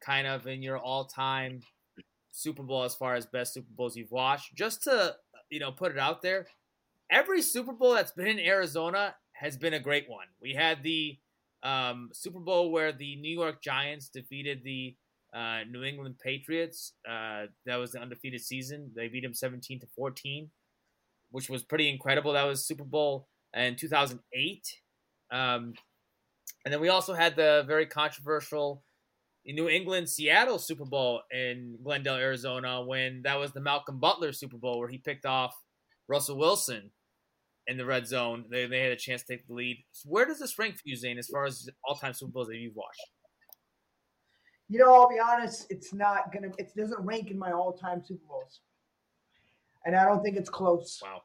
kind 0.00 0.28
of 0.28 0.46
in 0.46 0.62
your 0.62 0.78
all-time 0.78 1.62
Super 2.30 2.62
Bowl 2.62 2.84
as 2.84 2.94
far 2.94 3.16
as 3.16 3.26
best 3.26 3.52
Super 3.52 3.66
Bowls 3.76 3.96
you've 3.96 4.12
watched. 4.12 4.54
Just 4.54 4.84
to 4.84 5.16
you 5.50 5.58
know 5.58 5.72
put 5.72 5.90
it 5.90 5.98
out 5.98 6.22
there, 6.22 6.46
every 7.10 7.42
Super 7.42 7.72
Bowl 7.72 7.94
that's 7.94 8.12
been 8.12 8.28
in 8.28 8.38
Arizona 8.38 9.16
has 9.32 9.56
been 9.56 9.74
a 9.74 9.80
great 9.80 10.08
one. 10.08 10.26
We 10.40 10.54
had 10.54 10.84
the 10.84 11.18
um, 11.62 12.10
Super 12.12 12.40
Bowl 12.40 12.70
where 12.70 12.92
the 12.92 13.16
New 13.16 13.32
York 13.32 13.62
Giants 13.62 14.08
defeated 14.08 14.62
the 14.64 14.96
uh, 15.34 15.60
New 15.70 15.84
England 15.84 16.16
Patriots. 16.22 16.94
Uh, 17.08 17.46
that 17.66 17.76
was 17.76 17.92
the 17.92 18.00
undefeated 18.00 18.40
season. 18.40 18.90
They 18.94 19.08
beat 19.08 19.22
them 19.22 19.34
17 19.34 19.80
to 19.80 19.86
14, 19.96 20.50
which 21.30 21.48
was 21.48 21.62
pretty 21.62 21.88
incredible. 21.88 22.32
That 22.32 22.44
was 22.44 22.64
Super 22.64 22.84
Bowl 22.84 23.28
in 23.54 23.76
2008. 23.76 24.66
Um, 25.32 25.74
and 26.64 26.74
then 26.74 26.80
we 26.80 26.88
also 26.88 27.14
had 27.14 27.36
the 27.36 27.64
very 27.66 27.86
controversial 27.86 28.82
New 29.46 29.68
England 29.68 30.08
Seattle 30.08 30.58
Super 30.58 30.84
Bowl 30.84 31.22
in 31.30 31.78
Glendale, 31.82 32.16
Arizona, 32.16 32.82
when 32.82 33.22
that 33.22 33.38
was 33.38 33.52
the 33.52 33.60
Malcolm 33.60 33.98
Butler 33.98 34.32
Super 34.32 34.58
Bowl 34.58 34.78
where 34.78 34.88
he 34.88 34.98
picked 34.98 35.24
off 35.24 35.54
Russell 36.08 36.36
Wilson 36.36 36.90
in 37.70 37.76
the 37.76 37.86
red 37.86 38.06
zone. 38.06 38.44
They, 38.50 38.66
they 38.66 38.80
had 38.80 38.92
a 38.92 38.96
chance 38.96 39.22
to 39.22 39.36
take 39.36 39.46
the 39.46 39.54
lead. 39.54 39.78
So 39.92 40.08
where 40.08 40.26
does 40.26 40.40
this 40.40 40.58
rank 40.58 40.74
for 40.74 40.82
you, 40.84 40.96
Zain, 40.96 41.18
as 41.18 41.28
far 41.28 41.44
as 41.46 41.68
all 41.84 41.94
time 41.94 42.12
Super 42.12 42.32
Bowls 42.32 42.48
that 42.48 42.56
you've 42.56 42.74
watched? 42.74 43.00
You 44.68 44.80
know, 44.80 44.92
I'll 44.92 45.08
be 45.08 45.20
honest, 45.20 45.66
it's 45.70 45.94
not 45.94 46.32
gonna 46.32 46.48
it 46.58 46.72
doesn't 46.76 47.00
rank 47.00 47.30
in 47.30 47.38
my 47.38 47.52
all 47.52 47.72
time 47.72 48.02
Super 48.04 48.24
Bowls. 48.28 48.60
And 49.86 49.96
I 49.96 50.04
don't 50.04 50.22
think 50.22 50.36
it's 50.36 50.50
close. 50.50 51.00
Wow. 51.02 51.22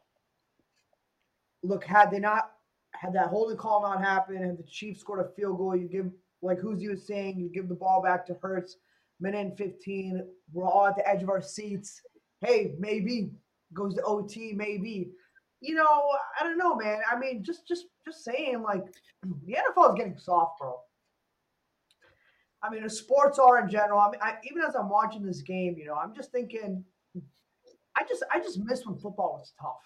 Look, 1.63 1.83
had 1.83 2.11
they 2.11 2.19
not 2.19 2.51
had 2.93 3.13
that 3.13 3.27
holding 3.27 3.57
call 3.57 3.81
not 3.81 4.01
happen 4.01 4.37
and 4.37 4.57
the 4.57 4.63
Chiefs 4.63 5.01
scored 5.01 5.25
a 5.25 5.29
field 5.35 5.57
goal, 5.57 5.75
you 5.75 5.87
give 5.87 6.11
like 6.41 6.59
who's 6.59 6.81
you 6.81 6.91
was 6.91 7.07
saying, 7.07 7.39
you 7.39 7.49
give 7.49 7.67
the 7.67 7.75
ball 7.75 8.01
back 8.03 8.25
to 8.27 8.35
Hurts, 8.41 8.77
minute 9.19 9.39
and 9.39 9.57
15, 9.57 10.23
we're 10.53 10.67
all 10.67 10.87
at 10.87 10.95
the 10.95 11.07
edge 11.07 11.23
of 11.23 11.29
our 11.29 11.41
seats. 11.41 12.01
Hey, 12.41 12.75
maybe 12.77 13.31
goes 13.73 13.95
to 13.95 14.01
OT, 14.03 14.53
maybe. 14.53 15.11
You 15.65 15.73
know, 15.73 16.03
I 16.39 16.43
don't 16.43 16.57
know, 16.57 16.75
man. 16.75 16.99
I 17.11 17.17
mean, 17.17 17.43
just 17.43 17.67
just 17.67 17.85
just 18.05 18.23
saying, 18.23 18.61
like 18.61 18.83
the 19.23 19.53
NFL 19.53 19.89
is 19.89 19.95
getting 19.97 20.17
soft, 20.17 20.59
bro. 20.59 20.75
I 22.61 22.69
mean, 22.69 22.83
the 22.83 22.89
sports 22.89 23.39
are 23.39 23.59
in 23.59 23.69
general. 23.69 23.99
I 23.99 24.11
mean, 24.11 24.19
I, 24.21 24.35
even 24.43 24.63
as 24.63 24.75
I'm 24.75 24.89
watching 24.89 25.23
this 25.23 25.41
game, 25.41 25.75
you 25.77 25.85
know, 25.85 25.95
I'm 25.95 26.15
just 26.15 26.31
thinking, 26.31 26.83
I 27.95 28.03
just 28.07 28.23
I 28.31 28.39
just 28.39 28.59
miss 28.59 28.85
when 28.85 28.97
football 28.97 29.37
was 29.39 29.53
tough. 29.59 29.81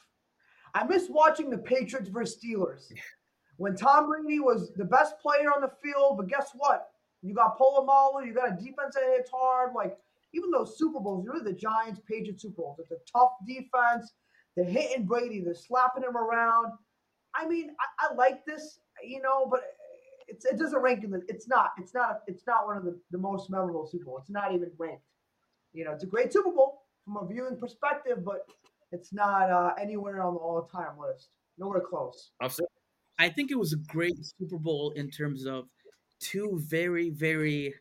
I 0.74 0.86
miss 0.86 1.08
watching 1.10 1.50
the 1.50 1.58
Patriots 1.58 2.10
versus 2.10 2.38
Steelers 2.44 2.92
when 3.58 3.76
Tom 3.76 4.08
Brady 4.08 4.40
was 4.40 4.72
the 4.76 4.86
best 4.86 5.20
player 5.20 5.50
on 5.56 5.62
the 5.62 5.72
field. 5.82 6.18
But 6.18 6.28
guess 6.28 6.52
what? 6.56 6.90
You 7.22 7.34
got 7.34 7.58
Polamalu, 7.58 8.26
you 8.26 8.34
got 8.34 8.50
a 8.50 8.56
defense 8.56 8.96
that 8.96 9.14
hits 9.16 9.32
hard. 9.32 9.72
Like 9.76 9.98
even 10.34 10.52
those 10.52 10.78
Super 10.78 11.00
Bowls, 11.00 11.26
really 11.28 11.44
the 11.44 11.58
Giants, 11.58 12.02
Patriots 12.08 12.44
Super 12.44 12.62
Bowls. 12.62 12.80
It's 12.80 12.92
a 12.92 13.18
tough 13.18 13.32
defense. 13.48 14.14
They're 14.56 14.66
hitting 14.66 15.06
Brady. 15.06 15.42
They're 15.42 15.54
slapping 15.54 16.04
him 16.04 16.18
around. 16.18 16.74
I 17.36 17.48
mean, 17.48 17.72
I, 17.80 18.08
I 18.08 18.16
like 18.16 18.46
this, 18.46 18.80
you 19.04 19.22
know, 19.22 19.48
but 19.50 19.62
it's, 20.28 20.46
it 20.46 20.58
doesn't 20.58 20.82
rank 20.82 21.04
in 21.04 21.12
the. 21.12 21.22
It's 21.28 21.48
not. 21.48 21.72
It's 21.78 21.94
not. 21.94 22.22
It's 22.28 22.46
not 22.46 22.66
one 22.66 22.78
of 22.78 22.84
the, 22.84 23.00
the 23.12 23.18
most 23.18 23.50
memorable 23.50 23.88
Super 23.88 24.06
Bowl. 24.06 24.18
It's 24.18 24.30
not 24.30 24.54
even 24.54 24.72
ranked. 24.78 25.04
You 25.74 25.86
know, 25.86 25.92
it's 25.92 26.04
a 26.04 26.08
great 26.08 26.34
Super 26.34 26.52
Bowl 26.52 26.84
from 27.06 27.18
a 27.18 27.28
viewing 27.28 27.58
perspective, 27.58 28.26
but 28.26 28.48
it's 28.92 29.14
not 29.14 29.50
uh, 29.52 29.74
anywhere 29.80 30.24
on 30.24 30.34
the 30.34 30.40
all-time 30.40 31.00
list. 31.00 31.30
Nowhere 31.58 31.82
close. 31.82 32.32
I 33.20 33.30
think 33.30 33.52
it 33.52 33.60
was 33.60 33.74
a 33.74 33.78
great 33.78 34.16
Super 34.40 34.58
Bowl 34.58 34.92
in 34.92 35.12
terms 35.12 35.46
of 35.46 35.66
two 36.20 36.60
very, 36.64 37.10
very 37.10 37.74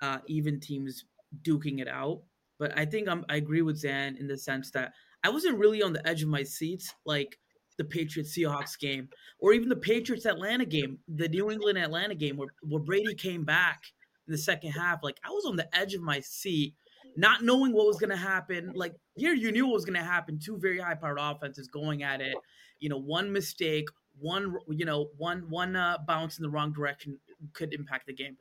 uh, 0.00 0.18
even 0.26 0.60
teams 0.60 1.04
duking 1.42 1.80
it 1.80 1.88
out. 1.88 2.22
But 2.58 2.78
I 2.78 2.84
think 2.84 3.08
I'm, 3.08 3.24
I 3.28 3.36
agree 3.36 3.62
with 3.62 3.76
Zain 3.76 4.16
in 4.18 4.28
the 4.28 4.38
sense 4.38 4.70
that 4.70 4.92
I 5.24 5.30
wasn't 5.30 5.58
really 5.58 5.82
on 5.82 5.94
the 5.94 6.06
edge 6.06 6.22
of 6.22 6.28
my 6.28 6.42
seats 6.42 6.94
like 7.06 7.38
the 7.78 7.84
Patriots 7.84 8.36
Seahawks 8.36 8.78
game 8.78 9.08
or 9.40 9.52
even 9.52 9.68
the 9.68 9.76
Patriots 9.76 10.26
Atlanta 10.26 10.66
game, 10.66 10.98
the 11.08 11.28
New 11.28 11.50
England 11.50 11.78
Atlanta 11.78 12.14
game 12.14 12.36
where, 12.36 12.48
where 12.62 12.82
Brady 12.82 13.14
came 13.14 13.44
back 13.44 13.82
in 14.28 14.32
the 14.32 14.38
second 14.38 14.72
half. 14.72 15.00
Like 15.02 15.16
I 15.24 15.30
was 15.30 15.46
on 15.46 15.56
the 15.56 15.74
edge 15.76 15.94
of 15.94 16.02
my 16.02 16.20
seat, 16.20 16.74
not 17.16 17.42
knowing 17.42 17.72
what 17.72 17.86
was 17.86 17.96
going 17.96 18.10
to 18.10 18.16
happen. 18.16 18.72
Like 18.74 18.94
here, 19.16 19.32
you 19.34 19.50
knew 19.50 19.66
what 19.66 19.74
was 19.74 19.84
going 19.84 19.98
to 19.98 20.04
happen. 20.04 20.38
Two 20.38 20.58
very 20.58 20.78
high 20.78 20.94
powered 20.94 21.18
offenses 21.18 21.68
going 21.68 22.02
at 22.02 22.20
it. 22.20 22.36
You 22.80 22.90
know, 22.90 22.98
one 22.98 23.32
mistake, 23.32 23.88
one 24.18 24.54
you 24.68 24.84
know, 24.84 25.08
one 25.16 25.48
one 25.48 25.74
uh, 25.74 25.98
bounce 26.06 26.38
in 26.38 26.42
the 26.42 26.50
wrong 26.50 26.72
direction 26.72 27.18
could 27.54 27.72
impact 27.72 28.06
the 28.06 28.12
game. 28.12 28.36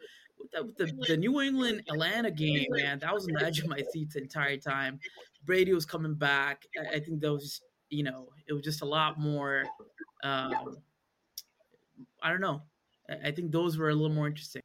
With 0.51 0.77
the, 0.77 0.85
the, 0.85 0.93
the 1.07 1.17
New 1.17 1.41
England 1.41 1.83
Atlanta 1.89 2.31
game, 2.31 2.65
man, 2.69 2.99
that 2.99 3.13
was 3.13 3.27
on 3.27 3.33
the 3.33 3.45
edge 3.45 3.59
of 3.59 3.67
my 3.67 3.81
seat 3.91 4.11
the 4.11 4.21
entire 4.21 4.57
time. 4.57 4.99
Brady 5.45 5.73
was 5.73 5.85
coming 5.85 6.15
back. 6.15 6.65
I, 6.79 6.95
I 6.95 6.99
think 6.99 7.21
that 7.21 7.31
was 7.31 7.43
just, 7.43 7.61
you 7.89 8.03
know, 8.03 8.29
it 8.47 8.53
was 8.53 8.63
just 8.63 8.81
a 8.81 8.85
lot 8.85 9.19
more. 9.19 9.63
Um, 10.23 10.77
I 12.21 12.29
don't 12.29 12.41
know. 12.41 12.61
I, 13.09 13.27
I 13.27 13.31
think 13.31 13.51
those 13.51 13.77
were 13.77 13.89
a 13.89 13.93
little 13.93 14.15
more 14.15 14.27
interesting. 14.27 14.61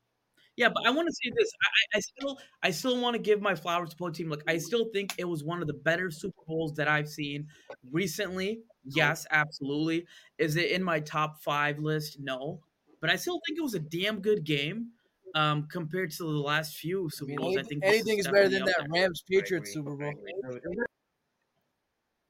Yeah, 0.56 0.68
but 0.74 0.84
I 0.84 0.90
want 0.90 1.06
to 1.06 1.14
say 1.14 1.32
this. 1.38 1.52
I, 1.62 1.98
I 1.98 2.00
still, 2.00 2.38
I 2.64 2.70
still 2.72 3.00
want 3.00 3.14
to 3.14 3.22
give 3.22 3.40
my 3.40 3.54
flowers 3.54 3.90
to 3.90 3.96
both 3.96 4.14
team. 4.14 4.28
Like, 4.28 4.42
I 4.48 4.58
still 4.58 4.86
think 4.92 5.14
it 5.16 5.24
was 5.24 5.44
one 5.44 5.60
of 5.60 5.68
the 5.68 5.74
better 5.74 6.10
Super 6.10 6.42
Bowls 6.48 6.74
that 6.74 6.88
I've 6.88 7.08
seen 7.08 7.46
recently. 7.92 8.62
Yes, 8.84 9.24
absolutely. 9.30 10.06
Is 10.38 10.56
it 10.56 10.72
in 10.72 10.82
my 10.82 10.98
top 10.98 11.40
five 11.42 11.78
list? 11.78 12.18
No, 12.18 12.60
but 13.00 13.08
I 13.08 13.14
still 13.14 13.40
think 13.46 13.56
it 13.56 13.62
was 13.62 13.74
a 13.74 13.78
damn 13.78 14.20
good 14.20 14.42
game 14.42 14.88
um, 15.34 15.68
compared 15.70 16.10
to 16.12 16.24
the 16.24 16.28
last 16.28 16.76
few 16.76 17.06
I 17.06 17.08
Super 17.14 17.34
Bowls. 17.36 17.56
I 17.56 17.60
anything, 17.60 17.80
think 17.80 17.84
anything 17.84 18.18
is 18.18 18.26
better 18.26 18.48
than 18.48 18.64
that. 18.64 18.86
Rams 18.90 19.22
Patriots. 19.28 19.72
Super 19.72 19.94
Bowl. 19.94 20.12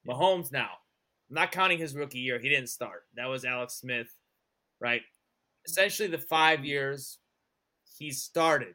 Mahomes 0.07 0.53
now. 0.53 0.71
I'm 1.29 1.35
not 1.35 1.53
counting 1.53 1.79
his 1.79 1.95
rookie 1.95 2.19
year. 2.19 2.39
He 2.39 2.49
didn't 2.49 2.69
start. 2.69 3.05
That 3.15 3.27
was 3.27 3.45
Alex 3.45 3.75
Smith, 3.75 4.15
right? 4.81 5.03
Essentially, 5.67 6.09
the 6.09 6.19
five 6.19 6.65
years 6.65 7.19
he 7.99 8.11
started 8.11 8.75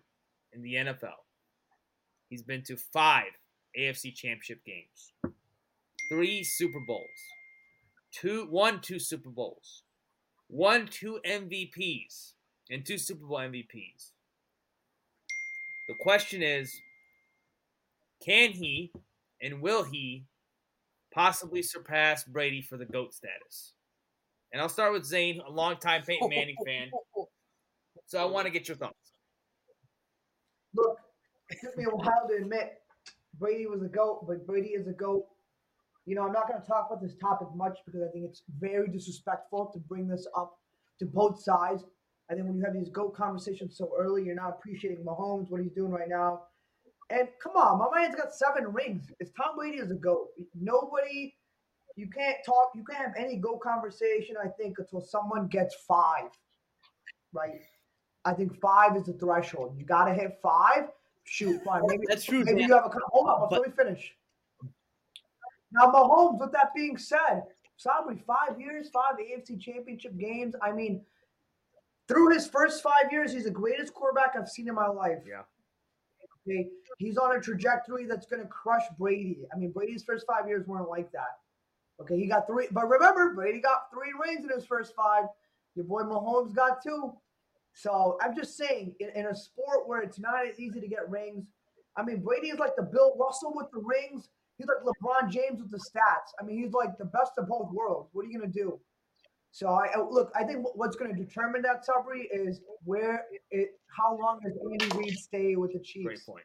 in 0.52 0.62
the 0.62 0.76
NFL, 0.76 1.24
he's 2.30 2.44
been 2.44 2.62
to 2.64 2.78
five 2.78 3.32
AFC 3.78 4.14
Championship 4.14 4.64
games, 4.66 5.14
three 6.10 6.44
Super 6.44 6.80
Bowls, 6.86 7.08
two, 8.12 8.46
one, 8.50 8.80
two 8.82 9.00
Super 9.00 9.30
Bowls, 9.30 9.84
one, 10.48 10.88
two 10.88 11.20
MVPs, 11.26 12.34
and 12.70 12.86
two 12.86 12.98
Super 12.98 13.26
Bowl 13.26 13.40
MVPs. 13.40 14.12
The 15.88 15.96
question 15.96 16.42
is, 16.42 16.80
can 18.26 18.52
he 18.52 18.92
and 19.42 19.62
will 19.62 19.84
he 19.84 20.26
possibly 21.14 21.62
surpass 21.62 22.24
Brady 22.24 22.62
for 22.62 22.78
the 22.78 22.86
GOAT 22.86 23.14
status? 23.14 23.74
And 24.52 24.62
I'll 24.62 24.70
start 24.70 24.94
with 24.94 25.06
Zain, 25.06 25.42
a 25.46 25.52
longtime 25.52 26.04
Peyton 26.04 26.30
Manning 26.30 26.56
fan. 26.66 26.90
So 28.06 28.20
I 28.20 28.26
want 28.26 28.46
to 28.46 28.52
get 28.52 28.68
your 28.68 28.78
thoughts. 28.78 29.12
Look, 30.76 30.98
it 31.50 31.58
took 31.62 31.78
me 31.78 31.86
a 31.86 31.90
while 31.90 32.28
to 32.30 32.36
admit 32.36 32.74
Brady 33.40 33.68
was 33.68 33.82
a 33.84 33.88
goat, 33.88 34.26
but 34.28 34.46
Brady 34.46 34.70
is 34.70 34.88
a 34.88 34.94
goat. 34.94 35.26
You 36.06 36.16
know, 36.16 36.26
I'm 36.26 36.34
not 36.34 36.48
going 36.48 36.62
to 36.62 36.68
talk 36.68 36.88
about 36.90 37.02
this 37.02 37.16
topic 37.16 37.48
much 37.56 37.80
because 37.86 38.02
I 38.02 38.12
think 38.12 38.26
it's 38.26 38.44
very 38.60 38.88
disrespectful 38.88 39.72
to 39.74 39.80
bring 39.80 40.08
this 40.08 40.28
up 40.38 40.58
to 41.00 41.06
both 41.06 41.42
sides. 41.42 41.84
I 42.30 42.36
think 42.36 42.48
when 42.48 42.58
you 42.58 42.64
have 42.64 42.74
these 42.74 42.90
goat 42.90 43.16
conversations 43.16 43.78
so 43.78 43.92
early, 43.98 44.24
you're 44.24 44.36
not 44.36 44.50
appreciating 44.50 45.04
Mahomes, 45.04 45.50
what 45.50 45.62
he's 45.62 45.72
doing 45.72 45.92
right 45.92 46.08
now. 46.08 46.44
And 47.10 47.28
come 47.42 47.56
on, 47.56 47.80
my 47.80 48.00
man's 48.00 48.16
got 48.16 48.34
seven 48.34 48.72
rings. 48.72 49.12
It's 49.20 49.32
Tom 49.32 49.56
Brady 49.58 49.78
is 49.78 49.92
a 49.92 49.96
goat. 49.96 50.30
Nobody, 50.60 51.36
you 51.96 52.08
can't 52.10 52.38
talk, 52.46 52.72
you 52.76 52.84
can't 52.90 53.06
have 53.06 53.16
any 53.18 53.38
goat 53.38 53.60
conversation. 53.62 54.36
I 54.44 54.48
think 54.48 54.80
until 54.80 55.02
someone 55.02 55.48
gets 55.48 55.76
five, 55.88 56.30
right? 57.34 57.62
I 58.26 58.34
think 58.34 58.60
five 58.62 58.96
is 58.96 59.04
the 59.04 59.14
threshold. 59.14 59.76
You 59.78 59.86
got 59.86 60.06
to 60.06 60.14
hit 60.14 60.40
five. 60.42 60.86
Shoot, 61.26 61.62
fine. 61.64 61.82
Maybe 61.88 62.04
That's 62.08 62.24
true. 62.24 62.44
Maybe 62.44 62.62
Dan. 62.62 62.70
you 62.70 62.76
have 62.76 62.86
a 62.86 63.00
hold 63.08 63.28
on, 63.28 63.50
but 63.50 63.52
let 63.52 63.68
me 63.68 63.74
finish. 63.76 64.14
Now, 65.72 65.92
Mahomes. 65.92 66.40
With 66.40 66.52
that 66.52 66.74
being 66.76 66.98
said, 66.98 67.44
Sabri, 67.84 68.20
five 68.26 68.60
years, 68.60 68.90
five 68.90 69.16
AFC 69.16 69.60
Championship 69.60 70.18
games. 70.18 70.56
I 70.62 70.72
mean, 70.72 71.02
through 72.08 72.34
his 72.34 72.48
first 72.48 72.84
five 72.84 73.12
years, 73.12 73.34
he's 73.34 73.46
the 73.46 73.52
greatest 73.52 73.94
quarterback 73.94 74.36
I've 74.38 74.50
seen 74.50 74.68
in 74.68 74.76
my 74.76 74.88
life. 74.88 75.20
Yeah. 75.28 75.42
Okay, 76.46 76.68
he's 76.98 77.18
on 77.18 77.36
a 77.36 77.40
trajectory 77.40 78.06
that's 78.06 78.26
going 78.26 78.42
to 78.42 78.48
crush 78.48 78.84
Brady. 79.00 79.46
I 79.54 79.58
mean, 79.58 79.72
Brady's 79.72 80.04
first 80.04 80.26
five 80.28 80.48
years 80.48 80.68
weren't 80.68 80.90
like 80.90 81.10
that. 81.14 81.38
Okay, 82.02 82.18
he 82.18 82.28
got 82.28 82.48
three, 82.48 82.68
but 82.72 82.90
remember, 82.90 83.34
Brady 83.34 83.62
got 83.62 83.84
three 83.94 84.12
rings 84.22 84.44
in 84.44 84.50
his 84.54 84.66
first 84.66 84.94
five. 84.94 85.26
Your 85.76 85.86
boy 85.86 86.02
Mahomes 86.02 86.54
got 86.54 86.84
two. 86.84 87.14
So 87.74 88.18
I'm 88.22 88.36
just 88.36 88.58
saying, 88.58 88.96
in, 89.00 89.10
in 89.16 89.26
a 89.28 89.36
sport 89.36 89.88
where 89.88 90.02
it's 90.02 90.20
not 90.20 90.46
as 90.46 90.60
easy 90.60 90.82
to 90.82 90.88
get 90.88 91.10
rings, 91.10 91.46
I 91.96 92.04
mean, 92.04 92.22
Brady 92.22 92.50
is 92.50 92.60
like 92.60 92.76
the 92.76 92.84
Bill 92.84 93.16
Russell 93.18 93.54
with 93.56 93.68
the 93.72 93.80
rings. 93.80 94.30
He's 94.58 94.68
like 94.68 94.84
LeBron 94.84 95.30
James 95.32 95.62
with 95.62 95.72
the 95.72 95.78
stats. 95.78 96.34
I 96.40 96.44
mean, 96.44 96.62
he's 96.62 96.74
like 96.74 96.98
the 96.98 97.06
best 97.06 97.34
of 97.38 97.48
both 97.48 97.72
worlds. 97.72 98.10
What 98.14 98.26
are 98.26 98.30
you 98.30 98.40
gonna 98.40 98.52
do? 98.52 98.80
So 99.54 99.68
I 99.68 99.86
I- 99.96 100.02
look. 100.02 100.32
I 100.36 100.44
think 100.44 100.66
what's 100.74 100.96
going 100.96 101.16
to 101.16 101.24
determine 101.24 101.62
that 101.62 101.86
Sabri 101.88 102.24
is 102.32 102.60
where 102.84 103.26
it. 103.52 103.70
How 103.96 104.18
long 104.20 104.40
does 104.44 104.54
Andy 104.72 104.98
Reid 104.98 105.16
stay 105.16 105.56
with 105.56 105.74
the 105.74 105.80
Chiefs? 105.80 106.06
Great 106.06 106.26
point. 106.26 106.44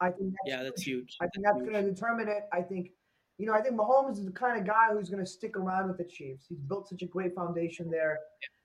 I 0.00 0.10
think 0.10 0.32
that's 0.32 0.38
Yeah, 0.44 0.62
that's 0.64 0.82
huge. 0.82 1.16
I 1.20 1.28
think 1.28 1.46
that's 1.46 1.60
going 1.62 1.72
to 1.74 1.82
determine 1.88 2.28
it. 2.28 2.42
I 2.52 2.60
think, 2.60 2.90
you 3.38 3.46
know, 3.46 3.52
I 3.54 3.62
think 3.62 3.76
Mahomes 3.76 4.18
is 4.18 4.24
the 4.26 4.32
kind 4.32 4.60
of 4.60 4.66
guy 4.66 4.88
who's 4.92 5.08
going 5.08 5.24
to 5.24 5.30
stick 5.30 5.56
around 5.56 5.86
with 5.88 5.98
the 5.98 6.04
Chiefs. 6.04 6.46
He's 6.48 6.58
built 6.58 6.88
such 6.88 7.02
a 7.02 7.06
great 7.06 7.34
foundation 7.34 7.88
there. 7.90 8.18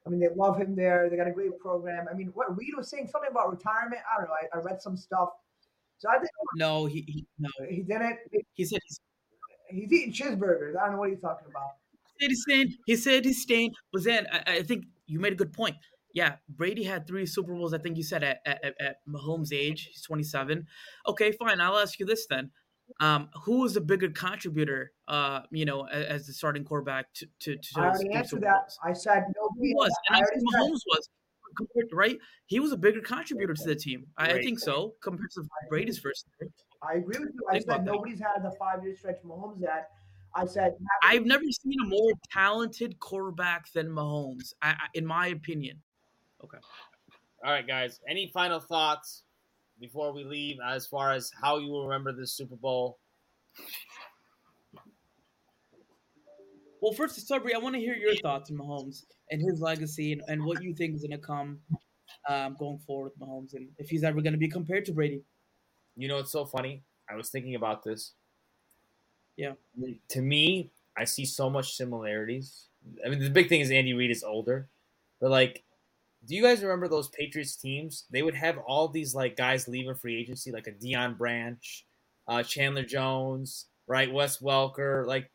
I 0.05 0.09
mean, 0.09 0.19
they 0.19 0.29
love 0.35 0.57
him 0.57 0.75
there. 0.75 1.07
They 1.09 1.15
got 1.15 1.27
a 1.27 1.31
great 1.31 1.57
program. 1.59 2.07
I 2.11 2.15
mean, 2.15 2.31
what 2.33 2.57
Reid 2.57 2.73
was 2.75 2.89
saying 2.89 3.07
something 3.11 3.29
about 3.29 3.51
retirement. 3.51 4.01
I 4.11 4.17
don't 4.19 4.27
know. 4.27 4.33
I, 4.33 4.57
I 4.57 4.61
read 4.61 4.81
some 4.81 4.97
stuff. 4.97 5.29
So 5.99 6.09
I 6.09 6.17
think 6.17 6.31
No, 6.55 6.87
he, 6.87 7.05
he 7.07 7.27
no. 7.37 7.49
he 7.69 7.83
didn't. 7.83 8.17
He 8.53 8.65
said 8.65 8.79
he's 8.87 8.99
He's 9.69 9.93
eating 9.93 10.11
cheeseburgers. 10.11 10.75
I 10.75 10.85
don't 10.85 10.93
know 10.93 10.97
what 10.99 11.11
he's 11.11 11.21
talking 11.21 11.47
about. 11.47 11.75
Said. 12.29 12.67
He 12.85 12.95
said 12.95 13.25
he's 13.25 13.41
staying. 13.41 13.71
But 13.91 14.03
then 14.03 14.27
I, 14.31 14.57
I 14.57 14.63
think 14.63 14.85
you 15.07 15.19
made 15.19 15.33
a 15.33 15.35
good 15.35 15.53
point. 15.53 15.75
Yeah, 16.13 16.35
Brady 16.49 16.83
had 16.83 17.07
three 17.07 17.25
Super 17.25 17.53
Bowls. 17.53 17.73
I 17.73 17.77
think 17.77 17.95
you 17.97 18.03
said 18.03 18.23
at, 18.23 18.39
at, 18.45 18.75
at 18.81 18.95
Mahomes' 19.07 19.53
age, 19.53 19.89
he's 19.93 20.01
27. 20.03 20.65
Okay, 21.07 21.31
fine. 21.31 21.61
I'll 21.61 21.77
ask 21.77 21.97
you 21.99 22.05
this 22.05 22.27
then: 22.29 22.51
um, 22.99 23.29
Who 23.45 23.61
was 23.61 23.77
a 23.77 23.81
bigger 23.81 24.09
contributor? 24.09 24.91
Uh, 25.07 25.41
you 25.51 25.63
know, 25.65 25.87
as, 25.87 26.05
as 26.05 26.27
the 26.27 26.33
starting 26.33 26.65
quarterback 26.65 27.13
to 27.15 27.27
to, 27.41 27.55
to 27.55 27.79
I 27.79 27.85
already 27.85 28.11
answered 28.11 28.29
Super 28.29 28.41
that. 28.41 28.61
Bowls? 28.63 28.79
I 28.83 28.93
said 28.93 29.23
nobody 29.41 29.69
He 29.69 29.73
was, 29.73 29.91
and 30.09 30.17
I 30.17 30.19
I 30.19 30.23
said- 30.25 30.41
Mahomes 30.53 30.81
was. 30.87 31.09
compared 31.55 31.89
to- 31.89 31.95
Right, 31.95 32.17
he 32.45 32.59
was 32.59 32.71
a 32.73 32.77
bigger 32.77 32.99
contributor 33.01 33.53
to 33.53 33.63
the 33.65 33.75
team. 33.75 34.07
I, 34.17 34.33
I 34.33 34.41
think 34.41 34.59
so 34.59 34.95
compared 35.01 35.31
to 35.31 35.43
Brady's 35.69 35.99
first 35.99 36.25
year. 36.41 36.49
I 36.83 36.95
agree 36.95 37.19
with 37.19 37.29
you. 37.35 37.41
I 37.49 37.53
Think 37.53 37.63
said 37.65 37.75
about 37.75 37.85
that. 37.85 37.91
nobody's 37.91 38.19
had 38.19 38.41
the 38.43 38.51
five 38.59 38.83
year 38.83 38.95
stretch 38.97 39.17
Mahomes 39.25 39.61
had. 39.61 39.83
I 40.35 40.45
said 40.45 40.75
I've 41.03 41.25
never 41.25 41.43
seen 41.43 41.75
a 41.83 41.87
more 41.87 42.11
talented 42.31 42.99
quarterback 42.99 43.71
than 43.73 43.87
Mahomes, 43.89 44.53
I, 44.61 44.69
I, 44.69 44.75
in 44.93 45.05
my 45.05 45.27
opinion. 45.27 45.81
Okay. 46.43 46.57
All 47.43 47.51
right, 47.51 47.67
guys. 47.67 47.99
Any 48.07 48.31
final 48.33 48.59
thoughts 48.59 49.23
before 49.79 50.13
we 50.13 50.23
leave 50.23 50.57
as 50.65 50.85
far 50.85 51.11
as 51.11 51.31
how 51.41 51.57
you 51.57 51.69
will 51.69 51.87
remember 51.87 52.13
this 52.13 52.33
Super 52.33 52.55
Bowl? 52.55 52.99
Well, 56.81 56.93
first, 56.93 57.19
Sabri, 57.29 57.53
I 57.53 57.59
want 57.59 57.75
to 57.75 57.81
hear 57.81 57.95
your 57.95 58.15
thoughts 58.15 58.49
on 58.49 58.57
Mahomes 58.57 59.03
and 59.29 59.41
his 59.41 59.59
legacy 59.59 60.13
and, 60.13 60.21
and 60.27 60.43
what 60.43 60.63
you 60.63 60.73
think 60.73 60.95
is 60.95 61.01
going 61.01 61.19
to 61.19 61.25
come 61.25 61.59
um, 62.27 62.55
going 62.59 62.79
forward 62.79 63.11
with 63.11 63.27
Mahomes 63.27 63.53
and 63.53 63.67
if 63.77 63.89
he's 63.89 64.03
ever 64.03 64.21
going 64.21 64.33
to 64.33 64.39
be 64.39 64.49
compared 64.49 64.85
to 64.85 64.91
Brady. 64.91 65.21
You 65.95 66.07
know, 66.07 66.19
it's 66.19 66.31
so 66.31 66.45
funny. 66.45 66.83
I 67.09 67.15
was 67.15 67.29
thinking 67.29 67.55
about 67.55 67.83
this. 67.83 68.13
Yeah. 69.41 69.53
To 70.09 70.21
me, 70.21 70.69
I 70.95 71.05
see 71.05 71.25
so 71.25 71.49
much 71.49 71.75
similarities. 71.75 72.67
I 73.03 73.09
mean, 73.09 73.19
the 73.19 73.29
big 73.31 73.49
thing 73.49 73.61
is 73.61 73.71
Andy 73.71 73.93
Reid 73.93 74.11
is 74.11 74.23
older, 74.23 74.67
but 75.19 75.31
like, 75.31 75.63
do 76.27 76.35
you 76.35 76.43
guys 76.43 76.61
remember 76.61 76.87
those 76.87 77.07
Patriots 77.07 77.55
teams? 77.55 78.05
They 78.11 78.21
would 78.21 78.35
have 78.35 78.59
all 78.59 78.87
these 78.87 79.15
like 79.15 79.35
guys 79.35 79.67
leaving 79.67 79.95
free 79.95 80.19
agency, 80.19 80.51
like 80.51 80.67
a 80.67 80.71
Deion 80.71 81.17
Branch, 81.17 81.85
uh, 82.27 82.43
Chandler 82.43 82.83
Jones, 82.83 83.65
right, 83.87 84.13
Wes 84.13 84.37
Welker, 84.37 85.07
like, 85.07 85.31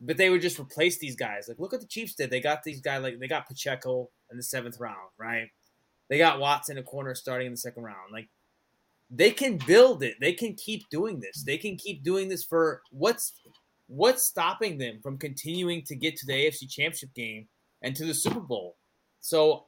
but 0.00 0.16
they 0.16 0.30
would 0.30 0.40
just 0.40 0.58
replace 0.58 0.98
these 0.98 1.16
guys. 1.16 1.46
Like, 1.46 1.58
look 1.58 1.72
what 1.72 1.82
the 1.82 1.86
Chiefs 1.86 2.14
did. 2.14 2.30
They 2.30 2.40
got 2.40 2.62
these 2.62 2.80
guys 2.80 3.02
like 3.02 3.18
they 3.18 3.28
got 3.28 3.46
Pacheco 3.46 4.08
in 4.30 4.38
the 4.38 4.42
seventh 4.42 4.80
round, 4.80 5.10
right? 5.18 5.48
They 6.08 6.16
got 6.16 6.40
Watson 6.40 6.78
a 6.78 6.82
corner 6.82 7.14
starting 7.14 7.48
in 7.48 7.52
the 7.52 7.58
second 7.58 7.82
round. 7.82 8.12
Like 8.12 8.28
they 9.14 9.30
can 9.30 9.58
build 9.66 10.02
it. 10.02 10.16
They 10.20 10.32
can 10.32 10.54
keep 10.54 10.88
doing 10.88 11.20
this. 11.20 11.44
They 11.44 11.58
can 11.58 11.76
keep 11.76 12.02
doing 12.02 12.28
this 12.28 12.42
for 12.42 12.80
what's 12.90 13.34
what's 13.86 14.22
stopping 14.22 14.78
them 14.78 15.00
from 15.02 15.18
continuing 15.18 15.82
to 15.84 15.94
get 15.94 16.16
to 16.16 16.26
the 16.26 16.32
AFC 16.32 16.68
Championship 16.68 17.12
game 17.14 17.46
and 17.82 17.94
to 17.94 18.06
the 18.06 18.14
Super 18.14 18.40
Bowl. 18.40 18.76
So 19.20 19.66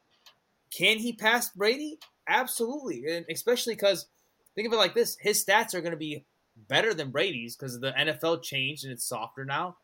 can 0.75 0.99
he 0.99 1.13
pass 1.13 1.51
Brady? 1.51 1.99
Absolutely. 2.27 3.05
And 3.07 3.27
especially 3.31 3.77
cuz 3.77 4.07
think 4.55 4.67
of 4.67 4.73
it 4.73 4.77
like 4.77 4.95
this, 4.95 5.19
his 5.21 5.45
stats 5.45 5.75
are 5.75 5.83
going 5.83 5.91
to 5.91 5.99
be 5.99 6.25
better 6.69 6.95
than 6.95 7.11
Brady's 7.11 7.55
cuz 7.55 7.79
the 7.79 7.93
NFL 7.93 8.43
changed 8.43 8.85
and 8.85 8.93
it's 8.95 9.05
softer 9.05 9.45
now. 9.45 9.77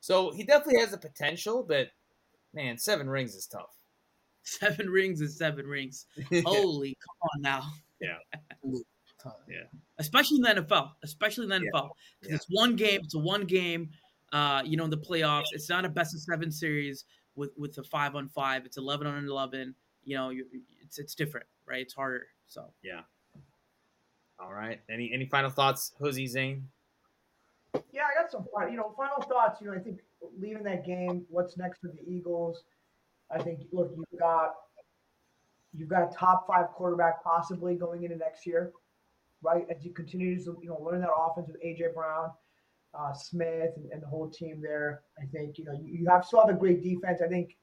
So 0.00 0.30
he 0.30 0.44
definitely 0.44 0.80
has 0.80 0.92
the 0.92 0.98
potential, 0.98 1.64
but 1.64 1.88
man, 2.54 2.78
7 2.78 3.10
rings 3.10 3.34
is 3.34 3.48
tough. 3.48 3.74
Seven 4.44 4.88
rings 4.88 5.20
is 5.20 5.36
seven 5.36 5.66
rings. 5.66 6.06
Holy, 6.46 6.96
come 6.96 7.28
on 7.34 7.42
now. 7.42 7.62
Especially 9.98 10.36
in 10.36 10.42
the 10.42 10.48
NFL. 10.62 10.92
Especially 11.02 11.44
in 11.44 11.50
the 11.50 11.56
Yeah. 11.56 11.70
NFL. 11.72 11.88
'Cause 11.88 12.28
Yeah. 12.28 12.34
It's 12.36 12.46
one 12.50 12.76
game. 12.76 13.00
It's 13.04 13.14
a 13.14 13.18
one 13.18 13.44
game. 13.44 13.90
Uh, 14.32 14.62
you 14.64 14.76
know, 14.76 14.84
in 14.84 14.90
the 14.90 14.98
playoffs, 14.98 15.46
it's 15.52 15.68
not 15.68 15.84
a 15.84 15.88
best 15.88 16.14
of 16.14 16.20
seven 16.20 16.50
series 16.50 17.04
with 17.34 17.50
with 17.56 17.76
a 17.78 17.82
five 17.84 18.14
on 18.14 18.28
five. 18.28 18.66
It's 18.66 18.76
eleven 18.76 19.06
on 19.06 19.24
eleven. 19.26 19.74
You 20.04 20.16
know, 20.16 20.28
you, 20.30 20.46
it's 20.82 20.98
it's 20.98 21.14
different, 21.14 21.46
right? 21.66 21.80
It's 21.82 21.94
harder. 21.94 22.28
So 22.46 22.72
yeah. 22.82 23.02
All 24.38 24.52
right. 24.52 24.80
Any 24.88 25.12
any 25.12 25.26
final 25.26 25.50
thoughts, 25.50 25.92
Huzi 26.00 26.28
Zain? 26.28 26.70
Yeah, 27.92 28.04
I 28.06 28.22
got 28.22 28.30
some 28.30 28.46
you 28.70 28.76
know 28.76 28.92
final 28.96 29.20
thoughts. 29.22 29.60
You 29.60 29.68
know, 29.68 29.74
I 29.74 29.78
think 29.80 30.00
leaving 30.38 30.62
that 30.64 30.84
game, 30.84 31.26
what's 31.28 31.56
next 31.56 31.78
for 31.80 31.88
the 31.88 32.02
Eagles? 32.08 32.62
I 33.30 33.42
think 33.42 33.66
look, 33.72 33.92
you've 33.96 34.20
got 34.20 34.54
you've 35.74 35.88
got 35.88 36.10
a 36.10 36.14
top 36.14 36.46
five 36.46 36.68
quarterback 36.68 37.22
possibly 37.22 37.74
going 37.76 38.02
into 38.04 38.16
next 38.16 38.46
year, 38.46 38.72
right? 39.42 39.64
As 39.74 39.84
you 39.84 39.92
continue 39.92 40.36
to 40.44 40.56
you 40.62 40.68
know 40.70 40.80
learn 40.82 41.00
that 41.00 41.10
offense 41.16 41.48
with 41.48 41.62
AJ 41.64 41.94
Brown, 41.94 42.30
uh, 42.98 43.12
Smith, 43.12 43.70
and, 43.76 43.90
and 43.92 44.02
the 44.02 44.06
whole 44.06 44.28
team 44.30 44.60
there. 44.62 45.02
I 45.20 45.26
think 45.26 45.58
you 45.58 45.64
know 45.64 45.72
you, 45.72 45.98
you 46.00 46.06
have 46.08 46.24
still 46.24 46.40
have 46.40 46.54
a 46.54 46.58
great 46.58 46.82
defense. 46.82 47.20
I 47.24 47.28
think 47.28 47.56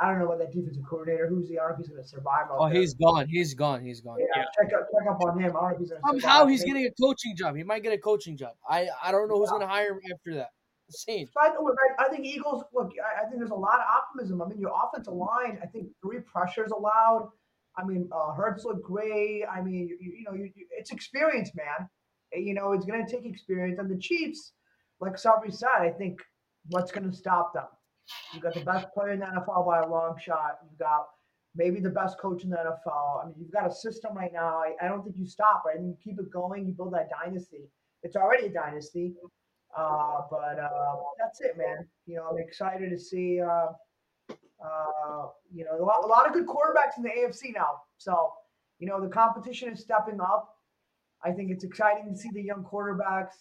I 0.00 0.08
don't 0.10 0.18
know 0.18 0.26
about 0.26 0.38
that 0.38 0.52
defensive 0.52 0.82
coordinator. 0.88 1.28
Who's 1.28 1.48
the? 1.48 1.58
I 1.58 1.62
don't 1.62 1.70
know 1.70 1.74
if 1.74 1.78
he's 1.78 1.88
going 1.88 2.02
to 2.02 2.08
survive. 2.08 2.46
Out 2.50 2.56
Oh, 2.58 2.68
there. 2.68 2.80
he's 2.80 2.94
gone. 2.94 3.28
He's 3.28 3.54
gone. 3.54 3.82
He's 3.84 4.00
gone. 4.00 4.18
yeah, 4.18 4.26
Yeah. 4.36 4.44
Check 4.58 4.72
up 4.74 4.86
check 4.90 5.10
up 5.10 5.20
on 5.22 5.38
him. 5.38 5.50
I 5.56 5.60
don't 5.60 5.62
know 5.62 5.68
if 5.74 5.78
he's 5.78 5.90
going 5.90 6.02
to 6.02 6.20
Somehow 6.20 6.46
he's 6.46 6.64
getting 6.64 6.86
a 6.86 6.90
coaching 7.00 7.36
job. 7.36 7.56
He 7.56 7.62
might 7.62 7.82
get 7.82 7.92
a 7.92 7.98
coaching 7.98 8.36
job. 8.36 8.54
I 8.68 8.88
I 9.02 9.12
don't 9.12 9.28
know 9.28 9.38
who's 9.38 9.50
going 9.50 9.62
to 9.62 9.68
hire 9.68 9.92
him 9.92 10.00
after 10.12 10.34
that. 10.36 10.48
Insane. 10.88 11.26
So 11.32 11.40
I, 11.40 11.46
I, 11.48 12.06
I 12.06 12.08
think 12.10 12.26
Eagles. 12.26 12.62
Look, 12.74 12.92
I, 13.02 13.22
I 13.22 13.28
think 13.28 13.38
there's 13.38 13.50
a 13.50 13.54
lot 13.54 13.76
of 13.76 13.86
optimism. 13.96 14.42
I 14.42 14.48
mean, 14.48 14.60
your 14.60 14.72
offensive 14.84 15.14
line. 15.14 15.58
I 15.62 15.66
think 15.66 15.88
three 16.02 16.18
pressures 16.20 16.70
allowed. 16.72 17.30
I 17.76 17.84
mean, 17.84 18.08
uh, 18.12 18.32
Hurts 18.32 18.64
looked 18.64 18.84
great. 18.84 19.44
I 19.50 19.60
mean, 19.62 19.88
you, 20.00 20.12
you 20.18 20.24
know, 20.24 20.34
you, 20.34 20.50
you, 20.54 20.66
it's 20.78 20.92
experience, 20.92 21.50
man. 21.54 21.88
Uh, 22.34 22.38
You 22.38 22.54
know, 22.54 22.72
it's 22.72 22.86
going 22.86 23.04
to 23.04 23.10
take 23.10 23.26
experience. 23.26 23.78
And 23.78 23.90
the 23.90 23.98
Chiefs, 23.98 24.52
like 25.00 25.14
Sabri 25.14 25.52
said, 25.52 25.68
I 25.80 25.90
think 25.90 26.20
what's 26.70 26.92
going 26.92 27.10
to 27.10 27.16
stop 27.16 27.52
them? 27.54 27.66
You've 28.32 28.42
got 28.42 28.54
the 28.54 28.60
best 28.64 28.86
player 28.94 29.12
in 29.12 29.20
the 29.20 29.26
NFL 29.26 29.66
by 29.66 29.80
a 29.80 29.88
long 29.88 30.16
shot. 30.20 30.58
You've 30.68 30.78
got 30.78 31.06
maybe 31.56 31.80
the 31.80 31.90
best 31.90 32.18
coach 32.18 32.44
in 32.44 32.50
the 32.50 32.56
NFL. 32.56 33.22
I 33.22 33.26
mean, 33.26 33.34
you've 33.38 33.52
got 33.52 33.66
a 33.66 33.74
system 33.74 34.14
right 34.14 34.32
now. 34.32 34.58
I, 34.58 34.74
I 34.84 34.88
don't 34.88 35.02
think 35.02 35.16
you 35.18 35.26
stop. 35.26 35.64
Right? 35.66 35.76
I 35.76 35.78
think 35.78 35.88
you 35.88 36.12
keep 36.12 36.20
it 36.20 36.30
going. 36.30 36.66
You 36.66 36.72
build 36.72 36.94
that 36.94 37.08
dynasty. 37.10 37.70
It's 38.02 38.16
already 38.16 38.46
a 38.46 38.50
dynasty. 38.50 39.14
Uh, 39.76 40.20
but 40.30 40.58
uh, 40.60 40.94
that's 41.18 41.40
it, 41.40 41.56
man. 41.58 41.88
You 42.06 42.16
know, 42.16 42.28
I'm 42.30 42.38
excited 42.38 42.90
to 42.90 42.98
see. 42.98 43.40
Uh, 43.40 43.68
uh, 44.62 45.28
you 45.52 45.64
know, 45.64 45.82
a 45.82 45.84
lot, 45.84 46.04
a 46.04 46.06
lot 46.06 46.26
of 46.26 46.32
good 46.32 46.46
quarterbacks 46.46 46.96
in 46.96 47.02
the 47.02 47.10
AFC 47.10 47.54
now. 47.54 47.80
So, 47.98 48.32
you 48.78 48.86
know, 48.86 49.00
the 49.00 49.08
competition 49.08 49.70
is 49.72 49.80
stepping 49.80 50.20
up. 50.20 50.48
I 51.24 51.32
think 51.32 51.50
it's 51.50 51.64
exciting 51.64 52.12
to 52.12 52.18
see 52.18 52.30
the 52.32 52.42
young 52.42 52.64
quarterbacks. 52.64 53.32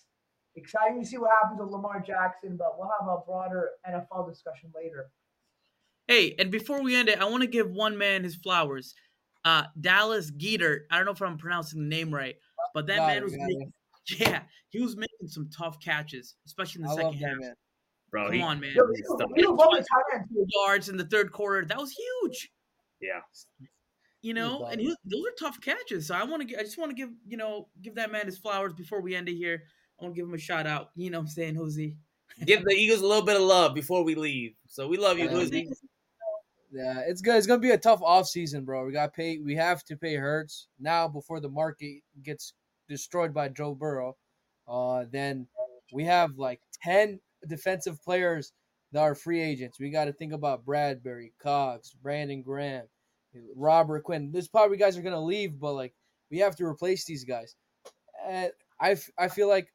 Exciting 0.55 1.01
to 1.01 1.05
see 1.05 1.17
what 1.17 1.31
happens 1.41 1.59
with 1.59 1.69
Lamar 1.69 1.99
Jackson, 1.99 2.55
but 2.57 2.77
we'll 2.77 2.91
have 2.99 3.09
a 3.09 3.17
broader 3.25 3.71
NFL 3.89 4.29
discussion 4.29 4.71
later. 4.75 5.09
Hey, 6.07 6.35
and 6.37 6.51
before 6.51 6.83
we 6.83 6.95
end 6.95 7.09
it, 7.09 7.19
I 7.19 7.25
want 7.25 7.41
to 7.41 7.47
give 7.47 7.71
one 7.71 7.97
man 7.97 8.23
his 8.23 8.35
flowers. 8.35 8.93
Uh, 9.45 9.63
Dallas 9.79 10.31
Geeter. 10.31 10.81
I 10.91 10.97
don't 10.97 11.05
know 11.05 11.11
if 11.11 11.21
I'm 11.21 11.37
pronouncing 11.37 11.81
the 11.81 11.87
name 11.87 12.13
right, 12.13 12.35
but 12.73 12.87
that 12.87 12.97
Got 12.97 13.07
man 13.07 13.23
was 13.23 13.33
making, 13.35 13.73
yeah, 14.19 14.41
he 14.69 14.81
was 14.81 14.95
making 14.95 15.27
some 15.27 15.49
tough 15.49 15.79
catches, 15.79 16.35
especially 16.45 16.81
in 16.81 16.87
the 16.87 16.91
I 16.91 16.93
love 16.93 17.13
second 17.13 17.21
that 17.21 17.29
half. 17.29 17.37
man. 17.39 17.53
Bro, 18.13 18.25
Come 18.25 18.33
he- 18.33 18.41
on, 18.43 18.59
man. 18.59 18.73
Yo, 18.75 18.83
he's 18.95 19.03
we 19.09 19.17
tough. 19.17 19.31
we 19.35 19.41
don't 19.41 19.55
love 19.57 19.71
the 19.71 19.77
tight 19.79 20.19
end 20.19 20.25
too. 20.29 20.45
Yards 20.47 20.87
in 20.87 20.97
the 20.97 21.05
third 21.05 21.31
quarter. 21.31 21.65
That 21.65 21.79
was 21.79 21.91
huge. 21.91 22.51
Yeah. 23.01 23.21
You 24.21 24.35
know, 24.35 24.65
and 24.71 24.79
he, 24.79 24.95
those 25.03 25.23
are 25.25 25.33
tough 25.39 25.59
catches. 25.59 26.07
So 26.07 26.13
I 26.15 26.23
want 26.23 26.47
to, 26.47 26.55
I 26.59 26.61
just 26.61 26.77
want 26.77 26.91
to 26.91 26.95
give, 26.95 27.09
you 27.27 27.37
know, 27.37 27.69
give 27.81 27.95
that 27.95 28.11
man 28.11 28.27
his 28.27 28.37
flowers 28.37 28.71
before 28.73 29.01
we 29.01 29.15
end 29.15 29.29
it 29.29 29.33
here. 29.35 29.63
I 29.99 30.03
want 30.05 30.13
to 30.15 30.21
give 30.21 30.29
him 30.29 30.35
a 30.35 30.37
shout 30.37 30.67
out. 30.67 30.91
You 30.95 31.09
know, 31.09 31.17
what 31.17 31.23
I'm 31.23 31.27
saying, 31.29 31.55
Huzi. 31.55 31.95
Give 32.45 32.63
the 32.63 32.71
Eagles 32.71 33.01
a 33.01 33.07
little 33.07 33.25
bit 33.25 33.35
of 33.35 33.41
love 33.41 33.73
before 33.73 34.03
we 34.03 34.13
leave. 34.13 34.53
So 34.67 34.87
we 34.87 34.97
love 34.97 35.17
you, 35.17 35.25
Yeah. 35.25 35.31
Huzi. 35.31 35.67
Yeah, 36.71 36.99
it's 37.05 37.21
good. 37.21 37.35
It's 37.35 37.47
gonna 37.47 37.59
be 37.59 37.71
a 37.71 37.77
tough 37.77 38.01
off 38.03 38.27
season, 38.27 38.63
bro. 38.63 38.85
We 38.85 38.93
got 38.93 39.13
pay. 39.13 39.39
We 39.39 39.55
have 39.55 39.83
to 39.85 39.95
pay 39.97 40.15
Hurts 40.15 40.67
now 40.79 41.07
before 41.07 41.39
the 41.39 41.49
market 41.49 42.01
gets 42.23 42.53
destroyed 42.89 43.33
by 43.33 43.49
Joe 43.49 43.75
Burrow. 43.75 44.15
Uh, 44.67 45.05
then 45.11 45.47
we 45.91 46.03
have 46.05 46.37
like 46.37 46.61
ten 46.81 47.19
defensive 47.47 48.01
players 48.03 48.53
that 48.91 49.01
are 49.01 49.15
free 49.15 49.41
agents. 49.41 49.79
We 49.79 49.89
got 49.89 50.05
to 50.05 50.13
think 50.13 50.33
about 50.33 50.65
Bradberry, 50.65 51.31
Cox, 51.41 51.93
Brandon 52.01 52.41
Graham, 52.41 52.85
Robert 53.55 54.03
Quinn. 54.03 54.31
There's 54.31 54.47
probably 54.47 54.77
guys 54.77 54.97
are 54.97 55.01
gonna 55.01 55.23
leave, 55.23 55.59
but 55.59 55.73
like 55.73 55.93
we 56.29 56.39
have 56.39 56.55
to 56.57 56.65
replace 56.65 57.05
these 57.05 57.23
guys. 57.23 57.55
I 58.27 58.51
I 59.17 59.27
feel 59.27 59.47
like 59.47 59.67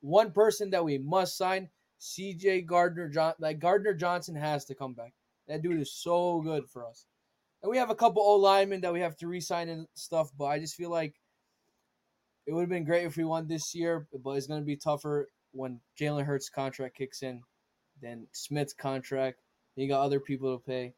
one 0.00 0.32
person 0.32 0.70
that 0.70 0.84
we 0.84 0.98
must 0.98 1.36
sign, 1.36 1.70
C.J. 1.98 2.62
Gardner 2.62 3.08
John. 3.08 3.34
Like 3.38 3.58
Gardner 3.58 3.94
Johnson 3.94 4.34
has 4.34 4.64
to 4.66 4.74
come 4.74 4.94
back. 4.94 5.14
That 5.48 5.62
dude 5.62 5.80
is 5.80 5.92
so 5.92 6.40
good 6.40 6.68
for 6.68 6.86
us. 6.86 7.06
And 7.62 7.70
we 7.70 7.78
have 7.78 7.90
a 7.90 7.94
couple 7.94 8.22
O 8.22 8.36
linemen 8.36 8.82
that 8.82 8.92
we 8.92 9.00
have 9.00 9.16
to 9.18 9.26
re-sign 9.26 9.68
and 9.68 9.86
stuff, 9.94 10.30
but 10.38 10.46
I 10.46 10.58
just 10.58 10.74
feel 10.74 10.90
like 10.90 11.14
it 12.46 12.52
would 12.52 12.60
have 12.60 12.68
been 12.68 12.84
great 12.84 13.06
if 13.06 13.16
we 13.16 13.24
won 13.24 13.46
this 13.46 13.74
year, 13.74 14.06
but 14.22 14.32
it's 14.32 14.46
going 14.46 14.60
to 14.60 14.66
be 14.66 14.76
tougher 14.76 15.28
when 15.54 15.80
Jalen 15.98 16.24
Hurts' 16.24 16.48
contract 16.48 16.96
kicks 16.96 17.22
in, 17.22 17.42
then 18.02 18.26
Smith's 18.32 18.74
contract. 18.74 19.38
You 19.76 19.88
got 19.88 20.02
other 20.02 20.20
people 20.20 20.56
to 20.56 20.64
pay. 20.64 20.94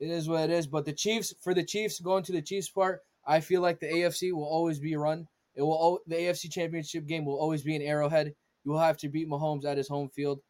It 0.00 0.10
is 0.10 0.28
what 0.28 0.44
it 0.44 0.50
is. 0.50 0.66
But 0.66 0.84
the 0.84 0.92
Chiefs, 0.92 1.34
for 1.40 1.54
the 1.54 1.64
Chiefs, 1.64 2.00
going 2.00 2.24
to 2.24 2.32
the 2.32 2.42
Chiefs 2.42 2.68
part, 2.68 3.00
I 3.26 3.40
feel 3.40 3.60
like 3.60 3.80
the 3.80 3.86
AFC 3.86 4.32
will 4.32 4.44
always 4.44 4.78
be 4.78 4.96
run. 4.96 5.28
It 5.54 5.62
will 5.62 6.00
the 6.06 6.16
AFC 6.16 6.50
Championship 6.50 7.06
game 7.06 7.24
will 7.24 7.38
always 7.38 7.62
be 7.62 7.76
an 7.76 7.82
Arrowhead. 7.82 8.34
You 8.64 8.72
will 8.72 8.78
have 8.78 8.98
to 8.98 9.08
beat 9.08 9.28
Mahomes 9.28 9.64
at 9.64 9.76
his 9.76 9.88
home 9.88 10.08
field. 10.08 10.40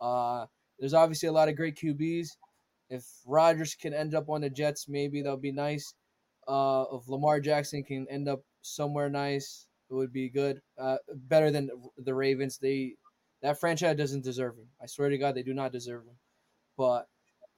Uh, 0.00 0.46
there's 0.78 0.94
obviously 0.94 1.28
a 1.28 1.32
lot 1.32 1.48
of 1.48 1.56
great 1.56 1.76
QBs. 1.76 2.28
If 2.88 3.04
Rodgers 3.26 3.74
can 3.74 3.94
end 3.94 4.14
up 4.14 4.28
on 4.28 4.42
the 4.42 4.50
Jets, 4.50 4.88
maybe 4.88 5.22
that'll 5.22 5.36
be 5.36 5.52
nice. 5.52 5.94
Uh, 6.46 6.84
if 6.92 7.08
Lamar 7.08 7.40
Jackson 7.40 7.82
can 7.82 8.06
end 8.10 8.28
up 8.28 8.42
somewhere 8.62 9.08
nice, 9.08 9.66
it 9.92 9.96
would 9.96 10.12
be 10.12 10.30
good. 10.30 10.60
Uh, 10.80 10.96
better 11.14 11.50
than 11.50 11.70
the 11.98 12.14
Ravens. 12.14 12.58
They 12.58 12.94
that 13.42 13.60
franchise 13.60 13.96
doesn't 13.96 14.24
deserve 14.24 14.54
him. 14.54 14.68
I 14.82 14.86
swear 14.86 15.10
to 15.10 15.18
God, 15.18 15.34
they 15.34 15.42
do 15.42 15.52
not 15.52 15.72
deserve 15.72 16.02
him. 16.02 16.16
But 16.78 17.06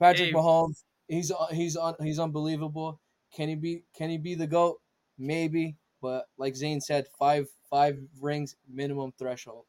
Patrick 0.01 0.29
hey. 0.29 0.35
Mahomes, 0.35 0.83
he's 1.07 1.31
he's 1.53 1.77
on 1.77 1.95
he's 2.03 2.19
unbelievable. 2.19 3.01
Can 3.37 3.49
he 3.49 3.55
be 3.55 3.85
can 3.97 4.11
he 4.11 4.19
be 4.19 4.35
the 4.35 4.49
goat? 4.49 4.81
Maybe, 5.17 5.77
but 6.03 6.27
like 6.37 6.57
Zain 6.57 6.81
said, 6.81 7.07
five 7.19 7.47
five 7.71 7.99
rings 8.21 8.57
minimum 8.69 9.13
threshold. 9.17 9.67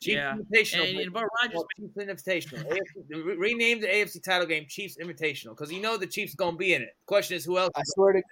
Chiefs 0.00 0.16
yeah. 0.16 0.36
Invitational. 0.36 1.02
And, 1.02 1.12
but 1.12 1.24
Rodgers, 1.42 1.64
Chiefs 1.76 1.96
Invitational. 1.96 2.70
AFC, 2.70 3.38
rename 3.38 3.80
the 3.80 3.88
AFC 3.88 4.22
title 4.22 4.46
game 4.46 4.66
Chiefs 4.68 4.96
Invitational 5.02 5.56
because 5.56 5.72
you 5.72 5.80
know 5.80 5.96
the 5.96 6.06
Chiefs 6.06 6.34
gonna 6.36 6.56
be 6.56 6.74
in 6.74 6.82
it. 6.82 6.94
The 7.00 7.06
question 7.06 7.36
is 7.36 7.44
who 7.44 7.58
else. 7.58 7.70
I 7.74 7.82
swear 7.84 8.12
to. 8.12 8.22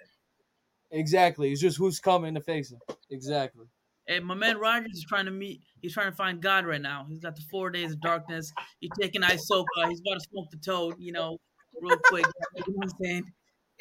Exactly. 0.95 1.51
It's 1.51 1.61
just 1.61 1.77
who's 1.77 1.99
coming 1.99 2.33
to 2.35 2.41
face 2.41 2.71
him. 2.71 2.79
Exactly. 3.11 3.65
And 4.07 4.23
my 4.23 4.33
man 4.35 4.57
Rodgers 4.57 4.93
is 4.93 5.05
trying 5.07 5.25
to 5.25 5.31
meet. 5.31 5.61
He's 5.81 5.93
trying 5.93 6.09
to 6.09 6.15
find 6.15 6.41
God 6.41 6.65
right 6.65 6.81
now. 6.81 7.05
He's 7.09 7.19
got 7.19 7.35
the 7.35 7.41
four 7.51 7.69
days 7.69 7.91
of 7.91 7.99
darkness. 8.01 8.53
He's 8.79 8.91
taking 8.99 9.21
ayahuasca. 9.21 9.89
He's 9.89 10.01
about 10.01 10.19
to 10.19 10.27
smoke 10.31 10.49
the 10.51 10.57
toad. 10.57 10.95
You 10.99 11.11
know, 11.11 11.37
real 11.81 11.97
quick. 12.05 12.25
you 12.55 12.63
know 12.67 12.73
what 12.75 12.85
I'm 12.85 12.97
saying? 13.03 13.23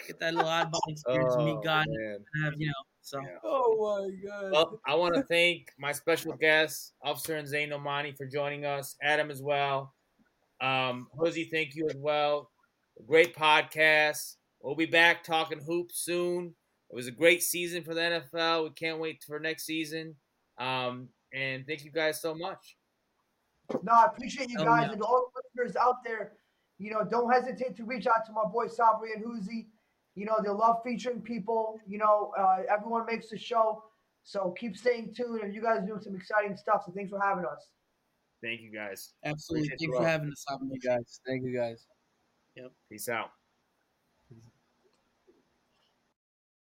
Get 0.09 0.19
that 0.19 0.35
little 0.35 0.51
oddball 0.51 0.81
experience, 0.89 1.35
oh, 1.39 1.45
meet 1.45 1.63
God, 1.63 1.87
and 1.87 2.25
have 2.43 2.55
you 2.57 2.67
know 2.67 2.73
so. 3.01 3.21
Yeah. 3.21 3.37
Oh 3.45 4.11
my 4.11 4.29
god. 4.29 4.53
Well, 4.53 4.81
I 4.87 4.97
want 4.97 5.15
to 5.15 5.23
thank 5.23 5.69
my 5.79 5.93
special 5.93 6.33
guests, 6.33 6.95
Afsar 7.07 7.39
and 7.39 7.47
Zain 7.47 7.71
Nomani, 7.71 8.17
for 8.17 8.27
joining 8.27 8.65
us. 8.65 8.97
Adam 9.03 9.31
as 9.31 9.41
well. 9.41 9.95
Um, 10.61 11.07
Huzi, 11.17 11.49
thank 11.49 11.77
you 11.77 11.87
as 11.89 11.97
well. 11.97 12.51
Great 13.07 13.37
podcast. 13.37 14.37
We'll 14.61 14.75
be 14.75 14.87
back 14.87 15.23
talking 15.23 15.61
hoops 15.65 16.01
soon. 16.05 16.55
It 16.95 16.97
was 16.97 17.09
a 17.09 17.11
great 17.11 17.43
season 17.43 17.83
for 17.83 17.93
the 17.93 18.23
NFL. 18.33 18.63
We 18.63 18.71
can't 18.71 19.01
wait 19.01 19.25
for 19.27 19.41
next 19.41 19.67
season. 19.67 20.15
Um, 20.59 21.09
and 21.33 21.67
thank 21.67 21.85
you 21.85 21.91
guys 21.91 22.21
so 22.23 22.37
much. 22.37 22.77
No, 23.83 23.93
I 23.93 24.05
appreciate 24.05 24.49
you 24.49 24.59
guys 24.59 24.87
oh, 24.91 24.93
and 24.93 25.03
all 25.03 25.29
the 25.35 25.43
listeners 25.43 25.75
out 25.75 26.05
there. 26.05 26.35
You 26.79 26.93
know, 26.93 27.03
don't 27.03 27.33
hesitate 27.33 27.77
to 27.79 27.85
reach 27.85 28.07
out 28.07 28.25
to 28.27 28.33
my 28.33 28.45
boy 28.45 28.67
Sabri 28.67 29.13
and 29.13 29.25
Huzi. 29.25 29.67
You 30.15 30.27
know, 30.27 30.37
they 30.41 30.51
love 30.51 30.83
featuring 30.85 31.21
people. 31.21 31.81
You 31.85 31.99
know, 31.99 32.33
uh, 32.39 32.59
everyone 32.73 33.07
makes 33.07 33.29
the 33.29 33.39
show. 33.39 33.83
So 34.23 34.55
keep 34.57 34.77
staying 34.77 35.15
tuned. 35.17 35.41
And 35.43 35.53
you 35.53 35.63
guys 35.63 35.79
are 35.79 35.87
doing 35.87 36.01
some 36.01 36.15
exciting 36.15 36.57
stuff. 36.57 36.85
So 36.87 36.93
thanks 36.93 37.11
for 37.11 37.21
having 37.21 37.45
us. 37.45 37.71
Thank 38.41 38.61
you 38.61 38.71
guys. 38.73 39.15
Absolutely. 39.25 39.69
Thanks 39.69 39.97
for 39.97 40.07
having 40.07 40.29
us. 40.29 40.45
Thank 40.49 40.73
you 40.73 40.81
guys. 40.81 41.21
Thank 41.27 41.43
you 41.43 41.57
guys. 41.57 41.87
Yep. 42.55 42.71
Peace 42.89 43.09
out. 43.09 43.31